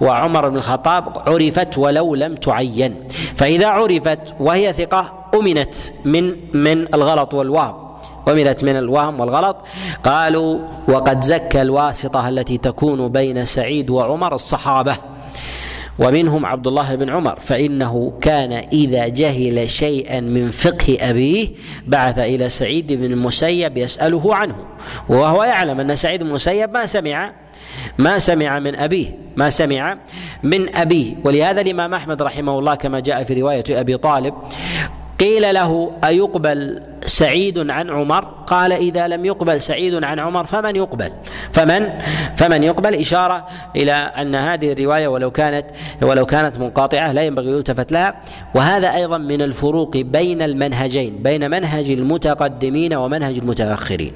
وعمر 0.00 0.48
بن 0.48 0.56
الخطاب 0.56 1.22
عرفت 1.26 1.78
ولو 1.78 2.14
لم 2.14 2.34
تعين. 2.34 2.94
فإذا 3.36 3.66
عرفت 3.66 4.18
وهي 4.40 4.72
ثقة 4.72 5.12
أمنت 5.34 5.74
من 6.04 6.34
من 6.54 6.94
الغلط 6.94 7.34
والوهم. 7.34 7.88
أمنت 8.28 8.64
من 8.64 8.76
الوهم 8.76 9.20
والغلط. 9.20 9.56
قالوا 10.04 10.58
وقد 10.88 11.24
زكى 11.24 11.62
الواسطة 11.62 12.28
التي 12.28 12.58
تكون 12.58 13.08
بين 13.08 13.44
سعيد 13.44 13.90
وعمر 13.90 14.34
الصحابة. 14.34 14.96
ومنهم 15.98 16.46
عبد 16.46 16.66
الله 16.66 16.94
بن 16.94 17.10
عمر 17.10 17.40
فإنه 17.40 18.12
كان 18.20 18.52
إذا 18.52 19.08
جهل 19.08 19.70
شيئا 19.70 20.20
من 20.20 20.50
فقه 20.50 20.96
أبيه 21.00 21.48
بعث 21.86 22.18
إلى 22.18 22.48
سعيد 22.48 22.92
بن 22.92 23.04
المسيب 23.04 23.76
يسأله 23.76 24.34
عنه. 24.34 24.56
وهو 25.08 25.44
يعلم 25.44 25.80
أن 25.80 25.96
سعيد 25.96 26.22
بن 26.22 26.28
المسيب 26.28 26.70
ما 26.70 26.86
سمع 26.86 27.32
ما 27.98 28.18
سمع 28.18 28.58
من 28.58 28.74
أبيه 28.74 29.18
ما 29.36 29.50
سمع 29.50 29.98
من 30.42 30.76
أبيه. 30.76 31.14
ولهذا 31.24 31.60
الإمام 31.60 31.94
أحمد 31.94 32.22
رحمه 32.22 32.58
الله 32.58 32.74
كما 32.74 33.00
جاء 33.00 33.24
في 33.24 33.40
رواية 33.40 33.64
أبي 33.68 33.96
طالب 33.96 34.34
قيل 35.18 35.54
له 35.54 35.90
أيقبل 36.04 36.82
سعيد 37.06 37.70
عن 37.70 37.90
عمر؟ 37.90 38.24
قال 38.46 38.72
إذا 38.72 39.08
لم 39.08 39.24
يقبل 39.24 39.60
سعيد 39.60 40.04
عن 40.04 40.18
عمر 40.18 40.46
فمن 40.46 40.76
يقبل؟ 40.76 41.10
فمن؟ 41.52 41.88
فمن 42.36 42.62
يقبل؟ 42.62 42.94
إشارة 42.94 43.46
إلى 43.76 43.92
أن 43.92 44.34
هذه 44.34 44.72
الرواية 44.72 45.08
ولو 45.08 45.30
كانت 45.30 45.66
ولو 46.02 46.26
كانت 46.26 46.58
منقاطعة 46.58 47.12
لا 47.12 47.22
ينبغي 47.22 47.50
يلتفت 47.50 47.92
لها. 47.92 48.14
وهذا 48.54 48.94
أيضا 48.94 49.18
من 49.18 49.42
الفروق 49.42 49.96
بين 49.96 50.42
المنهجين 50.42 51.22
بين 51.22 51.50
منهج 51.50 51.90
المتقدمين 51.90 52.94
ومنهج 52.94 53.38
المتأخرين. 53.38 54.12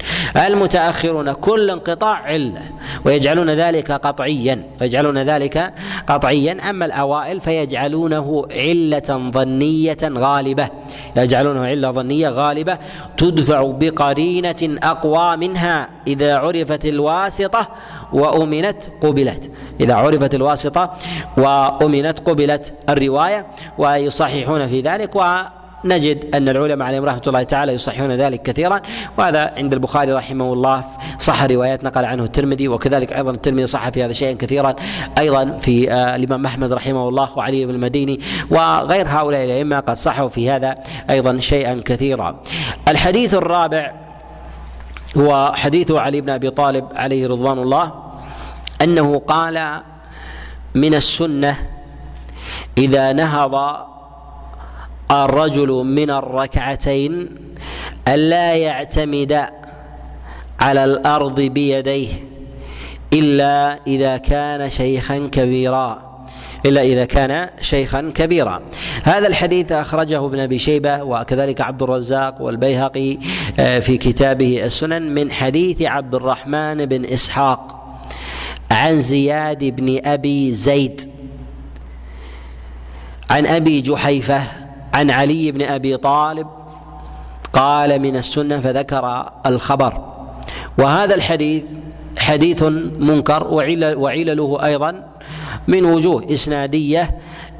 المتأخرون 0.47 1.33
كل 1.33 1.69
انقطاع 1.69 2.15
علة 2.15 2.61
ويجعلون 3.05 3.49
ذلك 3.49 3.91
قطعيا 3.91 4.63
ويجعلون 4.81 5.17
ذلك 5.17 5.73
قطعيا. 6.07 6.57
أما 6.69 6.85
الأوائل 6.85 7.39
فيجعلونه 7.39 8.47
علة 8.51 9.31
ظنية 9.31 9.97
غالبة. 10.03 10.69
يجعلونه 11.17 11.65
علة 11.65 11.91
ظنية 11.91 12.29
غالبة 12.29 12.77
تدفع 13.17 13.71
بقرينة 13.71 14.77
أقوى 14.83 15.37
منها 15.37 15.89
إذا 16.07 16.37
عرفت 16.37 16.85
الواسطة 16.85 17.67
وأمنت 18.13 18.83
قبلت. 19.01 19.51
إذا 19.81 19.93
عرفت 19.93 20.35
الواسطة 20.35 20.93
وأمنت 21.37 22.19
قبلت 22.19 22.73
الرواية 22.89 23.47
ويصححون 23.77 24.67
في 24.67 24.81
ذلك 24.81 25.15
و 25.15 25.23
نجد 25.85 26.35
أن 26.35 26.49
العلماء 26.49 26.87
عليهم 26.87 27.05
رحمة 27.05 27.21
الله 27.27 27.43
تعالى 27.43 27.73
يصححون 27.73 28.11
ذلك 28.11 28.41
كثيرا 28.41 28.81
وهذا 29.17 29.53
عند 29.57 29.73
البخاري 29.73 30.11
رحمه 30.11 30.53
الله 30.53 30.83
صح 31.19 31.43
روايات 31.43 31.83
نقل 31.83 32.05
عنه 32.05 32.23
الترمذي 32.23 32.67
وكذلك 32.67 33.13
أيضا 33.13 33.31
الترمذي 33.31 33.65
صح 33.67 33.89
في 33.89 34.05
هذا 34.05 34.11
شيئا 34.11 34.33
كثيرا 34.33 34.75
أيضا 35.17 35.57
في 35.57 35.91
آه 35.91 36.15
الإمام 36.15 36.45
أحمد 36.45 36.73
رحمه 36.73 37.09
الله 37.09 37.37
وعلي 37.37 37.65
بن 37.65 37.75
المديني 37.75 38.19
وغير 38.49 39.07
هؤلاء 39.07 39.45
الأئمة 39.45 39.79
قد 39.79 39.97
صحوا 39.97 40.27
في 40.27 40.51
هذا 40.51 40.75
أيضا 41.09 41.37
شيئا 41.37 41.81
كثيرا. 41.85 42.39
الحديث 42.87 43.33
الرابع 43.33 43.91
هو 45.17 45.53
حديث 45.55 45.91
علي 45.91 46.21
بن 46.21 46.29
أبي 46.29 46.49
طالب 46.49 46.87
عليه 46.95 47.27
رضوان 47.27 47.59
الله 47.59 47.91
أنه 48.81 49.19
قال 49.19 49.81
من 50.75 50.95
السنة 50.95 51.57
إذا 52.77 53.13
نهض 53.13 53.85
الرجل 55.13 55.67
من 55.71 56.09
الركعتين 56.09 57.29
ألا 58.07 58.53
يعتمد 58.53 59.45
على 60.59 60.83
الأرض 60.83 61.41
بيديه 61.41 62.07
إلا 63.13 63.79
إذا 63.87 64.17
كان 64.17 64.69
شيخا 64.69 65.29
كبيرا 65.31 66.13
إلا 66.65 66.81
إذا 66.81 67.05
كان 67.05 67.49
شيخا 67.61 68.11
كبيرا. 68.15 68.61
هذا 69.03 69.27
الحديث 69.27 69.71
أخرجه 69.71 70.25
ابن 70.25 70.39
أبي 70.39 70.59
شيبة 70.59 71.03
وكذلك 71.03 71.61
عبد 71.61 71.83
الرزاق 71.83 72.41
والبيهقي 72.41 73.17
آه، 73.59 73.79
في 73.79 73.97
كتابه 73.97 74.65
السنن 74.65 75.01
من 75.01 75.31
حديث 75.31 75.81
عبد 75.81 76.15
الرحمن 76.15 76.85
بن 76.85 77.05
إسحاق 77.05 77.83
عن 78.71 79.01
زياد 79.01 79.63
بن 79.63 79.99
أبي 80.05 80.53
زيد 80.53 81.01
عن 83.29 83.45
أبي 83.45 83.81
جحيفة 83.81 84.62
عن 84.93 85.11
علي 85.11 85.51
بن 85.51 85.61
أبي 85.61 85.97
طالب 85.97 86.47
قال 87.53 87.99
من 87.99 88.17
السنة 88.17 88.59
فذكر 88.59 89.29
الخبر. 89.45 90.13
وهذا 90.77 91.15
الحديث 91.15 91.63
حديث 92.17 92.63
منكر 92.99 93.47
وعلل 93.47 93.95
وعلله 93.95 94.65
أيضا 94.65 95.03
من 95.67 95.85
وجوه 95.85 96.33
إسنادية 96.33 97.19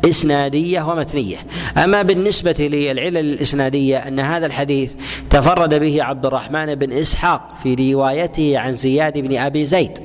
إسنادية 0.09 0.81
ومتنية. 0.81 1.37
أما 1.77 2.01
بالنسبة 2.01 2.55
للعلل 2.59 3.17
الإسنادية 3.17 3.97
أن 3.97 4.19
هذا 4.19 4.45
الحديث 4.45 4.93
تفرد 5.29 5.73
به 5.73 6.03
عبد 6.03 6.25
الرحمن 6.25 6.75
بن 6.75 6.93
إسحاق 6.93 7.47
في 7.63 7.93
روايته 7.93 8.59
عن 8.59 8.73
زياد 8.73 9.17
بن 9.17 9.37
أبي 9.37 9.65
زيد. 9.65 9.99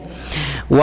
و 0.70 0.82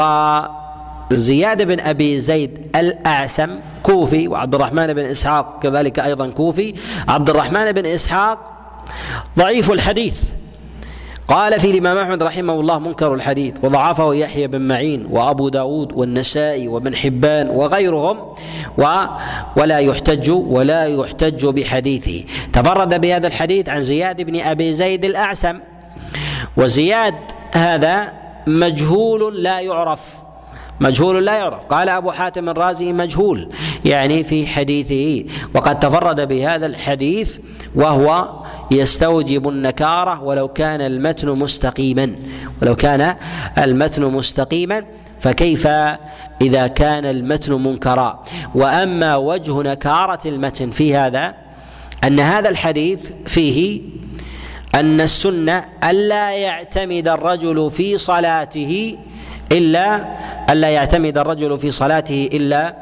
زياد 1.12 1.62
بن 1.62 1.80
أبي 1.80 2.20
زيد 2.20 2.68
الأعسم 2.76 3.60
كوفي 3.84 4.28
وعبد 4.28 4.56
الرحمن 4.56 4.94
بن 4.94 5.06
إسحاق 5.06 5.60
كذلك 5.64 6.00
أيضا 6.00 6.28
كوفي. 6.30 6.74
عبد 7.08 7.30
الرحمن 7.30 7.72
بن 7.72 7.86
إسحاق 7.86 8.40
ضعيف 9.38 9.72
الحديث. 9.72 10.24
قال 11.28 11.60
في 11.60 11.72
الإمام 11.72 11.98
أحمد 11.98 12.24
رحمه 12.24 12.54
الله 12.54 12.80
منكر 12.80 13.14
الحديث 13.14 13.54
وضعفه 13.64 14.14
يحيى 14.14 14.48
بن 14.48 14.62
معين 14.62 15.08
وأبو 15.12 15.50
داود 15.50 15.94
والنسائي 15.94 16.68
وابن 16.68 16.96
حبان 16.96 17.50
وغيرهم 17.50 18.36
و 18.78 19.06
ولا 19.58 19.80
يحتج 19.80 20.30
ولا 20.30 20.86
يحتج 20.86 21.46
بحديثه. 21.46 22.24
تفرد 22.54 23.02
بهذا 23.02 23.28
الحديث 23.28 23.70
عن 23.70 23.84
زياد 23.84 24.22
بن 24.22 24.42
أبي 24.42 24.74
زيد 24.74 25.06
الأعسم. 25.06 25.60
وزياد 26.58 27.16
هذا 27.54 28.14
مجهول 28.48 29.44
لا 29.44 29.60
يعرف. 29.60 30.25
مجهول 30.80 31.26
لا 31.26 31.38
يعرف. 31.38 31.66
قال 31.66 31.90
أبو 31.90 32.12
حاتم 32.12 32.50
الرازي 32.50 32.94
مجهول. 32.94 33.50
يعني 33.86 34.24
في 34.24 34.48
حديثه. 34.48 35.30
وقد 35.54 35.80
تفرد 35.80 36.28
بهذا 36.28 36.66
الحديث 36.66 37.38
وهو 37.76 38.30
يستوجب 38.72 39.50
النكارة 39.50 40.24
ولو 40.24 40.48
كان 40.48 40.82
المتن 40.82 41.30
مستقيما. 41.30 42.16
ولو 42.62 42.76
كان 42.76 43.16
المتن 43.58 44.04
مستقيما 44.04 44.86
فكيف 45.20 45.68
إذا 46.42 46.68
كان 46.68 47.06
المتن 47.06 47.54
منكرا؟ 47.54 48.24
وأما 48.56 49.16
وجه 49.16 49.62
نكارة 49.62 50.20
المتن 50.26 50.72
في 50.72 50.96
هذا 50.96 51.34
أن 52.04 52.20
هذا 52.20 52.50
الحديث 52.50 53.12
فيه 53.26 53.82
أن 54.76 55.02
السنة 55.02 55.66
ألا 55.84 56.32
يعتمد 56.32 57.08
الرجل 57.08 57.72
في 57.72 57.98
صلاته 57.98 58.98
إلا 59.52 60.06
ألا 60.50 60.70
يعتمد 60.70 61.18
الرجل 61.18 61.60
في 61.60 61.72
صلاته 61.72 62.30
إلا 62.34 62.76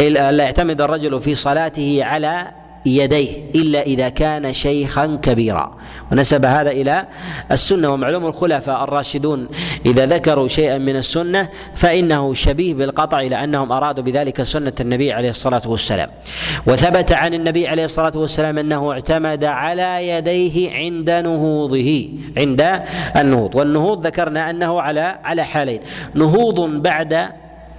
ألا 0.00 0.44
يعتمد 0.44 0.80
الرجل 0.80 1.20
في 1.20 1.34
صلاته 1.34 1.98
على 2.04 2.50
يديه 2.86 3.50
إلا 3.54 3.82
إذا 3.82 4.08
كان 4.08 4.54
شيخا 4.54 5.18
كبيرا. 5.22 5.76
ونسب 6.12 6.44
هذا 6.44 6.70
إلى 6.70 7.06
السنة. 7.52 7.90
ومعلوم 7.90 8.26
الخلفاء 8.26 8.84
الراشدون 8.84 9.48
إذا 9.86 10.06
ذكروا 10.06 10.48
شيئا 10.48 10.78
من 10.78 10.96
السنة 10.96 11.48
فإنه 11.74 12.34
شبيه 12.34 12.74
بالقطع 12.74 13.20
لأنهم 13.20 13.72
أرادوا 13.72 14.04
بذلك 14.04 14.42
سنة 14.42 14.72
النبي 14.80 15.12
عليه 15.12 15.30
الصلاة 15.30 15.62
والسلام. 15.66 16.08
وثبت 16.66 17.12
عن 17.12 17.34
النبي 17.34 17.68
عليه 17.68 17.84
الصلاة 17.84 18.12
والسلام 18.14 18.58
أنه 18.58 18.92
اعتمد 18.92 19.44
على 19.44 20.08
يديه 20.08 20.72
عند 20.72 21.10
نهوضه 21.10 22.08
عند 22.36 22.82
النهوض. 23.16 23.54
والنهوض 23.54 24.06
ذكرنا 24.06 24.50
أنه 24.50 24.80
على 24.80 25.18
على 25.24 25.44
حالين. 25.44 25.80
نهوض 26.14 26.60
بعد 26.60 27.28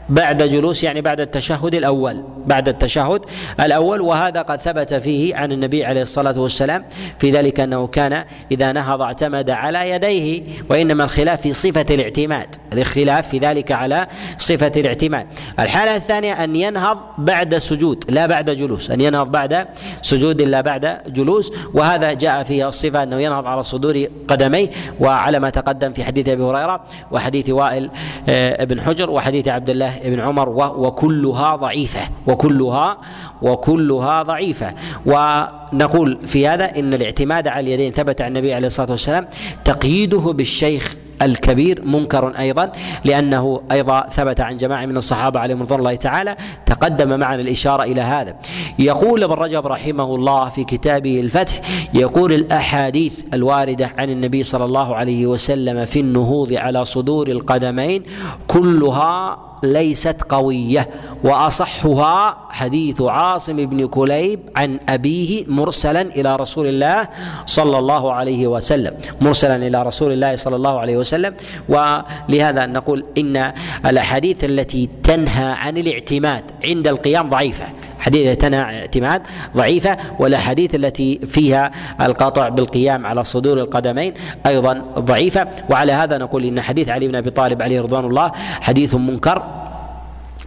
بعد 0.10 0.43
جلوس 0.43 0.84
يعني 0.84 1.01
بعد 1.01 1.20
التشهد 1.20 1.76
الأول 1.76 2.24
بعد 2.45 2.70
التشهد 2.70 3.22
الأول 3.60 4.01
وهذا 4.01 4.41
قد 4.41 4.62
ثبت 4.62 4.93
فيه 4.93 5.36
عن 5.36 5.51
النبي 5.51 5.86
عليه 5.86 6.01
الصلاة 6.01 6.39
والسلام 6.39 6.86
في 7.20 7.32
ذلك 7.32 7.60
أنه 7.60 7.88
كان 7.88 8.24
إذا 8.51 8.72
نهض 8.72 9.01
اعتمد 9.01 9.49
على 9.49 9.89
يديه 9.89 10.43
وإنما 10.70 11.04
الخلاف 11.04 11.41
في 11.41 11.54
صفة 11.54 11.86
الاعتماد 11.91 12.56
الاختلاف 12.74 13.28
في 13.28 13.38
ذلك 13.38 13.72
على 13.72 14.08
صفة 14.38 14.72
الاعتماد. 14.78 15.28
الحالة 15.60 15.95
الثانية 15.95 16.43
أن 16.43 16.56
ينهض 16.56 16.97
بعد 17.18 17.58
سجود 17.58 18.06
لا 18.10 18.26
بعد 18.26 18.49
جلوس 18.49 18.91
أن 18.91 19.01
ينهض 19.01 19.32
بعد 19.32 19.68
سجود 20.01 20.41
لا 20.41 20.62
بعد 20.62 21.14
جلوس 21.14 21.51
وهذا 21.74 22.14
جاء 22.14 22.43
فيه 22.43 22.68
الصفة 22.68 23.04
أنه 23.04 23.22
ينهض 23.22 23.47
على 23.47 23.64
صدور 23.64 24.06
قدميه 24.28 24.70
وعلى 24.99 25.39
ما 25.39 25.49
تقدم 25.49 25.93
في 25.93 26.04
حديث 26.04 26.30
أبي 26.30 26.43
هريرة 26.43 26.84
وحديث 27.12 27.49
وائل 27.49 27.89
آه، 28.30 28.64
بن 28.64 28.82
حجر 28.82 29.10
وحديث 29.10 29.47
عبد 29.47 29.70
الله 29.70 29.93
ابن 30.04 30.20
عمر 30.20 30.49
وكلها 30.78 31.56
ضعيفة. 31.56 32.01
وكلها 32.28 32.97
وكلها 33.41 34.24
ضعيفة. 34.24 34.74
ونقول 35.06 36.20
في 36.26 36.47
هذا 36.47 36.80
إن 36.80 36.93
الاعتماد 36.93 37.47
على 37.47 37.60
اليدين 37.60 37.91
ثبت 37.91 38.22
عن 38.22 38.28
النبي 38.28 38.54
عليه 38.54 38.68
الصلاة 38.68 38.91
والسلام 38.91 39.28
تقييده 39.66 40.20
بالشيخ 40.20 40.95
الكبير 41.22 41.86
منكر 41.86 42.28
أيضا 42.39 42.72
لأنه 43.06 43.62
أيضا 43.72 44.01
ثبت 44.10 44.41
عن 44.41 44.58
جماعة 44.58 44.86
من 44.86 44.97
الصحابة 44.97 45.39
عليهم 45.39 45.62
رضوان 45.62 45.80
الله 45.80 45.95
تعالى 45.95 46.36
تقدم 46.66 47.20
معنا 47.20 47.41
الإشارة 47.41 47.84
إلى 47.84 48.01
هذا. 48.01 48.36
يقول 48.80 49.24
ابن 49.24 49.34
رجب 49.34 49.68
رحمه 49.68 50.16
الله 50.16 50.49
في 50.49 50.64
كتابه 50.64 51.20
الفتح 51.20 51.62
يقول 51.93 52.34
الأحاديث 52.34 53.24
الواردة 53.34 53.91
عن 53.97 54.10
النبي 54.10 54.43
صلى 54.43 54.66
الله 54.66 54.95
عليه 54.95 55.28
وسلم 55.28 55.86
في 55.86 55.99
النهوض 55.99 56.54
على 56.54 56.86
صدور 56.86 57.28
القدمين 57.28 58.04
كلها 58.47 59.38
ليست 59.64 60.22
قوية 60.30 60.89
وأصحها 61.24 62.38
حديث 62.49 63.01
عاصم 63.01 63.55
بن 63.55 63.88
كليب 63.88 64.39
عن 64.55 64.80
أبيه 64.89 65.45
مرسلا 65.47 66.01
إلى 66.01 66.36
رسول 66.36 66.68
الله 66.68 67.07
صلى 67.45 67.80
الله 67.80 68.14
عليه 68.14 68.47
وسلم 68.47 68.93
مرسلا 69.22 69.55
إلى 69.55 69.84
رسول 69.84 70.11
الله 70.11 70.36
صلى 70.36 70.55
الله 70.55 70.80
عليه 70.80 70.97
وسلم. 70.97 71.34
ولهذا 71.70 72.66
نقول 72.66 73.05
إن 73.18 73.53
الأحاديث 73.86 74.43
التي 74.43 74.89
تنهى 75.03 75.51
عن 75.51 75.78
الاعتماد 75.78 76.43
عند 76.66 76.88
القيام 76.88 77.30
ضعيفة 77.30 77.66
حديث 77.99 78.28
اعتنى 78.28 78.61
اعتماد 78.61 79.22
ضعيفة 79.57 79.97
والأحاديث 80.20 80.76
التي 80.76 81.20
فيها 81.20 81.72
القطع 82.01 82.49
بالقيام 82.49 83.05
على 83.05 83.24
صدور 83.24 83.57
القدمين 83.57 84.14
أيضا 84.45 84.74
ضعيفة. 84.99 85.47
وعلى 85.70 85.91
هذا 85.91 86.18
نقول 86.18 86.45
إن 86.45 86.61
حديث 86.61 86.89
علي 86.89 87.07
بن 87.07 87.16
أبي 87.16 87.30
طالب 87.30 87.61
عليه 87.61 87.82
رضوان 87.82 88.05
الله 88.05 88.32
حديث 88.61 88.95
منكر 88.95 89.43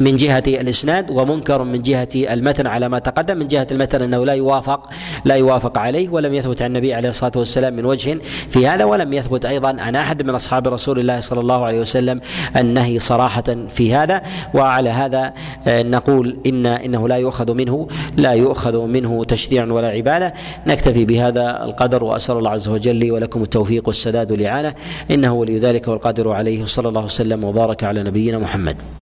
من 0.00 0.16
جهة 0.16 0.42
الإسناد 0.46 1.10
ومنكر 1.10 1.64
من 1.64 1.82
جهة 1.82 2.08
المتن 2.14 2.66
على 2.66 2.88
ما 2.88 2.98
تقدم 2.98 3.36
من 3.38 3.48
جهة 3.48 3.66
المتن 3.70 4.02
أنه 4.02 4.24
لا 4.24 4.32
يوافق 4.32 4.90
لا 5.24 5.34
يوافق 5.34 5.78
عليه 5.78 6.08
ولم 6.08 6.34
يثبت 6.34 6.62
عن 6.62 6.68
النبي 6.68 6.94
عليه 6.94 7.08
الصلاة 7.08 7.32
والسلام 7.36 7.76
من 7.76 7.84
وجه 7.84 8.18
في 8.48 8.66
هذا 8.66 8.84
ولم 8.84 9.12
يثبت 9.12 9.44
أيضا 9.44 9.76
عن 9.78 9.96
أحد 9.96 10.22
من 10.22 10.34
أصحاب 10.34 10.68
رسول 10.68 10.98
الله 10.98 11.20
صلى 11.20 11.40
الله 11.40 11.64
عليه 11.64 11.80
وسلم 11.80 12.20
النهي 12.56 12.98
صراحة 12.98 13.44
في 13.68 13.94
هذا. 13.94 14.22
وعلى 14.54 14.90
هذا 14.90 15.32
آه، 15.66 15.82
نقول 15.82 16.36
إن 16.46 16.66
إنه 16.66 17.08
لا 17.08 17.16
يؤخذ 17.16 17.54
منه 17.54 17.88
لا 18.16 18.32
يؤخذ 18.32 18.86
منه 18.86 19.24
تشريع 19.24 19.64
ولا 19.64 19.88
عبادة. 19.88 20.34
نكتفي 20.66 21.04
بهذا 21.04 21.64
القدر 21.64 22.04
وأسأل 22.04 22.36
الله 22.38 22.50
عز 22.50 22.68
وجل 22.68 22.96
لي 22.96 23.10
ولكم 23.10 23.42
التوفيق 23.42 23.88
والسداد 23.88 24.32
والإعانة. 24.32 24.74
إنه 25.10 25.32
ولي 25.32 25.58
ذلك 25.58 25.88
والقادر 25.88 26.32
عليه. 26.32 26.66
صلى 26.66 26.88
الله 26.88 27.04
وسلم 27.04 27.44
وبارك 27.44 27.84
على 27.84 28.02
نبينا 28.02 28.38
محمد. 28.38 28.76